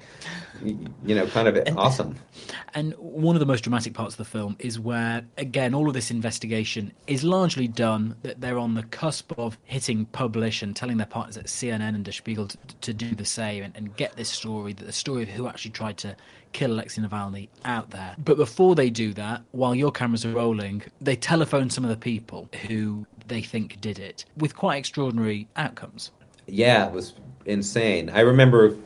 you 0.62 1.14
know, 1.14 1.26
kind 1.28 1.48
of 1.48 1.56
awesome. 1.78 2.16
And 2.74 2.92
one 2.94 3.36
of 3.36 3.40
the 3.40 3.46
most 3.46 3.62
dramatic 3.62 3.94
parts 3.94 4.14
of 4.14 4.18
the 4.18 4.24
film 4.24 4.56
is 4.58 4.78
where, 4.78 5.24
again, 5.38 5.74
all 5.74 5.88
of 5.88 5.94
this 5.94 6.10
investigation 6.10 6.92
is 7.06 7.24
largely 7.24 7.68
done. 7.68 8.16
That 8.22 8.40
they're 8.40 8.58
on 8.58 8.74
the 8.74 8.82
cusp 8.82 9.32
of 9.38 9.58
hitting 9.64 10.04
publish 10.06 10.62
and 10.62 10.76
telling 10.76 10.98
their 10.98 11.06
partners 11.06 11.36
at 11.36 11.46
CNN 11.46 11.94
and 11.94 12.04
Der 12.04 12.12
Spiegel 12.12 12.48
to, 12.48 12.58
to 12.82 12.92
do 12.92 13.14
the 13.14 13.24
same 13.24 13.64
and, 13.64 13.76
and 13.76 13.96
get 13.96 14.16
this 14.16 14.28
story, 14.28 14.74
the 14.74 14.92
story 14.92 15.22
of 15.22 15.30
who 15.30 15.48
actually 15.48 15.70
tried 15.70 15.96
to 15.98 16.16
kill 16.52 16.72
Alexei 16.72 17.02
Navalny, 17.02 17.48
out 17.64 17.90
there. 17.90 18.14
But 18.18 18.38
before 18.38 18.74
they 18.74 18.88
do 18.88 19.12
that, 19.14 19.42
while 19.52 19.74
your 19.74 19.92
cameras 19.92 20.24
are 20.24 20.32
rolling, 20.32 20.82
they 21.00 21.14
telephone 21.14 21.68
some 21.68 21.84
of 21.84 21.90
the 21.90 21.96
people 21.96 22.48
who 22.66 23.06
they 23.28 23.42
think 23.42 23.80
did 23.80 23.98
it 23.98 24.24
with 24.36 24.56
quite 24.56 24.76
extraordinary 24.76 25.48
outcomes. 25.56 26.10
Yeah, 26.46 26.86
it 26.86 26.92
was 26.92 27.14
insane. 27.44 28.10
I 28.10 28.20
remember 28.20 28.76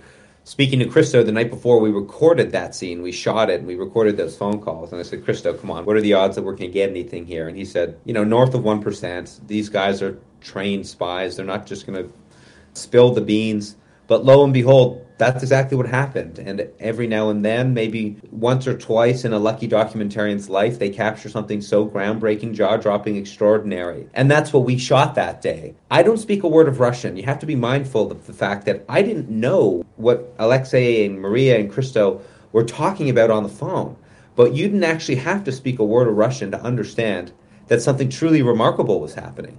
speaking 0.44 0.78
to 0.80 0.86
Christo 0.86 1.22
the 1.22 1.32
night 1.32 1.50
before 1.50 1.80
we 1.80 1.90
recorded 1.90 2.52
that 2.52 2.74
scene. 2.74 3.02
We 3.02 3.12
shot 3.12 3.50
it 3.50 3.60
and 3.60 3.66
we 3.66 3.76
recorded 3.76 4.16
those 4.16 4.36
phone 4.36 4.60
calls. 4.60 4.92
And 4.92 5.00
I 5.00 5.04
said, 5.04 5.24
Christo, 5.24 5.54
come 5.54 5.70
on, 5.70 5.84
what 5.84 5.96
are 5.96 6.00
the 6.00 6.14
odds 6.14 6.36
that 6.36 6.42
we're 6.42 6.56
going 6.56 6.70
to 6.70 6.74
get 6.74 6.90
anything 6.90 7.26
here? 7.26 7.48
And 7.48 7.56
he 7.56 7.64
said, 7.64 7.98
you 8.04 8.12
know, 8.12 8.24
north 8.24 8.54
of 8.54 8.62
1%. 8.62 9.46
These 9.46 9.68
guys 9.68 10.02
are 10.02 10.18
trained 10.40 10.86
spies. 10.86 11.36
They're 11.36 11.44
not 11.44 11.66
just 11.66 11.86
going 11.86 12.02
to 12.02 12.12
spill 12.74 13.12
the 13.12 13.20
beans. 13.20 13.76
But 14.06 14.24
lo 14.24 14.42
and 14.42 14.52
behold, 14.52 15.06
that's 15.20 15.42
exactly 15.42 15.76
what 15.76 15.86
happened. 15.86 16.38
And 16.38 16.66
every 16.80 17.06
now 17.06 17.28
and 17.28 17.44
then, 17.44 17.74
maybe 17.74 18.16
once 18.30 18.66
or 18.66 18.76
twice 18.76 19.24
in 19.24 19.34
a 19.34 19.38
lucky 19.38 19.68
documentarian's 19.68 20.48
life, 20.48 20.78
they 20.78 20.88
capture 20.88 21.28
something 21.28 21.60
so 21.60 21.86
groundbreaking, 21.86 22.54
jaw 22.54 22.78
dropping, 22.78 23.16
extraordinary. 23.16 24.08
And 24.14 24.30
that's 24.30 24.52
what 24.52 24.64
we 24.64 24.78
shot 24.78 25.14
that 25.16 25.42
day. 25.42 25.74
I 25.90 26.02
don't 26.02 26.16
speak 26.16 26.42
a 26.42 26.48
word 26.48 26.68
of 26.68 26.80
Russian. 26.80 27.18
You 27.18 27.24
have 27.24 27.38
to 27.40 27.46
be 27.46 27.54
mindful 27.54 28.10
of 28.10 28.26
the 28.26 28.32
fact 28.32 28.64
that 28.64 28.82
I 28.88 29.02
didn't 29.02 29.28
know 29.28 29.84
what 29.96 30.34
Alexei 30.38 31.04
and 31.04 31.20
Maria 31.20 31.58
and 31.58 31.70
Christo 31.70 32.22
were 32.52 32.64
talking 32.64 33.10
about 33.10 33.30
on 33.30 33.42
the 33.42 33.50
phone. 33.50 33.96
But 34.36 34.54
you 34.54 34.66
didn't 34.68 34.84
actually 34.84 35.16
have 35.16 35.44
to 35.44 35.52
speak 35.52 35.78
a 35.78 35.84
word 35.84 36.08
of 36.08 36.16
Russian 36.16 36.50
to 36.52 36.62
understand 36.62 37.30
that 37.66 37.82
something 37.82 38.08
truly 38.08 38.40
remarkable 38.40 39.00
was 39.00 39.14
happening 39.14 39.58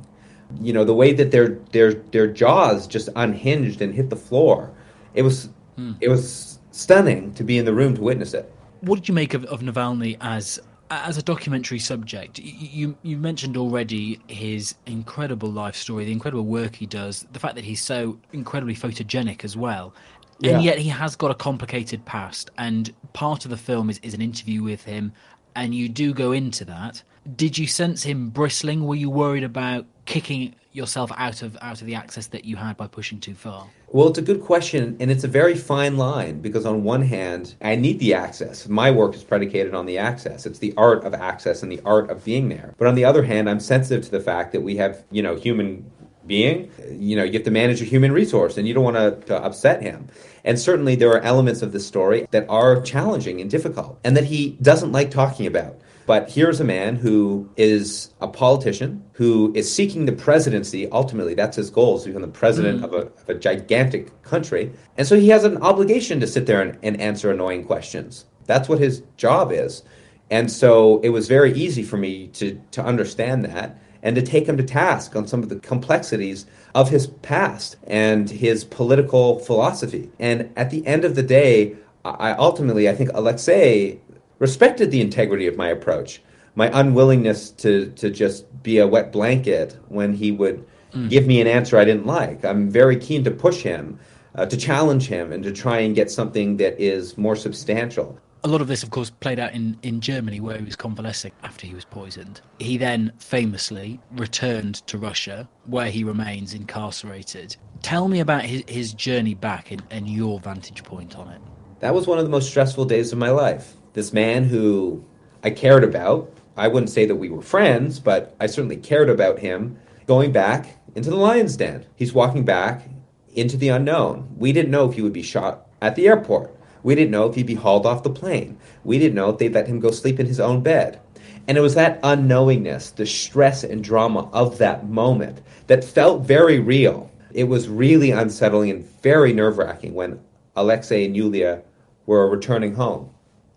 you 0.60 0.74
know 0.74 0.84
the 0.84 0.94
way 0.94 1.14
that 1.14 1.32
their 1.32 1.60
their 1.72 1.94
their 1.94 2.28
jaws 2.28 2.88
just 2.88 3.08
unhinged 3.16 3.82
and 3.82 3.94
hit 3.94 4.10
the 4.10 4.16
floor 4.18 4.74
it 5.14 5.22
was 5.22 5.50
hmm. 5.76 5.94
it 6.02 6.10
was 6.10 6.60
stunning 6.72 7.34
to 7.34 7.44
be 7.44 7.58
in 7.58 7.66
the 7.66 7.74
room 7.74 7.96
to 7.96 8.02
witness 8.02 8.34
it 8.34 8.52
What 8.82 8.96
did 8.96 9.08
you 9.08 9.14
make 9.14 9.34
of, 9.34 9.46
of 9.46 9.62
Navalny 9.62 10.18
as 10.22 10.60
as 10.90 11.18
a 11.18 11.22
documentary 11.22 11.80
subject? 11.80 12.40
You 12.40 12.98
you 13.02 13.18
mentioned 13.18 13.58
already 13.58 14.20
his 14.28 14.76
incredible 14.86 15.50
life 15.50 15.76
story, 15.76 16.06
the 16.06 16.12
incredible 16.12 16.46
work 16.46 16.76
he 16.76 16.86
does, 16.86 17.26
the 17.32 17.40
fact 17.40 17.56
that 17.56 17.64
he's 17.64 17.82
so 17.82 18.20
incredibly 18.34 18.76
photogenic 18.76 19.44
as 19.44 19.56
well. 19.56 19.94
Yeah. 20.40 20.56
And 20.56 20.64
yet 20.64 20.80
he 20.80 20.90
has 20.90 21.16
got 21.16 21.30
a 21.30 21.36
complicated 21.36 22.04
past 22.06 22.50
and 22.58 22.92
part 23.14 23.46
of 23.46 23.52
the 23.52 23.58
film 23.58 23.90
is, 23.92 24.00
is 24.02 24.16
an 24.16 24.22
interview 24.22 24.64
with 24.64 24.84
him 24.84 25.14
and 25.56 25.76
you 25.76 25.88
do 25.88 26.14
go 26.14 26.32
into 26.32 26.66
that. 26.66 27.04
Did 27.36 27.58
you 27.58 27.68
sense 27.68 28.04
him 28.04 28.30
bristling? 28.30 28.86
Were 28.86 28.96
you 28.96 29.10
worried 29.10 29.44
about 29.44 29.86
kicking 30.06 30.56
yourself 30.74 31.12
out 31.18 31.42
of 31.42 31.58
out 31.62 31.82
of 31.82 31.88
the 31.88 31.96
access 31.96 32.28
that 32.28 32.46
you 32.46 32.56
had 32.56 32.78
by 32.78 32.88
pushing 32.88 33.20
too 33.20 33.36
far? 33.36 33.68
well 33.90 34.08
it's 34.08 34.20
a 34.20 34.22
good 34.22 34.42
question 34.42 34.96
and 35.00 35.12
it's 35.12 35.26
a 35.26 35.28
very 35.28 35.56
fine 35.56 35.98
line 35.98 36.40
because 36.40 36.66
on 36.66 36.84
one 36.84 37.02
hand 37.02 37.56
i 37.62 37.76
need 37.76 38.00
the 38.00 38.14
access. 38.14 38.68
My 38.68 38.90
work 38.90 39.16
is 39.16 39.24
predicated 39.24 39.74
on 39.74 39.86
the 39.86 39.98
access. 39.98 40.46
It's 40.46 40.60
the 40.60 40.74
art 40.78 41.04
of 41.04 41.14
access 41.14 41.62
and 41.64 41.72
the 41.72 41.82
art 41.86 42.10
of 42.10 42.24
being 42.24 42.50
there. 42.50 42.74
But 42.78 42.88
on 42.88 42.96
the 42.96 43.06
other 43.06 43.24
hand 43.24 43.50
i'm 43.50 43.60
sensitive 43.60 44.06
to 44.06 44.12
the 44.12 44.22
fact 44.22 44.52
that 44.54 44.62
we 44.62 44.78
have 44.78 45.04
you 45.12 45.22
know 45.22 45.36
human 45.36 45.92
being. 46.26 46.72
You 46.90 47.18
know 47.18 47.24
you 47.24 47.34
have 47.34 47.44
to 47.44 47.52
manage 47.52 47.82
a 47.82 47.86
human 47.86 48.12
resource 48.14 48.58
and 48.58 48.68
you 48.68 48.74
don't 48.74 48.84
want 48.84 48.98
to, 48.98 49.26
to 49.28 49.44
upset 49.44 49.82
him. 49.82 50.08
And 50.46 50.58
certainly 50.58 50.96
there 50.96 51.10
are 51.10 51.20
elements 51.22 51.62
of 51.62 51.72
this 51.72 51.86
story 51.86 52.28
that 52.32 52.46
are 52.50 52.82
challenging 52.82 53.42
and 53.42 53.52
difficult 53.52 54.00
and 54.04 54.16
that 54.16 54.24
he 54.24 54.58
doesn't 54.62 54.92
like 54.92 55.12
talking 55.12 55.46
about 55.46 55.81
but 56.12 56.30
here's 56.30 56.60
a 56.60 56.66
man 56.66 56.98
who 56.98 57.50
is 57.56 58.14
a 58.20 58.28
politician 58.28 59.02
who 59.14 59.54
is 59.56 59.74
seeking 59.74 60.04
the 60.04 60.12
presidency. 60.12 60.92
Ultimately, 60.92 61.36
that's 61.36 61.56
his 61.56 61.70
goal, 61.70 61.96
is 61.96 62.04
to 62.04 62.10
become 62.10 62.22
the 62.22 62.28
president 62.28 62.82
mm-hmm. 62.82 62.94
of, 62.94 62.94
a, 62.94 63.22
of 63.22 63.30
a 63.30 63.34
gigantic 63.36 64.22
country. 64.22 64.74
And 64.98 65.08
so 65.08 65.18
he 65.18 65.30
has 65.30 65.46
an 65.46 65.56
obligation 65.62 66.20
to 66.20 66.28
sit 66.28 66.48
there 66.48 66.62
and, 66.62 66.78
and 66.84 67.00
answer 67.00 67.32
annoying 67.32 67.64
questions. 67.64 68.26
That's 68.46 68.68
what 68.68 68.80
his 68.80 69.04
job 69.16 69.54
is. 69.54 69.84
And 70.30 70.52
so 70.52 71.00
it 71.00 71.12
was 71.12 71.30
very 71.30 71.54
easy 71.54 71.82
for 71.82 71.96
me 71.96 72.28
to, 72.34 72.62
to 72.72 72.84
understand 72.84 73.46
that 73.46 73.82
and 74.04 74.14
to 74.18 74.22
take 74.22 74.48
him 74.48 74.58
to 74.58 74.64
task 74.64 75.16
on 75.16 75.28
some 75.28 75.42
of 75.42 75.48
the 75.48 75.62
complexities 75.62 76.46
of 76.76 76.90
his 76.90 77.08
past 77.08 77.78
and 77.88 78.30
his 78.30 78.66
political 78.66 79.40
philosophy. 79.40 80.10
And 80.20 80.52
at 80.58 80.72
the 80.72 80.86
end 80.86 81.06
of 81.06 81.16
the 81.16 81.24
day, 81.24 81.78
I 82.04 82.32
ultimately, 82.34 82.90
I 82.90 82.96
think 82.96 83.12
Alexei 83.14 84.02
respected 84.42 84.90
the 84.90 85.02
integrity 85.02 85.46
of 85.46 85.56
my 85.56 85.68
approach, 85.68 86.20
my 86.56 86.68
unwillingness 86.74 87.52
to, 87.52 87.92
to 87.92 88.10
just 88.10 88.64
be 88.64 88.80
a 88.80 88.88
wet 88.88 89.12
blanket 89.12 89.78
when 89.88 90.14
he 90.14 90.32
would 90.32 90.66
give 91.10 91.28
me 91.28 91.40
an 91.40 91.48
answer 91.48 91.78
I 91.78 91.86
didn't 91.86 92.08
like. 92.08 92.44
I'm 92.44 92.68
very 92.68 92.98
keen 92.98 93.24
to 93.24 93.32
push 93.32 93.62
him, 93.62 94.00
uh, 94.36 94.48
to 94.48 94.58
challenge 94.58 95.08
him, 95.08 95.32
and 95.32 95.44
to 95.44 95.52
try 95.52 95.78
and 95.78 95.96
get 95.96 96.10
something 96.10 96.58
that 96.58 96.82
is 96.82 97.20
more 97.20 97.36
substantial. 97.36 98.20
A 98.44 98.48
lot 98.48 98.62
of 98.62 98.68
this, 98.68 98.82
of 98.82 98.90
course, 98.90 99.12
played 99.12 99.38
out 99.38 99.54
in, 99.54 99.78
in 99.84 100.02
Germany 100.02 100.40
where 100.40 100.58
he 100.58 100.66
was 100.66 100.76
convalescing 100.76 101.32
after 101.44 101.68
he 101.68 101.76
was 101.76 101.86
poisoned. 101.86 102.42
He 102.58 102.78
then 102.78 103.14
famously 103.20 104.00
returned 104.14 104.76
to 104.88 104.98
Russia 104.98 105.48
where 105.66 105.92
he 105.92 106.04
remains 106.04 106.56
incarcerated. 106.56 107.56
Tell 107.84 108.08
me 108.08 108.20
about 108.20 108.44
his, 108.44 108.64
his 108.68 108.94
journey 108.96 109.36
back 109.36 109.70
and, 109.70 109.84
and 109.92 110.10
your 110.10 110.40
vantage 110.40 110.84
point 110.84 111.16
on 111.16 111.30
it. 111.30 111.42
That 111.82 111.94
was 111.94 112.08
one 112.08 112.18
of 112.18 112.26
the 112.26 112.32
most 112.32 112.50
stressful 112.50 112.86
days 112.86 113.12
of 113.12 113.20
my 113.20 113.30
life. 113.30 113.76
This 113.94 114.14
man 114.14 114.46
who 114.46 115.04
I 115.44 115.50
cared 115.50 115.84
about, 115.84 116.32
I 116.56 116.68
wouldn't 116.68 116.90
say 116.90 117.06
that 117.06 117.16
we 117.16 117.30
were 117.30 117.42
friends, 117.42 118.00
but 118.00 118.36
I 118.40 118.48
certainly 118.48 118.78
cared 118.78 119.10
about 119.10 119.40
him, 119.40 119.78
going 120.08 120.32
back 120.32 120.78
into 120.96 121.10
the 121.10 121.16
lion's 121.16 121.58
den. 121.58 121.86
He's 121.96 122.14
walking 122.14 122.46
back 122.46 122.88
into 123.34 123.58
the 123.58 123.70
unknown. 123.70 124.30
We 124.38 124.52
didn't 124.54 124.72
know 124.72 124.90
if 124.90 124.96
he 124.96 125.02
would 125.02 125.14
be 125.14 125.24
shot 125.24 125.68
at 125.82 125.96
the 125.96 126.08
airport. 126.08 126.56
We 126.84 126.96
didn't 126.96 127.12
know 127.12 127.28
if 127.28 127.36
he'd 127.36 127.46
be 127.46 127.56
hauled 127.56 127.86
off 127.86 128.04
the 128.04 128.10
plane. 128.10 128.58
We 128.84 128.98
didn't 128.98 129.16
know 129.16 129.30
if 129.30 129.38
they'd 129.38 129.54
let 129.54 129.68
him 129.68 129.80
go 129.80 129.92
sleep 129.92 130.20
in 130.20 130.26
his 130.26 130.40
own 130.40 130.62
bed. 130.62 131.00
And 131.48 131.58
it 131.58 131.62
was 131.62 131.76
that 131.76 132.02
unknowingness, 132.02 132.96
the 132.96 133.06
stress 133.06 133.64
and 133.64 133.84
drama 133.84 134.30
of 134.32 134.58
that 134.60 134.88
moment 134.88 135.42
that 135.68 135.84
felt 135.84 136.22
very 136.26 136.60
real. 136.60 137.12
It 137.34 137.46
was 137.46 137.68
really 137.68 138.12
unsettling 138.12 138.70
and 138.70 138.86
very 139.02 139.34
nerve 139.34 139.58
wracking 139.58 139.94
when 139.94 140.20
Alexei 140.56 141.06
and 141.06 141.16
Yulia 141.16 141.64
were 142.06 142.30
returning 142.30 142.76
home. 142.76 143.10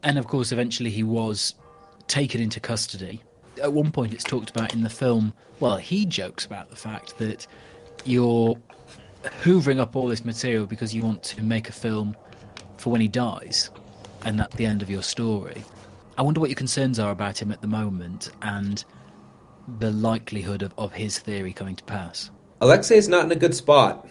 And 0.05 0.19
of 0.19 0.27
course, 0.27 0.53
eventually 0.53 0.90
he 0.90 1.03
was 1.03 1.55
taken 2.07 2.40
into 2.40 2.61
custody. 2.61 3.23
At 3.62 3.73
one 3.73 3.90
point, 3.90 4.12
it's 4.12 4.23
talked 4.23 4.51
about 4.51 4.75
in 4.75 4.83
the 4.83 4.90
film. 4.90 5.33
Well, 5.61 5.79
he 5.79 6.05
jokes 6.05 6.45
about 6.45 6.69
the 6.69 6.77
fact 6.77 7.19
that 7.19 7.47
you're 8.05 8.57
hoovering 9.43 9.81
up 9.81 9.97
all 9.97 10.07
this 10.07 10.25
material 10.25 10.67
because 10.67 10.95
you 10.95 11.03
want 11.03 11.23
to 11.23 11.43
make 11.43 11.71
a 11.71 11.73
film 11.73 12.14
for 12.77 12.90
when 12.90 13.01
he 13.01 13.09
dies, 13.09 13.71
and 14.25 14.38
that's 14.38 14.55
the 14.57 14.67
end 14.67 14.83
of 14.83 14.90
your 14.90 15.03
story. 15.03 15.64
I 16.19 16.23
wonder 16.23 16.38
what 16.38 16.51
your 16.51 16.57
concerns 16.57 16.99
are 16.99 17.11
about 17.11 17.40
him 17.40 17.51
at 17.51 17.62
the 17.62 17.67
moment 17.67 18.31
and 18.43 18.85
the 19.79 19.90
likelihood 19.90 20.62
of, 20.62 20.75
of 20.77 20.93
his 20.93 21.19
theory 21.19 21.55
coming 21.55 21.77
to 21.77 21.85
pass. 21.85 22.31
Alexei 22.61 22.97
is 22.97 23.09
not 23.09 23.25
in 23.25 23.33
a 23.33 23.37
good 23.37 23.55
spot. 23.55 24.07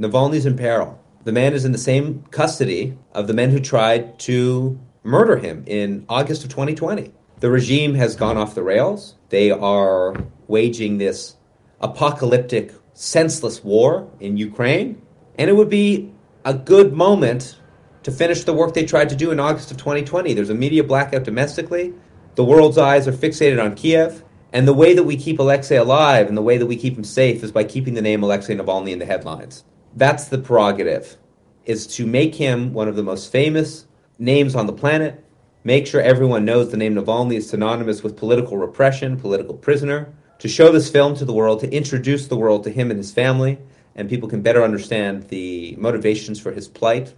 Navalny's 0.00 0.46
in 0.46 0.56
peril. 0.56 0.98
The 1.24 1.32
man 1.32 1.52
is 1.52 1.64
in 1.64 1.72
the 1.72 1.78
same 1.78 2.24
custody 2.30 2.96
of 3.12 3.26
the 3.26 3.34
men 3.34 3.50
who 3.50 3.60
tried 3.60 4.18
to 4.20 4.78
murder 5.04 5.36
him 5.36 5.62
in 5.66 6.04
August 6.08 6.42
of 6.42 6.50
2020. 6.50 7.12
The 7.40 7.50
regime 7.50 7.94
has 7.94 8.16
gone 8.16 8.36
off 8.36 8.54
the 8.54 8.62
rails. 8.62 9.14
They 9.28 9.50
are 9.50 10.16
waging 10.48 10.98
this 10.98 11.36
apocalyptic, 11.80 12.72
senseless 12.94 13.62
war 13.62 14.10
in 14.18 14.36
Ukraine. 14.36 15.00
And 15.38 15.50
it 15.50 15.52
would 15.52 15.68
be 15.68 16.12
a 16.44 16.54
good 16.54 16.94
moment 16.94 17.60
to 18.02 18.10
finish 18.10 18.44
the 18.44 18.52
work 18.52 18.74
they 18.74 18.84
tried 18.84 19.08
to 19.10 19.16
do 19.16 19.30
in 19.30 19.40
August 19.40 19.70
of 19.70 19.76
2020. 19.76 20.32
There's 20.32 20.50
a 20.50 20.54
media 20.54 20.82
blackout 20.82 21.24
domestically. 21.24 21.94
The 22.34 22.44
world's 22.44 22.78
eyes 22.78 23.06
are 23.06 23.12
fixated 23.12 23.62
on 23.62 23.74
Kiev. 23.74 24.24
And 24.52 24.68
the 24.68 24.74
way 24.74 24.94
that 24.94 25.02
we 25.02 25.16
keep 25.16 25.38
Alexei 25.40 25.76
alive 25.76 26.28
and 26.28 26.36
the 26.36 26.42
way 26.42 26.58
that 26.58 26.66
we 26.66 26.76
keep 26.76 26.96
him 26.96 27.04
safe 27.04 27.42
is 27.42 27.50
by 27.50 27.64
keeping 27.64 27.94
the 27.94 28.02
name 28.02 28.22
Alexei 28.22 28.56
Navalny 28.56 28.92
in 28.92 29.00
the 29.00 29.06
headlines. 29.06 29.64
That's 29.96 30.28
the 30.28 30.38
prerogative, 30.38 31.16
is 31.64 31.86
to 31.96 32.06
make 32.06 32.36
him 32.36 32.72
one 32.72 32.86
of 32.86 32.94
the 32.94 33.02
most 33.02 33.32
famous 33.32 33.86
names 34.18 34.54
on 34.54 34.66
the 34.66 34.72
planet, 34.72 35.24
make 35.64 35.86
sure 35.86 36.00
everyone 36.00 36.44
knows 36.44 36.70
the 36.70 36.76
name 36.76 36.94
Navalny 36.94 37.36
is 37.36 37.48
synonymous 37.48 38.02
with 38.02 38.16
political 38.16 38.56
repression, 38.56 39.18
political 39.18 39.54
prisoner, 39.54 40.12
to 40.38 40.48
show 40.48 40.70
this 40.70 40.90
film 40.90 41.14
to 41.16 41.24
the 41.24 41.32
world, 41.32 41.60
to 41.60 41.72
introduce 41.72 42.26
the 42.26 42.36
world 42.36 42.64
to 42.64 42.70
him 42.70 42.90
and 42.90 42.98
his 42.98 43.12
family, 43.12 43.58
and 43.94 44.08
people 44.08 44.28
can 44.28 44.42
better 44.42 44.62
understand 44.62 45.28
the 45.28 45.74
motivations 45.78 46.40
for 46.40 46.52
his 46.52 46.68
plight. 46.68 47.14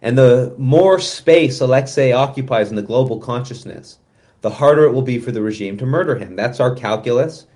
And 0.00 0.18
the 0.18 0.54
more 0.58 0.98
space 0.98 1.60
Alexei 1.60 2.12
occupies 2.12 2.70
in 2.70 2.76
the 2.76 2.82
global 2.82 3.18
consciousness, 3.18 3.98
the 4.40 4.50
harder 4.50 4.84
it 4.84 4.92
will 4.92 5.02
be 5.02 5.18
for 5.18 5.30
the 5.30 5.42
regime 5.42 5.76
to 5.78 5.86
murder 5.86 6.16
him. 6.16 6.36
That's 6.36 6.60
our 6.60 6.74
calculus. 6.74 7.46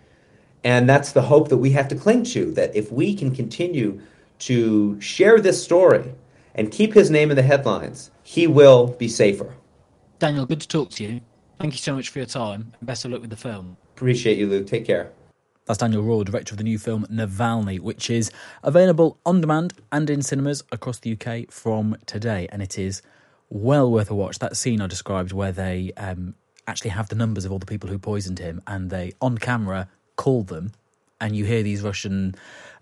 And 0.65 0.89
that's 0.89 1.13
the 1.13 1.23
hope 1.23 1.49
that 1.49 1.59
we 1.59 1.71
have 1.71 1.89
to 1.89 1.97
cling 1.97 2.25
to 2.25 2.51
that 2.53 2.75
if 2.75 2.91
we 2.91 3.15
can 3.15 3.35
continue 3.35 4.01
to 4.41 5.01
share 5.01 5.41
this 5.41 5.63
story 5.63 6.13
and 6.55 6.73
keep 6.73 6.95
his 6.95 7.11
name 7.11 7.31
in 7.31 7.37
the 7.37 7.43
headlines, 7.43 8.11
he 8.27 8.49
will 8.49 8.89
be 8.89 9.07
safer. 9.07 9.55
Daniel, 10.19 10.47
good 10.47 10.61
to 10.61 10.67
talk 10.67 10.91
to 10.91 11.05
you. 11.05 11.21
Thank 11.61 11.75
you 11.75 11.79
so 11.79 11.95
much 11.95 12.09
for 12.09 12.19
your 12.19 12.27
time. 12.27 12.73
and 12.77 12.87
Best 12.87 13.05
of 13.05 13.13
luck 13.13 13.21
with 13.21 13.31
the 13.31 13.37
film. 13.37 13.77
Appreciate 13.95 14.37
you, 14.37 14.49
Luke. 14.49 14.67
Take 14.67 14.85
care. 14.85 15.13
That's 15.65 15.79
Daniel 15.79 16.03
Roher, 16.03 16.25
director 16.25 16.53
of 16.55 16.59
the 16.59 16.65
new 16.65 16.77
film 16.77 17.07
Navalny, 17.09 17.79
which 17.79 18.11
is 18.11 18.33
available 18.65 19.21
on 19.25 19.41
demand 19.41 19.75
and 19.93 20.11
in 20.11 20.23
cinemas 20.23 20.65
across 20.73 20.99
the 20.99 21.13
UK 21.13 21.53
from 21.53 21.97
today. 22.07 22.49
And 22.51 22.63
it 22.63 22.81
is 22.81 23.01
well 23.49 23.89
worth 23.93 24.11
a 24.11 24.15
watch. 24.17 24.41
That 24.41 24.57
scene 24.57 24.81
I 24.81 24.89
described 24.89 25.31
where 25.31 25.53
they 25.53 25.93
um, 25.97 26.35
actually 26.67 26.91
have 26.91 27.09
the 27.09 27.15
numbers 27.15 27.45
of 27.45 27.53
all 27.53 27.61
the 27.61 27.67
people 27.67 27.89
who 27.89 27.99
poisoned 27.99 28.41
him 28.41 28.61
and 28.67 28.91
they, 28.91 29.13
on 29.21 29.39
camera, 29.39 29.89
call 30.17 30.43
them. 30.43 30.73
And 31.21 31.35
you 31.35 31.45
hear 31.45 31.63
these 31.63 31.83
Russian, 31.83 32.35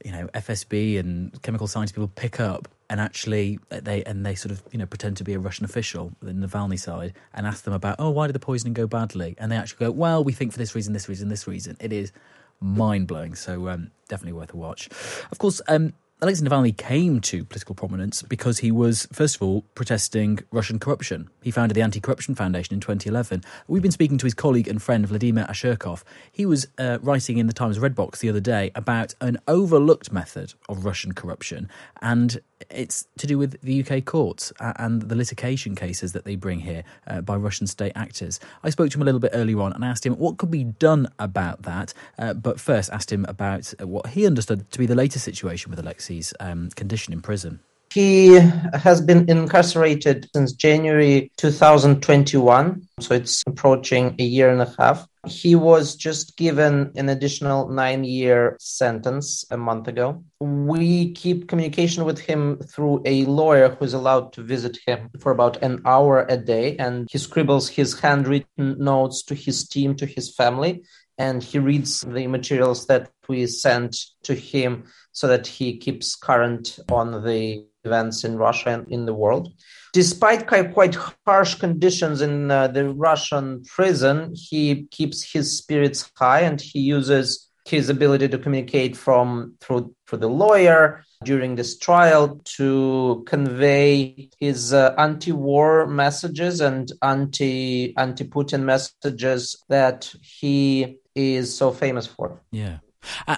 you 0.05 0.11
know, 0.11 0.29
FSB 0.35 0.99
and 0.99 1.41
chemical 1.43 1.67
science 1.67 1.93
people 1.93 2.09
pick 2.09 2.41
up 2.41 2.69
and 2.91 3.01
actually 3.01 3.59
they 3.71 4.05
and 4.05 4.25
they 4.25 4.35
sort 4.35 4.53
of 4.53 4.63
you 4.71 4.79
know 4.79 4.87
pretend 4.87 5.17
to 5.17 5.25
be 5.25 5.35
a 5.35 5.39
Russian 5.39 5.65
official, 5.65 6.13
in 6.23 6.41
the 6.41 6.47
Navalny 6.47 6.79
side, 6.79 7.15
and 7.33 7.47
ask 7.47 7.65
them 7.65 7.75
about 7.75 7.97
oh 7.99 8.11
why 8.11 8.27
did 8.27 8.35
the 8.35 8.41
poisoning 8.41 8.75
go 8.75 8.87
badly, 8.87 9.35
and 9.39 9.51
they 9.51 9.57
actually 9.57 9.87
go 9.87 9.91
well 9.91 10.23
we 10.23 10.33
think 10.33 10.53
for 10.53 10.59
this 10.59 10.75
reason, 10.75 10.93
this 10.93 11.09
reason, 11.09 11.29
this 11.29 11.47
reason. 11.47 11.77
It 11.81 11.93
is 11.93 12.13
mind 12.61 13.07
blowing. 13.07 13.35
So 13.35 13.69
um, 13.69 13.91
definitely 14.09 14.35
worth 14.35 14.55
a 14.55 14.57
watch. 14.57 14.89
Of 15.31 15.39
course, 15.39 15.61
um, 15.69 15.93
Alexei 16.21 16.47
Navalny 16.47 16.75
came 16.75 17.21
to 17.21 17.45
political 17.45 17.75
prominence 17.75 18.23
because 18.23 18.59
he 18.59 18.71
was, 18.71 19.09
first 19.13 19.35
of 19.35 19.43
all, 19.43 19.63
protesting 19.75 20.39
Russian 20.53 20.79
corruption. 20.79 21.29
He 21.43 21.51
founded 21.51 21.75
the 21.75 21.83
Anti 21.83 21.99
Corruption 21.99 22.37
Foundation 22.37 22.73
in 22.73 22.81
2011. 22.81 23.43
We've 23.67 23.83
been 23.83 23.91
speaking 23.91 24.17
to 24.19 24.27
his 24.27 24.33
colleague 24.33 24.69
and 24.69 24.81
friend 24.81 25.07
Vladimir 25.07 25.45
Ashurkov. 25.47 26.05
He 26.31 26.47
was 26.47 26.69
uh, 26.79 26.99
writing 27.03 27.39
in 27.39 27.49
the 27.49 27.53
Times 27.53 27.81
Red 27.81 27.97
Box 27.97 28.21
the 28.21 28.29
other 28.29 28.41
day 28.41 28.71
about 28.77 29.15
an 29.21 29.39
overlooked 29.49 30.13
method 30.13 30.55
of 30.69 30.85
Russian 30.85 31.13
corruption, 31.13 31.69
and 32.01 32.41
it's 32.71 33.07
to 33.19 33.27
do 33.27 33.39
with 33.39 33.61
the 33.63 33.85
UK 33.85 34.05
courts 34.05 34.53
and 34.61 35.03
the 35.03 35.15
litigation 35.15 35.75
cases 35.75 36.13
that 36.13 36.25
they 36.25 36.37
bring 36.37 36.61
here 36.61 36.85
uh, 37.07 37.21
by 37.21 37.37
Russian 37.37 37.67
state 37.67 37.93
actors. 37.95 38.41
I 38.63 38.71
spoke 38.71 38.91
to 38.91 38.99
him 38.99 39.03
a 39.03 39.05
little 39.05 39.21
bit 39.21 39.33
earlier 39.35 39.61
on 39.61 39.73
and 39.73 39.85
asked 39.85 40.05
him 40.07 40.15
what 40.15 40.39
could 40.39 40.51
be 40.51 40.65
done 40.65 41.09
about 41.19 41.63
that, 41.63 41.95
uh, 42.19 42.35
but 42.35 42.61
first 42.61 42.91
asked 42.91 43.13
him 43.13 43.25
about 43.27 43.73
what 43.81 44.09
he 44.09 44.27
understood 44.27 44.71
to 44.71 44.79
be 44.79 44.87
the 44.87 44.95
latest 44.95 45.25
situation 45.25 45.71
with 45.71 45.79
Alexei's 45.79 46.35
um, 46.41 46.71
condition 46.71 47.13
in 47.13 47.21
prison. 47.21 47.61
He 47.95 48.41
has 48.73 49.01
been 49.01 49.31
incarcerated 49.31 50.29
since 50.35 50.53
January 50.53 51.31
2021, 51.37 52.83
so 52.99 53.15
it's 53.15 53.45
approaching 53.47 54.17
a 54.19 54.25
year 54.25 54.51
and 54.51 54.61
a 54.61 54.75
half. 54.77 55.07
He 55.29 55.55
was 55.55 55.95
just 55.95 56.37
given 56.37 56.91
an 56.97 57.09
additional 57.09 57.69
nine 57.69 58.03
year 58.03 58.57
sentence 58.59 59.45
a 59.53 59.57
month 59.57 59.87
ago. 59.87 60.25
We 60.41 61.13
keep 61.13 61.47
communication 61.47 62.05
with 62.05 62.19
him 62.19 62.59
through 62.67 63.03
a 63.05 63.27
lawyer 63.27 63.77
who's 63.79 63.95
allowed 63.95 64.33
to 64.33 64.43
visit 64.43 64.77
him 64.85 65.11
for 65.21 65.31
about 65.31 65.63
an 65.63 65.81
hour 65.87 66.27
a 66.29 66.37
day, 66.37 66.77
and 66.79 67.07
he 67.09 67.19
scribbles 67.19 67.69
his 67.69 68.01
handwritten 68.01 68.77
notes 68.77 69.23
to 69.27 69.37
his 69.37 69.69
team, 69.69 69.95
to 69.97 70.07
his 70.07 70.35
family, 70.35 70.83
and 71.19 71.43
he 71.43 71.59
reads 71.59 72.01
the 72.01 72.27
materials 72.27 72.87
that 72.87 73.11
we 73.29 73.47
sent 73.47 73.97
to 74.25 74.35
him 74.35 74.85
so 75.13 75.29
that 75.29 75.47
he 75.47 75.79
keeps 75.79 76.17
current 76.17 76.79
on 76.91 77.25
the 77.25 77.65
events 77.85 78.25
in 78.25 78.37
Russia 78.37 78.71
and 78.71 78.91
in 78.91 79.07
the 79.07 79.15
world. 79.15 79.53
Despite 79.93 80.47
quite 80.47 80.97
harsh 81.27 81.55
conditions 81.55 82.21
in 82.21 82.51
uh, 82.51 82.69
the 82.69 82.91
Russian 82.91 83.63
prison, 83.65 84.35
he 84.35 84.87
keeps 84.91 85.33
his 85.33 85.57
spirits 85.57 86.11
high 86.17 86.41
and 86.41 86.61
he 86.61 86.81
uses 86.81 87.49
his 87.67 87.89
ability 87.89 88.29
to 88.29 88.39
communicate 88.39 88.97
from 88.97 89.55
through 89.61 89.95
through 90.07 90.19
the 90.19 90.29
lawyer 90.29 91.03
during 91.25 91.55
this 91.55 91.79
trial 91.79 92.39
to 92.45 93.25
convey 93.27 94.29
his 94.39 94.75
uh, 94.75 94.95
anti-war 94.99 95.87
messages 95.87 96.61
and 96.61 96.93
anti 97.03 97.97
anti-Putin 97.97 98.63
messages 98.63 99.57
that 99.71 100.13
he 100.21 100.99
is 101.15 101.55
so 101.55 101.71
famous 101.71 102.07
for. 102.07 102.41
Yeah. 102.51 102.79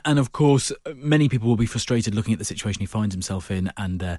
And 0.05 0.19
of 0.19 0.33
course, 0.33 0.73
many 0.95 1.29
people 1.29 1.49
will 1.49 1.57
be 1.57 1.67
frustrated 1.67 2.15
looking 2.15 2.33
at 2.33 2.39
the 2.39 2.45
situation 2.45 2.81
he 2.81 2.87
finds 2.87 3.15
himself 3.15 3.51
in 3.51 3.73
and 3.77 4.03
uh, 4.03 4.19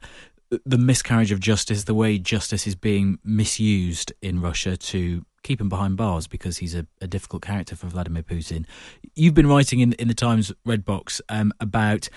the 0.65 0.77
miscarriage 0.77 1.31
of 1.31 1.39
justice, 1.39 1.85
the 1.85 1.93
way 1.93 2.17
justice 2.17 2.67
is 2.67 2.75
being 2.75 3.19
misused 3.23 4.13
in 4.21 4.41
Russia 4.41 4.77
to 4.77 5.25
keep 5.43 5.61
him 5.61 5.69
behind 5.69 5.97
bars 5.97 6.27
because 6.27 6.57
he's 6.57 6.75
a, 6.75 6.85
a 7.01 7.07
difficult 7.07 7.41
character 7.41 7.75
for 7.75 7.87
Vladimir 7.87 8.23
Putin. 8.23 8.65
You've 9.15 9.33
been 9.33 9.47
writing 9.47 9.79
in, 9.79 9.93
in 9.93 10.07
the 10.07 10.13
Times 10.13 10.51
Red 10.65 10.83
Box 10.83 11.21
um, 11.29 11.53
about 11.59 12.09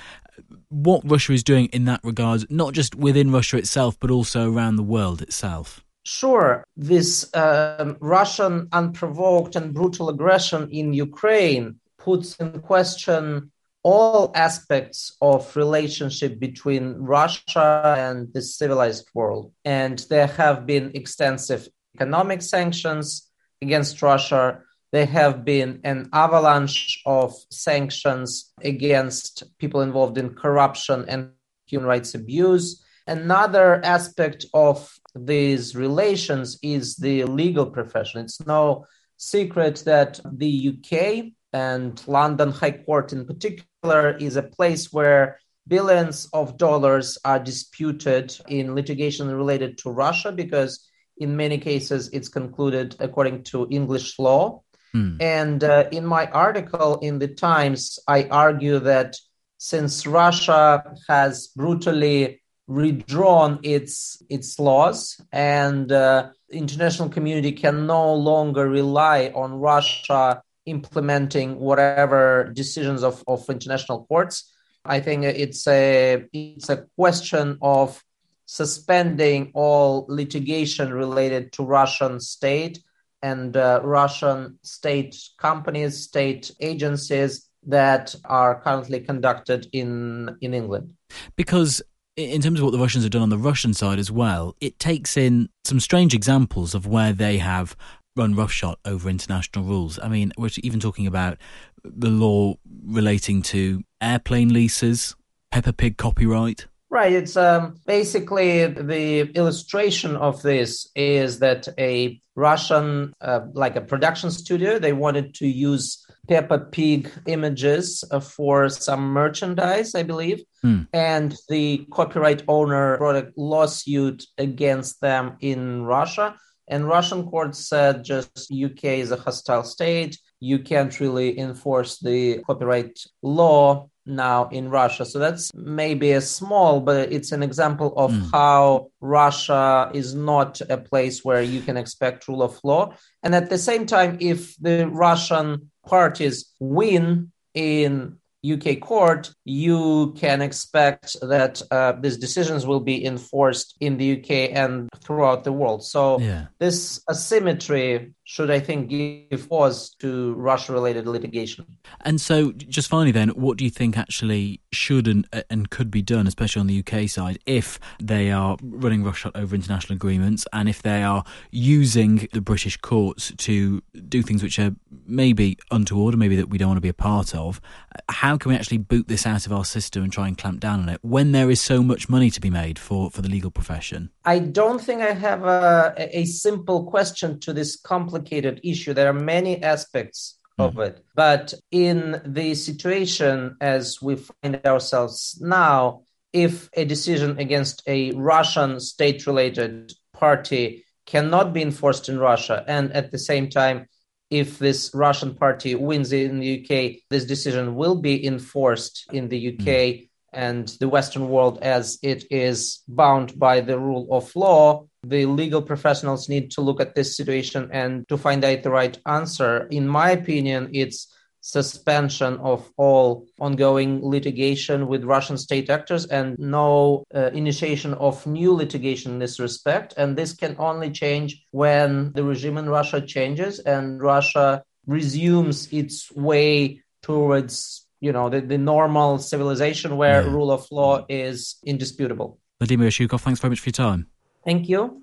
what 0.68 1.02
Russia 1.04 1.32
is 1.32 1.44
doing 1.44 1.66
in 1.66 1.84
that 1.84 2.00
regard, 2.02 2.50
not 2.50 2.72
just 2.72 2.94
within 2.94 3.30
Russia 3.30 3.56
itself, 3.56 3.98
but 4.00 4.10
also 4.10 4.52
around 4.52 4.76
the 4.76 4.82
world 4.82 5.22
itself. 5.22 5.84
Sure, 6.04 6.64
this 6.76 7.28
um, 7.34 7.96
Russian 8.00 8.68
unprovoked 8.72 9.54
and 9.56 9.74
brutal 9.74 10.08
aggression 10.08 10.70
in 10.70 10.94
Ukraine 10.94 11.80
puts 11.98 12.36
in 12.36 12.60
question 12.60 13.50
all 13.82 14.30
aspects 14.34 15.16
of 15.20 15.54
relationship 15.56 16.38
between 16.38 16.94
Russia 16.94 17.94
and 17.96 18.32
the 18.32 18.42
civilized 18.42 19.08
world. 19.14 19.52
And 19.64 19.98
there 20.10 20.26
have 20.26 20.66
been 20.66 20.92
extensive 20.94 21.68
economic 21.94 22.42
sanctions 22.42 23.28
against 23.62 24.02
Russia. 24.02 24.60
There 24.92 25.06
have 25.06 25.44
been 25.44 25.80
an 25.84 26.10
avalanche 26.12 27.02
of 27.06 27.34
sanctions 27.50 28.52
against 28.62 29.44
people 29.58 29.80
involved 29.80 30.18
in 30.18 30.34
corruption 30.34 31.06
and 31.08 31.30
human 31.66 31.88
rights 31.88 32.14
abuse. 32.14 32.84
Another 33.06 33.82
aspect 33.84 34.44
of 34.52 34.88
these 35.14 35.74
relations 35.74 36.58
is 36.62 36.96
the 36.96 37.24
legal 37.24 37.66
profession. 37.66 38.20
It's 38.20 38.44
no 38.46 38.84
secret 39.16 39.82
that 39.84 40.20
the 40.24 40.72
UK 40.72 41.32
and 41.52 42.02
London 42.06 42.52
High 42.52 42.78
Court 42.84 43.12
in 43.12 43.26
particular 43.26 44.16
is 44.16 44.36
a 44.36 44.42
place 44.42 44.92
where 44.92 45.38
billions 45.66 46.28
of 46.32 46.56
dollars 46.56 47.18
are 47.24 47.38
disputed 47.38 48.36
in 48.48 48.74
litigation 48.74 49.28
related 49.28 49.78
to 49.78 49.90
Russia 49.90 50.32
because 50.32 50.88
in 51.18 51.36
many 51.36 51.58
cases 51.58 52.08
it's 52.12 52.28
concluded 52.28 52.96
according 52.98 53.42
to 53.44 53.66
English 53.70 54.18
law. 54.18 54.62
Hmm. 54.92 55.16
And 55.20 55.62
uh, 55.62 55.84
in 55.92 56.04
my 56.04 56.26
article 56.26 56.98
in 56.98 57.18
the 57.18 57.28
Times, 57.28 57.98
I 58.08 58.24
argue 58.24 58.78
that 58.80 59.16
since 59.58 60.06
Russia 60.06 60.82
has 61.08 61.48
brutally 61.48 62.42
redrawn 62.70 63.58
its 63.64 64.22
its 64.30 64.60
laws 64.60 65.20
and 65.32 65.90
uh, 65.90 66.30
international 66.52 67.08
community 67.08 67.50
can 67.50 67.84
no 67.84 68.14
longer 68.14 68.68
rely 68.68 69.32
on 69.34 69.54
Russia 69.54 70.40
implementing 70.66 71.58
whatever 71.58 72.48
decisions 72.54 73.02
of, 73.02 73.24
of 73.26 73.44
international 73.50 74.04
courts. 74.06 74.54
I 74.84 75.00
think 75.00 75.24
it's 75.24 75.66
a 75.66 76.24
it's 76.32 76.68
a 76.68 76.86
question 76.96 77.58
of 77.60 78.00
suspending 78.46 79.50
all 79.52 80.06
litigation 80.08 80.94
related 80.94 81.52
to 81.54 81.64
Russian 81.64 82.20
state 82.20 82.78
and 83.20 83.56
uh, 83.56 83.80
Russian 83.82 84.60
state 84.62 85.16
companies, 85.38 86.04
state 86.04 86.52
agencies 86.60 87.48
that 87.66 88.14
are 88.24 88.60
currently 88.60 89.00
conducted 89.00 89.66
in 89.72 90.36
in 90.40 90.54
England. 90.54 90.94
Because 91.34 91.82
in 92.24 92.40
terms 92.42 92.58
of 92.58 92.64
what 92.64 92.72
the 92.72 92.78
Russians 92.78 93.04
have 93.04 93.10
done 93.10 93.22
on 93.22 93.30
the 93.30 93.38
Russian 93.38 93.74
side 93.74 93.98
as 93.98 94.10
well, 94.10 94.56
it 94.60 94.78
takes 94.78 95.16
in 95.16 95.48
some 95.64 95.80
strange 95.80 96.14
examples 96.14 96.74
of 96.74 96.86
where 96.86 97.12
they 97.12 97.38
have 97.38 97.76
run 98.16 98.34
roughshod 98.34 98.76
over 98.84 99.08
international 99.08 99.64
rules. 99.64 99.98
I 100.02 100.08
mean, 100.08 100.32
we're 100.36 100.50
even 100.62 100.80
talking 100.80 101.06
about 101.06 101.38
the 101.84 102.10
law 102.10 102.54
relating 102.84 103.42
to 103.42 103.82
airplane 104.00 104.52
leases, 104.52 105.14
Peppa 105.50 105.72
Pig 105.72 105.96
copyright. 105.96 106.66
Right. 106.90 107.12
It's 107.12 107.36
um, 107.36 107.76
basically 107.86 108.66
the 108.66 109.20
illustration 109.36 110.16
of 110.16 110.42
this 110.42 110.88
is 110.96 111.38
that 111.38 111.68
a 111.78 112.20
Russian, 112.34 113.12
uh, 113.20 113.42
like 113.52 113.76
a 113.76 113.80
production 113.80 114.32
studio, 114.32 114.78
they 114.78 114.92
wanted 114.92 115.34
to 115.36 115.46
use 115.46 116.04
Peppa 116.28 116.58
Pig 116.58 117.10
images 117.26 118.04
uh, 118.10 118.20
for 118.20 118.68
some 118.68 119.12
merchandise, 119.12 119.94
I 119.94 120.02
believe. 120.02 120.42
Hmm. 120.62 120.82
And 120.92 121.36
the 121.48 121.86
copyright 121.90 122.42
owner 122.48 122.98
brought 122.98 123.16
a 123.16 123.32
lawsuit 123.36 124.24
against 124.38 125.00
them 125.00 125.36
in 125.40 125.82
Russia. 125.82 126.36
And 126.68 126.86
Russian 126.86 127.26
court 127.28 127.56
said 127.56 128.04
just 128.04 128.52
UK 128.52 128.84
is 129.02 129.10
a 129.10 129.16
hostile 129.16 129.64
state. 129.64 130.18
You 130.38 130.60
can't 130.60 131.00
really 131.00 131.38
enforce 131.38 131.98
the 131.98 132.38
copyright 132.46 133.00
law 133.22 133.88
now 134.06 134.48
in 134.48 134.70
Russia. 134.70 135.04
So 135.04 135.18
that's 135.18 135.50
maybe 135.54 136.12
a 136.12 136.20
small, 136.20 136.80
but 136.80 137.12
it's 137.12 137.32
an 137.32 137.42
example 137.42 137.92
of 137.96 138.12
Mm. 138.12 138.30
how 138.32 138.90
Russia 139.00 139.90
is 139.94 140.14
not 140.14 140.60
a 140.68 140.78
place 140.78 141.24
where 141.24 141.42
you 141.42 141.60
can 141.60 141.76
expect 141.76 142.28
rule 142.28 142.42
of 142.42 142.58
law. 142.64 142.94
And 143.22 143.34
at 143.34 143.50
the 143.50 143.58
same 143.58 143.84
time, 143.86 144.16
if 144.20 144.56
the 144.56 144.88
Russian 144.88 145.70
parties 145.86 146.52
win 146.60 147.32
in 147.54 148.16
UK 148.42 148.80
court, 148.80 149.30
you 149.44 150.14
can 150.16 150.40
expect 150.40 151.14
that 151.20 151.60
uh, 151.70 151.92
these 152.00 152.16
decisions 152.16 152.66
will 152.66 152.80
be 152.80 153.04
enforced 153.04 153.76
in 153.80 153.98
the 153.98 154.18
UK 154.18 154.56
and 154.56 154.88
throughout 155.04 155.44
the 155.44 155.52
world. 155.52 155.84
So 155.84 156.18
Yeah. 156.20 156.46
this 156.58 157.02
asymmetry 157.10 158.14
should, 158.30 158.48
I 158.48 158.60
think, 158.60 158.88
give 158.88 159.48
pause 159.48 159.90
to 159.98 160.34
Russia-related 160.34 161.04
litigation. 161.08 161.66
And 162.02 162.20
so, 162.20 162.52
just 162.52 162.88
finally, 162.88 163.10
then, 163.10 163.30
what 163.30 163.58
do 163.58 163.64
you 163.64 163.70
think 163.70 163.98
actually 163.98 164.60
should 164.70 165.08
and 165.08 165.26
and 165.50 165.68
could 165.70 165.90
be 165.90 166.00
done, 166.00 166.28
especially 166.28 166.60
on 166.60 166.68
the 166.68 166.78
UK 166.78 167.08
side, 167.08 167.40
if 167.44 167.80
they 168.00 168.30
are 168.30 168.56
running 168.62 169.02
roughshod 169.02 169.32
over 169.34 169.56
international 169.56 169.96
agreements 169.96 170.46
and 170.52 170.68
if 170.68 170.80
they 170.80 171.02
are 171.02 171.24
using 171.50 172.28
the 172.32 172.40
British 172.40 172.76
courts 172.76 173.32
to 173.36 173.82
do 174.08 174.22
things 174.22 174.44
which 174.44 174.60
are 174.60 174.76
maybe 175.06 175.58
untoward, 175.72 176.14
or 176.14 176.16
maybe 176.16 176.36
that 176.36 176.50
we 176.50 176.56
don't 176.56 176.68
want 176.68 176.76
to 176.76 176.82
be 176.82 176.88
a 176.88 176.94
part 176.94 177.34
of? 177.34 177.60
How 178.08 178.36
can 178.36 178.52
we 178.52 178.54
actually 178.56 178.78
boot 178.78 179.08
this 179.08 179.26
out 179.26 179.44
of 179.44 179.52
our 179.52 179.64
system 179.64 180.04
and 180.04 180.12
try 180.12 180.28
and 180.28 180.38
clamp 180.38 180.60
down 180.60 180.78
on 180.78 180.88
it 180.88 181.00
when 181.02 181.32
there 181.32 181.50
is 181.50 181.60
so 181.60 181.82
much 181.82 182.08
money 182.08 182.30
to 182.30 182.40
be 182.40 182.48
made 182.48 182.78
for 182.78 183.10
for 183.10 183.22
the 183.22 183.28
legal 183.28 183.50
profession? 183.50 184.10
I 184.24 184.38
don't 184.38 184.80
think 184.80 185.00
I 185.00 185.12
have 185.12 185.44
a, 185.44 185.94
a 185.96 186.24
simple 186.26 186.84
question 186.84 187.40
to 187.40 187.52
this 187.52 187.80
complicated 187.80 188.60
issue. 188.62 188.92
There 188.92 189.08
are 189.08 189.14
many 189.14 189.62
aspects 189.62 190.38
hmm. 190.56 190.62
of 190.64 190.78
it. 190.78 191.04
But 191.14 191.54
in 191.70 192.20
the 192.24 192.54
situation 192.54 193.56
as 193.60 194.02
we 194.02 194.16
find 194.16 194.60
ourselves 194.66 195.38
now, 195.40 196.02
if 196.32 196.68
a 196.74 196.84
decision 196.84 197.38
against 197.38 197.82
a 197.86 198.12
Russian 198.12 198.78
state 198.78 199.26
related 199.26 199.92
party 200.12 200.84
cannot 201.06 201.52
be 201.52 201.62
enforced 201.62 202.08
in 202.08 202.20
Russia, 202.20 202.64
and 202.68 202.92
at 202.92 203.10
the 203.10 203.18
same 203.18 203.48
time, 203.48 203.86
if 204.30 204.60
this 204.60 204.92
Russian 204.94 205.34
party 205.34 205.74
wins 205.74 206.12
in 206.12 206.38
the 206.38 206.60
UK, 206.60 207.02
this 207.10 207.24
decision 207.24 207.74
will 207.74 207.96
be 207.96 208.24
enforced 208.24 209.06
in 209.12 209.28
the 209.28 209.48
UK 209.48 209.96
hmm. 209.96 210.04
And 210.32 210.68
the 210.80 210.88
Western 210.88 211.28
world 211.28 211.58
as 211.62 211.98
it 212.02 212.24
is 212.30 212.82
bound 212.88 213.38
by 213.38 213.60
the 213.60 213.78
rule 213.78 214.06
of 214.10 214.34
law. 214.36 214.86
The 215.02 215.26
legal 215.26 215.62
professionals 215.62 216.28
need 216.28 216.50
to 216.52 216.60
look 216.60 216.80
at 216.80 216.94
this 216.94 217.16
situation 217.16 217.70
and 217.72 218.06
to 218.08 218.16
find 218.16 218.44
out 218.44 218.62
the 218.62 218.70
right 218.70 218.98
answer. 219.06 219.66
In 219.70 219.88
my 219.88 220.10
opinion, 220.10 220.70
it's 220.72 221.12
suspension 221.40 222.36
of 222.38 222.70
all 222.76 223.26
ongoing 223.40 224.04
litigation 224.04 224.86
with 224.86 225.04
Russian 225.04 225.38
state 225.38 225.70
actors 225.70 226.06
and 226.06 226.38
no 226.38 227.04
uh, 227.14 227.30
initiation 227.32 227.94
of 227.94 228.26
new 228.26 228.52
litigation 228.52 229.12
in 229.12 229.18
this 229.18 229.40
respect. 229.40 229.94
And 229.96 230.16
this 230.16 230.34
can 230.34 230.56
only 230.58 230.90
change 230.90 231.42
when 231.50 232.12
the 232.12 232.24
regime 232.24 232.58
in 232.58 232.68
Russia 232.68 233.00
changes 233.00 233.58
and 233.60 234.02
Russia 234.02 234.62
resumes 234.86 235.72
its 235.72 236.12
way 236.12 236.82
towards 237.02 237.86
you 238.00 238.12
know 238.12 238.28
the, 238.28 238.40
the 238.40 238.58
normal 238.58 239.18
civilization 239.18 239.96
where 239.96 240.22
Yeah. 240.22 240.30
rule 240.32 240.50
of 240.50 240.66
law 240.70 241.04
is 241.08 241.56
indisputable 241.64 242.38
Vladimir 242.58 242.88
Ashurkov, 242.88 243.20
thanks 243.20 243.40
very 243.40 243.50
much 243.50 243.60
for 243.60 243.68
your 243.68 243.72
time. 243.88 244.06
thank 244.44 244.68
you 244.68 245.02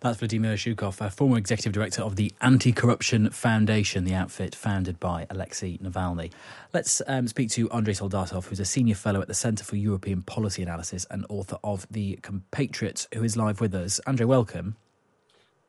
That's 0.00 0.18
Vladimir 0.18 0.54
Ashurkov, 0.54 1.00
a 1.04 1.10
former 1.10 1.36
executive 1.36 1.74
director 1.74 2.00
of 2.02 2.16
the 2.16 2.32
Anti 2.40 2.72
Corruption 2.72 3.28
Foundation, 3.30 4.04
the 4.04 4.14
outfit 4.14 4.54
founded 4.54 4.98
by 4.98 5.26
Alexei 5.28 5.76
Navalny. 5.76 6.32
Let's 6.72 7.02
um, 7.06 7.28
speak 7.28 7.50
to 7.50 7.70
Andrei 7.70 7.92
Soldatov, 7.92 8.46
who's 8.46 8.60
a 8.60 8.64
senior 8.64 8.94
fellow 8.94 9.20
at 9.20 9.28
the 9.28 9.34
Centre 9.34 9.62
for 9.62 9.76
European 9.76 10.22
Policy 10.22 10.62
Analysis 10.62 11.06
and 11.10 11.26
author 11.28 11.58
of 11.62 11.86
The 11.90 12.18
Compatriots, 12.22 13.08
who 13.14 13.22
is 13.24 13.36
live 13.36 13.60
with 13.60 13.74
us. 13.74 14.00
Andrei, 14.06 14.24
welcome. 14.24 14.76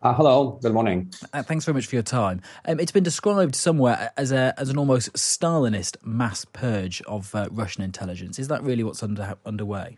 Uh, 0.04 0.16
hello, 0.16 0.58
good 0.64 0.74
morning. 0.74 1.14
Uh, 1.32 1.44
thanks 1.44 1.64
very 1.64 1.76
much 1.76 1.86
for 1.86 1.96
your 1.96 2.02
time. 2.02 2.42
Um, 2.66 2.80
it's 2.80 2.92
been 2.92 3.04
described 3.04 3.54
somewhere 3.54 4.12
as 4.18 4.32
a 4.32 4.52
as 4.58 4.70
an 4.72 4.80
almost 4.80 5.14
Stalinist 5.14 5.96
mass 6.04 6.44
purge 6.44 7.04
of 7.04 7.36
uh, 7.36 7.50
Russian 7.52 7.84
intelligence. 7.84 8.40
Is 8.40 8.48
that 8.48 8.64
really 8.64 8.84
what's 8.84 9.04
under, 9.04 9.36
underway? 9.46 9.98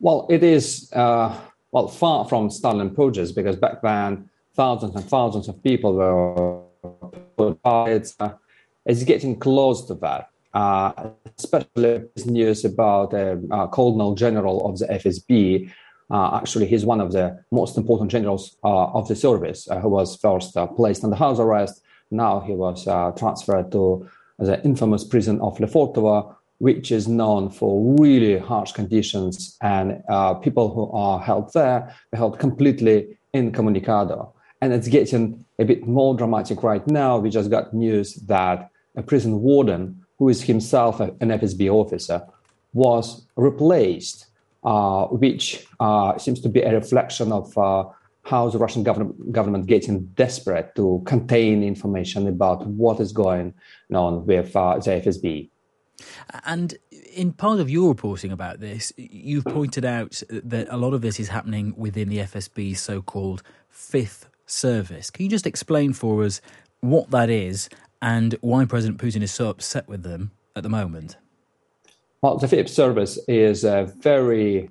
Well, 0.00 0.26
it 0.28 0.42
is 0.42 0.92
uh, 0.94 1.38
well 1.70 1.86
far 1.86 2.28
from 2.28 2.50
Stalin 2.50 2.92
purges 2.92 3.30
because 3.30 3.54
back 3.54 3.82
then 3.82 4.28
thousands 4.56 4.96
and 4.96 5.04
thousands 5.04 5.46
of 5.46 5.62
people 5.62 5.94
were 5.94 7.06
put. 7.36 7.60
It's 7.88 8.16
uh, 8.18 8.32
it's 8.84 9.04
getting 9.04 9.38
close 9.38 9.86
to 9.86 9.94
that. 9.94 10.28
Uh, 10.54 11.10
especially 11.38 12.02
news 12.26 12.64
about 12.64 13.14
a 13.14 13.40
uh, 13.52 13.66
colonel 13.68 14.16
general 14.16 14.68
of 14.68 14.78
the 14.80 14.86
FSB. 14.86 15.70
Uh, 16.12 16.36
actually, 16.36 16.66
he's 16.66 16.84
one 16.84 17.00
of 17.00 17.12
the 17.12 17.42
most 17.50 17.78
important 17.78 18.10
generals 18.10 18.54
uh, 18.62 18.84
of 18.92 19.08
the 19.08 19.16
service 19.16 19.66
uh, 19.70 19.80
who 19.80 19.88
was 19.88 20.14
first 20.16 20.54
uh, 20.58 20.66
placed 20.66 21.02
under 21.02 21.16
house 21.16 21.38
arrest. 21.40 21.82
Now 22.10 22.40
he 22.40 22.52
was 22.52 22.84
transferred 23.18 23.72
to 23.72 24.06
the 24.38 24.62
infamous 24.62 25.04
prison 25.04 25.40
of 25.40 25.56
Lefortovo, 25.56 26.36
which 26.58 26.92
is 26.92 27.08
known 27.08 27.48
for 27.48 27.96
really 27.98 28.38
harsh 28.38 28.72
conditions. 28.72 29.56
And 29.62 30.02
people 30.42 30.74
who 30.74 30.92
are 30.92 31.18
held 31.18 31.50
there 31.54 31.94
are 32.12 32.16
held 32.16 32.38
completely 32.38 33.16
incommunicado. 33.32 34.34
And 34.60 34.74
it's 34.74 34.88
getting 34.88 35.42
a 35.58 35.64
bit 35.64 35.86
more 35.86 36.14
dramatic 36.14 36.62
right 36.62 36.86
now. 36.86 37.16
We 37.16 37.30
just 37.30 37.50
got 37.50 37.72
news 37.72 38.16
that 38.26 38.70
a 38.94 39.02
prison 39.02 39.40
warden, 39.40 40.04
who 40.18 40.28
is 40.28 40.42
himself 40.42 41.00
an 41.00 41.16
FSB 41.18 41.72
officer, 41.72 42.22
was 42.74 43.26
replaced, 43.36 44.26
which 44.62 45.66
uh, 45.80 46.16
seems 46.18 46.40
to 46.40 46.48
be 46.48 46.62
a 46.62 46.72
reflection 46.72 47.32
of 47.32 47.56
uh, 47.58 47.84
how 48.24 48.48
the 48.48 48.58
Russian 48.58 48.82
government, 48.82 49.32
government 49.32 49.66
getting 49.66 50.04
desperate 50.14 50.74
to 50.76 51.02
contain 51.06 51.62
information 51.62 52.28
about 52.28 52.66
what 52.66 53.00
is 53.00 53.12
going 53.12 53.54
on 53.92 54.26
with 54.26 54.54
uh, 54.54 54.78
the 54.78 54.90
FSB. 54.90 55.50
And 56.44 56.74
in 57.14 57.32
part 57.32 57.60
of 57.60 57.68
your 57.68 57.88
reporting 57.88 58.32
about 58.32 58.60
this, 58.60 58.92
you've 58.96 59.44
pointed 59.44 59.84
out 59.84 60.22
that 60.28 60.68
a 60.70 60.76
lot 60.76 60.94
of 60.94 61.02
this 61.02 61.20
is 61.20 61.28
happening 61.28 61.74
within 61.76 62.08
the 62.08 62.18
FSB's 62.18 62.80
so 62.80 63.02
called 63.02 63.42
fifth 63.68 64.28
service. 64.46 65.10
Can 65.10 65.24
you 65.24 65.30
just 65.30 65.46
explain 65.46 65.92
for 65.92 66.22
us 66.24 66.40
what 66.80 67.10
that 67.10 67.30
is 67.30 67.68
and 68.00 68.36
why 68.40 68.64
President 68.64 69.00
Putin 69.00 69.22
is 69.22 69.32
so 69.32 69.48
upset 69.48 69.88
with 69.88 70.02
them 70.02 70.32
at 70.56 70.62
the 70.62 70.68
moment? 70.68 71.16
Well, 72.22 72.38
the 72.38 72.46
fifth 72.46 72.70
service 72.70 73.18
is 73.26 73.64
a 73.64 73.92
very 73.98 74.70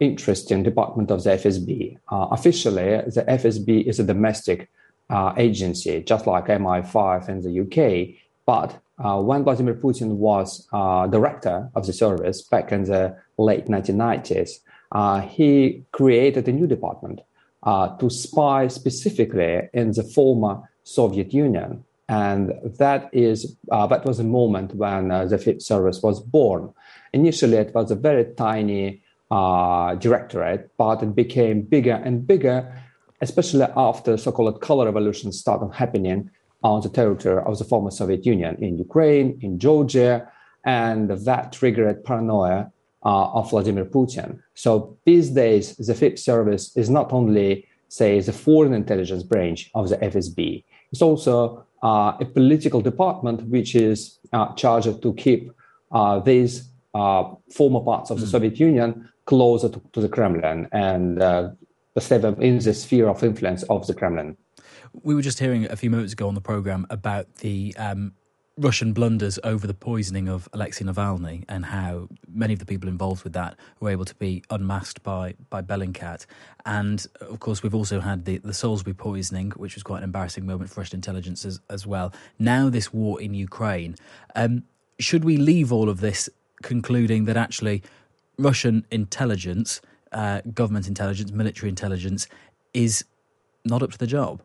interesting 0.00 0.64
department 0.64 1.12
of 1.12 1.22
the 1.22 1.30
FSB. 1.30 1.96
Uh, 2.10 2.26
officially, 2.32 3.02
the 3.06 3.24
FSB 3.28 3.86
is 3.86 4.00
a 4.00 4.04
domestic 4.04 4.68
uh, 5.08 5.32
agency, 5.36 6.02
just 6.02 6.26
like 6.26 6.46
MI5 6.46 7.28
in 7.28 7.42
the 7.42 7.60
UK. 7.62 8.16
But 8.46 8.80
uh, 8.98 9.22
when 9.22 9.44
Vladimir 9.44 9.74
Putin 9.74 10.16
was 10.16 10.66
uh, 10.72 11.06
director 11.06 11.70
of 11.76 11.86
the 11.86 11.92
service 11.92 12.42
back 12.42 12.72
in 12.72 12.82
the 12.82 13.16
late 13.38 13.66
1990s, 13.66 14.58
uh, 14.90 15.20
he 15.20 15.84
created 15.92 16.48
a 16.48 16.52
new 16.52 16.66
department 16.66 17.20
uh, 17.62 17.96
to 17.98 18.10
spy 18.10 18.66
specifically 18.66 19.68
in 19.72 19.92
the 19.92 20.02
former 20.02 20.68
Soviet 20.82 21.32
Union. 21.32 21.84
And 22.08 22.52
that 22.78 23.10
is 23.12 23.56
uh, 23.70 23.86
that 23.88 24.04
was 24.04 24.18
a 24.18 24.24
moment 24.24 24.74
when 24.74 25.10
uh, 25.10 25.26
the 25.26 25.38
Fifth 25.38 25.62
Service 25.62 26.02
was 26.02 26.20
born. 26.20 26.72
Initially, 27.12 27.58
it 27.58 27.74
was 27.74 27.90
a 27.90 27.96
very 27.96 28.24
tiny 28.34 29.02
uh, 29.30 29.94
directorate, 29.96 30.70
but 30.78 31.02
it 31.02 31.14
became 31.14 31.62
bigger 31.62 32.00
and 32.04 32.26
bigger, 32.26 32.82
especially 33.20 33.66
after 33.76 34.16
so-called 34.16 34.60
color 34.60 34.86
revolution 34.86 35.32
started 35.32 35.70
happening 35.74 36.30
on 36.62 36.80
the 36.80 36.88
territory 36.88 37.42
of 37.44 37.58
the 37.58 37.64
former 37.64 37.90
Soviet 37.90 38.24
Union 38.24 38.56
in 38.62 38.78
Ukraine, 38.78 39.38
in 39.42 39.58
Georgia, 39.58 40.30
and 40.64 41.10
that 41.10 41.52
triggered 41.52 42.04
paranoia 42.04 42.70
uh, 43.04 43.30
of 43.32 43.50
Vladimir 43.50 43.84
Putin. 43.84 44.40
So 44.54 44.96
these 45.04 45.30
days, 45.30 45.76
the 45.76 45.94
Fifth 45.94 46.18
Service 46.18 46.76
is 46.76 46.90
not 46.90 47.12
only, 47.12 47.66
say, 47.88 48.20
the 48.20 48.32
foreign 48.32 48.72
intelligence 48.72 49.22
branch 49.22 49.70
of 49.74 49.88
the 49.88 49.98
FSB, 49.98 50.64
it's 50.90 51.02
also 51.02 51.64
uh, 51.82 52.12
a 52.20 52.24
political 52.24 52.80
department 52.80 53.42
which 53.48 53.74
is 53.74 54.18
uh, 54.32 54.52
charged 54.54 55.02
to 55.02 55.14
keep 55.14 55.52
uh, 55.92 56.18
these 56.20 56.68
uh, 56.94 57.24
former 57.52 57.80
parts 57.80 58.10
of 58.10 58.20
the 58.20 58.26
Soviet 58.26 58.58
Union 58.58 59.08
closer 59.26 59.68
to, 59.68 59.80
to 59.92 60.00
the 60.00 60.08
Kremlin 60.08 60.68
and 60.72 61.22
uh, 61.22 61.50
stay 61.98 62.18
them 62.18 62.40
in 62.40 62.58
the 62.58 62.74
sphere 62.74 63.08
of 63.08 63.22
influence 63.22 63.62
of 63.64 63.86
the 63.86 63.94
Kremlin. 63.94 64.36
We 65.02 65.14
were 65.14 65.22
just 65.22 65.38
hearing 65.38 65.66
a 65.70 65.76
few 65.76 65.90
moments 65.90 66.12
ago 66.12 66.28
on 66.28 66.34
the 66.34 66.40
program 66.40 66.86
about 66.90 67.36
the 67.36 67.74
um, 67.76 68.14
Russian 68.58 68.92
blunders 68.92 69.38
over 69.44 69.68
the 69.68 69.74
poisoning 69.74 70.28
of 70.28 70.48
Alexei 70.52 70.84
Navalny 70.84 71.44
and 71.48 71.66
how 71.66 72.08
many 72.26 72.52
of 72.52 72.58
the 72.58 72.66
people 72.66 72.88
involved 72.88 73.22
with 73.22 73.32
that 73.34 73.56
were 73.78 73.90
able 73.90 74.04
to 74.04 74.14
be 74.16 74.42
unmasked 74.50 75.02
by 75.04 75.34
by 75.48 75.62
Bellingcat. 75.62 76.26
And 76.66 77.06
of 77.20 77.38
course, 77.38 77.62
we've 77.62 77.74
also 77.74 78.00
had 78.00 78.24
the, 78.24 78.38
the 78.38 78.52
Salisbury 78.52 78.94
poisoning, 78.94 79.52
which 79.52 79.76
was 79.76 79.84
quite 79.84 79.98
an 79.98 80.04
embarrassing 80.04 80.44
moment 80.44 80.70
for 80.70 80.80
Russian 80.80 80.96
intelligence 80.96 81.44
as, 81.44 81.60
as 81.70 81.86
well. 81.86 82.12
Now, 82.38 82.68
this 82.68 82.92
war 82.92 83.20
in 83.20 83.32
Ukraine. 83.32 83.94
Um, 84.34 84.64
should 84.98 85.24
we 85.24 85.36
leave 85.36 85.72
all 85.72 85.88
of 85.88 86.00
this 86.00 86.28
concluding 86.62 87.26
that 87.26 87.36
actually 87.36 87.84
Russian 88.38 88.84
intelligence, 88.90 89.80
uh, 90.10 90.40
government 90.52 90.88
intelligence, 90.88 91.30
military 91.30 91.68
intelligence, 91.68 92.26
is 92.74 93.04
not 93.64 93.84
up 93.84 93.92
to 93.92 93.98
the 93.98 94.08
job? 94.08 94.42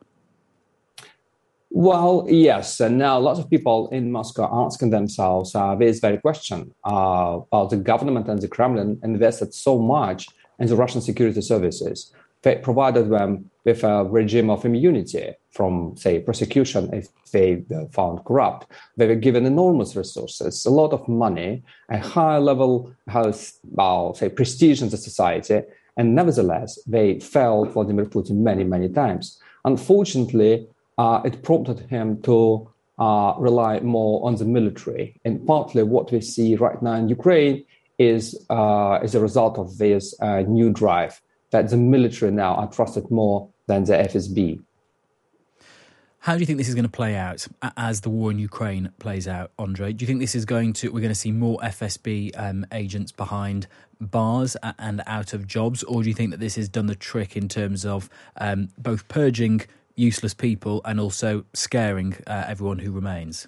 Well, 1.76 2.28
yes. 2.30 2.80
And 2.80 3.00
now 3.00 3.18
lots 3.18 3.40
of 3.40 3.50
people 3.50 3.90
in 3.90 4.12
Moscow 4.12 4.44
are 4.44 4.66
asking 4.68 4.92
themselves 4.92 5.56
uh, 5.56 5.74
this 5.74 6.00
very 6.00 6.20
question 6.20 6.72
uh, 6.84 7.40
about 7.52 7.72
the 7.72 7.78
government 7.78 8.30
and 8.30 8.40
the 8.40 8.48
Kremlin 8.48 9.00
invested 9.04 9.56
so 9.56 9.80
much 9.80 10.28
in 10.60 10.68
the 10.68 10.76
Russian 10.76 11.02
security 11.02 11.42
services. 11.42 12.14
They 12.44 12.58
provided 12.58 13.10
them 13.10 13.50
with 13.66 13.84
a 13.84 14.04
regime 14.04 14.52
of 14.52 14.66
immunity 14.66 15.34
from, 15.50 15.96
say, 15.98 16.20
prosecution 16.20 16.94
if 16.94 17.08
they 17.32 17.64
were 17.68 17.88
found 17.88 18.24
corrupt. 18.24 18.68
They 18.96 19.08
were 19.08 19.16
given 19.16 19.48
enormous 19.48 19.96
resources, 19.96 20.68
a 20.68 20.70
lot 20.70 20.94
of 20.94 21.08
money, 21.08 21.64
a 21.90 21.98
high 21.98 22.38
level, 22.38 22.94
of, 23.08 23.52
well, 23.64 24.14
say, 24.14 24.30
prestige 24.30 24.84
in 24.84 24.90
the 24.90 24.98
society. 24.98 25.62
And 25.98 26.14
nevertheless, 26.14 26.78
they 26.86 27.20
failed 27.20 27.72
Vladimir 27.72 28.06
Putin 28.06 28.42
many, 28.42 28.64
many 28.64 28.90
times. 28.90 29.40
Unfortunately, 29.66 30.68
uh, 30.98 31.22
it 31.26 31.44
prompted 31.44 31.80
him 31.90 32.22
to 32.24 32.70
uh, 33.00 33.34
rely 33.38 33.80
more 33.80 34.26
on 34.28 34.36
the 34.36 34.46
military. 34.46 35.20
And 35.26 35.46
partly 35.46 35.84
what 35.84 36.12
we 36.12 36.22
see 36.22 36.56
right 36.56 36.82
now 36.82 36.94
in 36.94 37.10
Ukraine 37.10 37.66
is, 37.98 38.46
uh, 38.50 39.00
is 39.04 39.16
a 39.16 39.20
result 39.20 39.58
of 39.58 39.78
this 39.78 40.14
uh, 40.22 40.42
new 40.42 40.72
drive 40.72 41.22
that 41.52 41.70
the 41.70 41.78
military 41.78 42.32
now 42.32 42.56
are 42.56 42.70
trusted 42.70 43.10
more 43.12 43.50
than 43.68 43.84
the 43.86 43.94
FSB. 43.94 44.60
How 46.20 46.36
do 46.36 46.40
you 46.40 46.46
think 46.46 46.58
this 46.58 46.70
is 46.70 46.76
going 46.76 46.86
to 46.86 46.90
play 46.90 47.16
out 47.18 47.46
as 47.76 48.00
the 48.00 48.10
war 48.10 48.32
in 48.32 48.40
Ukraine 48.40 48.94
plays 48.98 49.28
out, 49.28 49.52
Andre? 49.60 49.92
Do 49.92 50.04
you 50.04 50.08
think 50.08 50.22
this 50.22 50.36
is 50.36 50.46
going 50.46 50.72
to 50.74 50.90
we're 50.90 51.02
going 51.02 51.12
to 51.12 51.16
see 51.16 51.34
more 51.34 51.60
FSB 51.60 52.32
um, 52.40 52.66
agents 52.72 53.12
behind 53.12 53.68
bars 54.00 54.56
and 54.80 55.04
out 55.06 55.34
of 55.34 55.46
jobs, 55.48 55.84
or 55.84 56.02
do 56.02 56.08
you 56.08 56.16
think 56.16 56.32
that 56.32 56.40
this 56.40 56.56
has 56.56 56.70
done 56.70 56.86
the 56.86 56.96
trick 56.96 57.36
in 57.36 57.50
terms 57.50 57.86
of 57.86 58.10
um, 58.38 58.70
both 58.78 59.10
purging 59.10 59.64
useless 59.96 60.34
people 60.34 60.82
and 60.86 61.00
also 61.00 61.46
scaring 61.54 62.16
uh, 62.28 62.46
everyone 62.48 62.80
who 62.80 62.92
remains? 62.92 63.48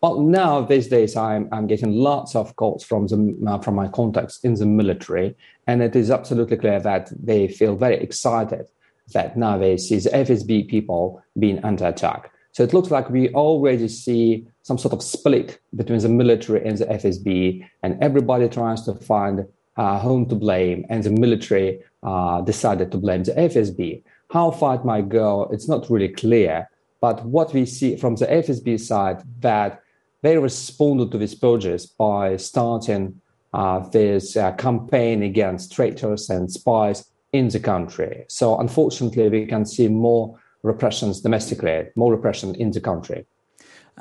Well, 0.00 0.20
now 0.20 0.60
these 0.60 0.88
days 0.88 1.16
I'm 1.16 1.48
I'm 1.50 1.66
getting 1.66 1.92
lots 1.92 2.36
of 2.36 2.56
calls 2.56 2.84
from 2.84 3.06
the 3.06 3.18
uh, 3.46 3.58
from 3.60 3.74
my 3.74 3.88
contacts 3.88 4.38
in 4.44 4.54
the 4.54 4.66
military, 4.66 5.34
and 5.66 5.82
it 5.82 5.96
is 5.96 6.10
absolutely 6.10 6.58
clear 6.58 6.78
that 6.80 7.10
they 7.18 7.48
feel 7.48 7.74
very 7.74 7.96
excited 7.96 8.66
that 9.14 9.36
now 9.36 9.56
they 9.56 9.78
see 9.78 9.98
the 9.98 10.10
FSB 10.10 10.68
people 10.68 11.22
being 11.38 11.62
under 11.64 11.86
attack. 11.86 12.30
So 12.52 12.62
it 12.62 12.74
looks 12.74 12.90
like 12.90 13.10
we 13.10 13.30
already 13.30 13.88
see 13.88 14.46
some 14.62 14.78
sort 14.78 14.94
of 14.94 15.02
split 15.02 15.58
between 15.74 16.00
the 16.00 16.08
military 16.08 16.66
and 16.66 16.76
the 16.76 16.86
FSB, 16.86 17.66
and 17.82 18.02
everybody 18.02 18.48
tries 18.48 18.82
to 18.82 18.94
find 18.94 19.46
uh, 19.76 19.98
whom 20.00 20.28
to 20.28 20.34
blame, 20.34 20.84
and 20.88 21.02
the 21.02 21.10
military 21.10 21.80
uh, 22.02 22.42
decided 22.42 22.92
to 22.92 22.98
blame 22.98 23.24
the 23.24 23.32
FSB. 23.32 24.02
How 24.34 24.50
far 24.50 24.74
it 24.74 24.84
might 24.84 25.08
go, 25.08 25.48
it's 25.52 25.68
not 25.68 25.88
really 25.88 26.08
clear. 26.08 26.68
But 27.00 27.24
what 27.24 27.54
we 27.54 27.64
see 27.64 27.96
from 27.96 28.16
the 28.16 28.26
FSB 28.26 28.80
side 28.80 29.22
that 29.38 29.80
they 30.22 30.36
responded 30.38 31.12
to 31.12 31.18
these 31.18 31.36
purges 31.36 31.86
by 31.86 32.36
starting 32.38 33.20
uh, 33.52 33.88
this 33.90 34.36
uh, 34.36 34.50
campaign 34.56 35.22
against 35.22 35.72
traitors 35.72 36.30
and 36.30 36.50
spies 36.50 37.04
in 37.32 37.46
the 37.46 37.60
country. 37.60 38.24
So 38.26 38.58
unfortunately, 38.58 39.28
we 39.28 39.46
can 39.46 39.64
see 39.64 39.86
more 39.86 40.36
repressions 40.64 41.20
domestically, 41.20 41.90
more 41.94 42.10
repression 42.10 42.56
in 42.56 42.72
the 42.72 42.80
country. 42.80 43.26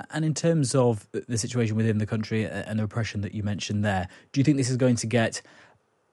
And 0.09 0.25
in 0.25 0.33
terms 0.33 0.73
of 0.73 1.07
the 1.11 1.37
situation 1.37 1.75
within 1.75 1.99
the 1.99 2.07
country 2.07 2.47
and 2.47 2.79
the 2.79 2.83
repression 2.83 3.21
that 3.21 3.35
you 3.35 3.43
mentioned 3.43 3.85
there, 3.85 4.07
do 4.31 4.39
you 4.39 4.43
think 4.43 4.57
this 4.57 4.71
is 4.71 4.77
going 4.77 4.95
to 4.95 5.05
get 5.05 5.43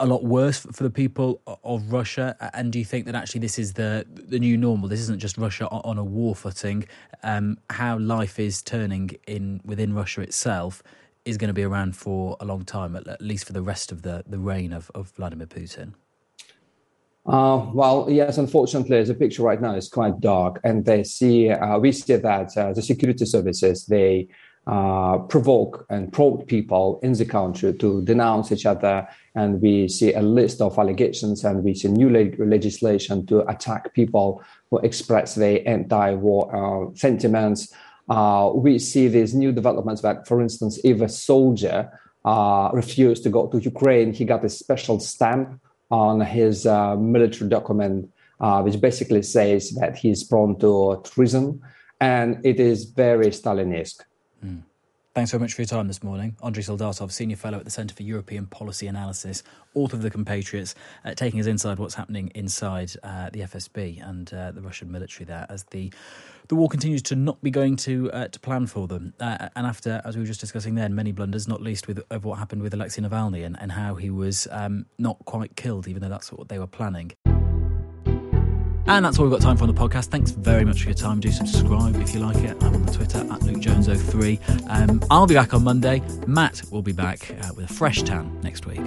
a 0.01 0.07
lot 0.07 0.25
worse 0.25 0.61
for 0.61 0.83
the 0.83 0.91
people 0.91 1.41
of 1.63 1.93
Russia? 1.93 2.37
And 2.55 2.73
do 2.73 2.79
you 2.79 2.85
think 2.85 3.07
that 3.07 3.15
actually 3.15 3.41
this 3.41 3.59
is 3.59 3.75
the 3.75 4.07
the 4.09 4.39
new 4.39 4.57
normal? 4.57 4.89
This 4.89 5.01
isn't 5.01 5.21
just 5.21 5.39
Russia 5.39 5.69
on 5.69 5.99
a 5.99 6.05
war 6.05 6.35
footing. 6.35 6.87
Um, 7.23 7.59
how 7.69 7.99
life 7.99 8.41
is 8.41 8.63
turning 8.63 9.11
in 9.27 9.61
within 9.65 9.95
Russia 9.95 10.23
itself 10.23 10.83
is 11.25 11.37
going 11.37 11.49
to 11.49 11.55
be 11.55 11.63
around 11.63 11.97
for 11.97 12.37
a 12.41 12.45
long 12.45 12.65
time, 12.65 12.97
at 12.97 13.21
least 13.21 13.47
for 13.47 13.53
the 13.53 13.63
rest 13.63 13.93
of 13.93 14.03
the, 14.03 14.25
the 14.27 14.39
reign 14.39 14.73
of, 14.73 14.91
of 14.95 15.11
Vladimir 15.11 15.47
Putin. 15.47 15.93
Uh, 17.27 17.67
well, 17.75 18.07
yes, 18.09 18.39
unfortunately, 18.39 19.03
the 19.05 19.15
picture 19.15 19.43
right 19.43 19.61
now 19.61 19.75
is 19.75 19.89
quite 19.89 20.19
dark, 20.21 20.59
and 20.65 20.87
they 20.87 21.05
see 21.05 21.51
uh, 21.51 21.79
we 21.79 21.93
see 21.93 22.17
that 22.17 22.57
uh, 22.57 22.73
the 22.73 22.83
security 22.83 23.27
services 23.27 23.85
they 23.87 24.27
uh, 24.71 25.19
provoke 25.19 25.85
and 25.91 26.13
prompt 26.13 26.47
people 26.47 27.01
in 27.03 27.13
the 27.15 27.25
country 27.25 27.73
to 27.75 28.03
denounce 28.03 28.53
each 28.53 28.67
other. 28.67 29.05
And 29.35 29.61
we 29.61 29.89
see 29.89 30.15
a 30.15 30.23
list 30.23 30.61
of 30.61 30.79
allegations 30.79 31.43
and 31.43 31.65
we 31.65 31.75
see 31.75 31.89
new 31.89 32.09
le- 32.09 32.45
legislation 32.45 33.27
to 33.27 33.41
attack 33.51 33.93
people 33.95 34.45
who 34.71 34.79
express 34.79 35.35
their 35.35 35.59
anti 35.67 36.15
war 36.15 36.43
uh, 36.55 36.95
sentiments. 36.95 37.75
Uh, 38.09 38.53
we 38.55 38.79
see 38.79 39.09
these 39.09 39.35
new 39.35 39.51
developments 39.51 40.03
that, 40.03 40.29
for 40.29 40.41
instance, 40.41 40.79
if 40.85 41.01
a 41.01 41.09
soldier 41.09 41.91
uh, 42.25 42.71
refused 42.73 43.25
to 43.25 43.31
go 43.31 43.49
to 43.49 43.59
Ukraine, 43.59 44.13
he 44.13 44.25
got 44.25 44.45
a 44.45 44.49
special 44.49 45.01
stamp 45.01 45.61
on 45.91 46.21
his 46.21 46.65
uh, 46.65 46.95
military 46.95 47.51
document, 47.51 48.09
which 48.63 48.81
basically 48.81 49.23
says 49.23 49.71
that 49.81 49.99
he's 49.99 50.23
prone 50.23 50.57
to 50.61 51.03
treason. 51.05 51.61
And 52.01 52.39
it 52.45 52.61
is 52.61 52.85
very 52.85 53.31
Stalinesque. 53.31 54.03
Mm. 54.45 54.63
Thanks 55.13 55.33
very 55.33 55.41
much 55.41 55.55
for 55.55 55.63
your 55.63 55.67
time 55.67 55.89
this 55.89 56.05
morning. 56.05 56.37
Andrei 56.41 56.63
Soldatov, 56.63 57.11
Senior 57.11 57.37
Fellow 57.37 57.59
at 57.59 57.65
the 57.65 57.71
Centre 57.71 57.97
for 57.97 58.05
European 58.05 58.47
Policy 58.47 58.87
Analysis, 58.87 59.43
author 59.75 59.97
of 59.97 60.03
The 60.03 60.11
Compatriots, 60.11 60.77
uh, 61.05 61.15
taking 61.15 61.41
us 61.41 61.47
inside 61.47 61.81
what's 61.81 61.95
happening 61.95 62.31
inside 62.37 62.93
uh, 63.03 63.29
the 63.31 63.41
FSB 63.41 64.09
and 64.09 64.33
uh, 64.33 64.53
the 64.53 64.61
Russian 64.63 64.93
military 64.93 65.25
there 65.25 65.47
as 65.49 65.65
the 65.65 65.93
the 66.47 66.55
war 66.55 66.69
continues 66.69 67.03
to 67.03 67.17
not 67.17 67.41
be 67.43 67.51
going 67.51 67.75
to 67.77 68.11
uh, 68.13 68.29
to 68.29 68.39
plan 68.39 68.69
for 68.69 68.87
them. 68.87 69.13
Uh, 69.19 69.49
and 69.57 69.67
after, 69.67 70.01
as 70.05 70.17
we 70.17 70.23
were 70.23 70.29
just 70.29 70.41
discussing 70.41 70.77
then, 70.77 70.95
many 70.95 71.11
blunders, 71.11 71.49
not 71.49 71.61
least 71.61 71.89
with 71.89 72.01
of 72.11 72.25
what 72.25 72.39
happened 72.39 72.63
with 72.63 72.73
Alexei 72.73 73.03
Navalny 73.03 73.45
and, 73.45 73.61
and 73.61 73.73
how 73.73 73.97
he 73.97 74.11
was 74.11 74.47
um, 74.53 74.87
not 74.97 75.19
quite 75.25 75.57
killed, 75.57 75.89
even 75.89 76.03
though 76.03 76.09
that's 76.09 76.33
what 76.33 76.49
they 76.49 76.59
were 76.61 76.69
planning. 76.69 77.11
And 78.87 79.05
that's 79.05 79.19
all 79.19 79.25
we've 79.25 79.33
got 79.33 79.41
time 79.41 79.57
for 79.57 79.65
on 79.65 79.75
the 79.75 79.81
podcast. 79.81 80.07
Thanks 80.07 80.31
very 80.31 80.65
much 80.65 80.83
for 80.83 80.89
your 80.89 80.95
time. 80.95 81.21
Do 81.21 81.31
subscribe 81.31 81.97
if 81.97 82.13
you 82.15 82.21
like 82.21 82.37
it. 82.39 82.57
I'm 82.63 82.75
on 82.75 82.83
the 82.85 82.93
Twitter 82.93 83.19
at 83.19 83.41
LukeJones03. 83.41 84.69
Um, 84.69 85.03
I'll 85.11 85.27
be 85.27 85.35
back 85.35 85.55
on 85.55 85.63
Monday. 85.65 86.03
Matt 86.27 86.63
will 86.71 86.83
be 86.83 86.93
back 86.93 87.31
uh, 87.43 87.53
with 87.55 87.71
a 87.71 87.73
fresh 87.73 88.03
tan 88.03 88.41
next 88.43 88.67
week. 88.67 88.81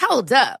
Hold 0.00 0.32
up. 0.32 0.60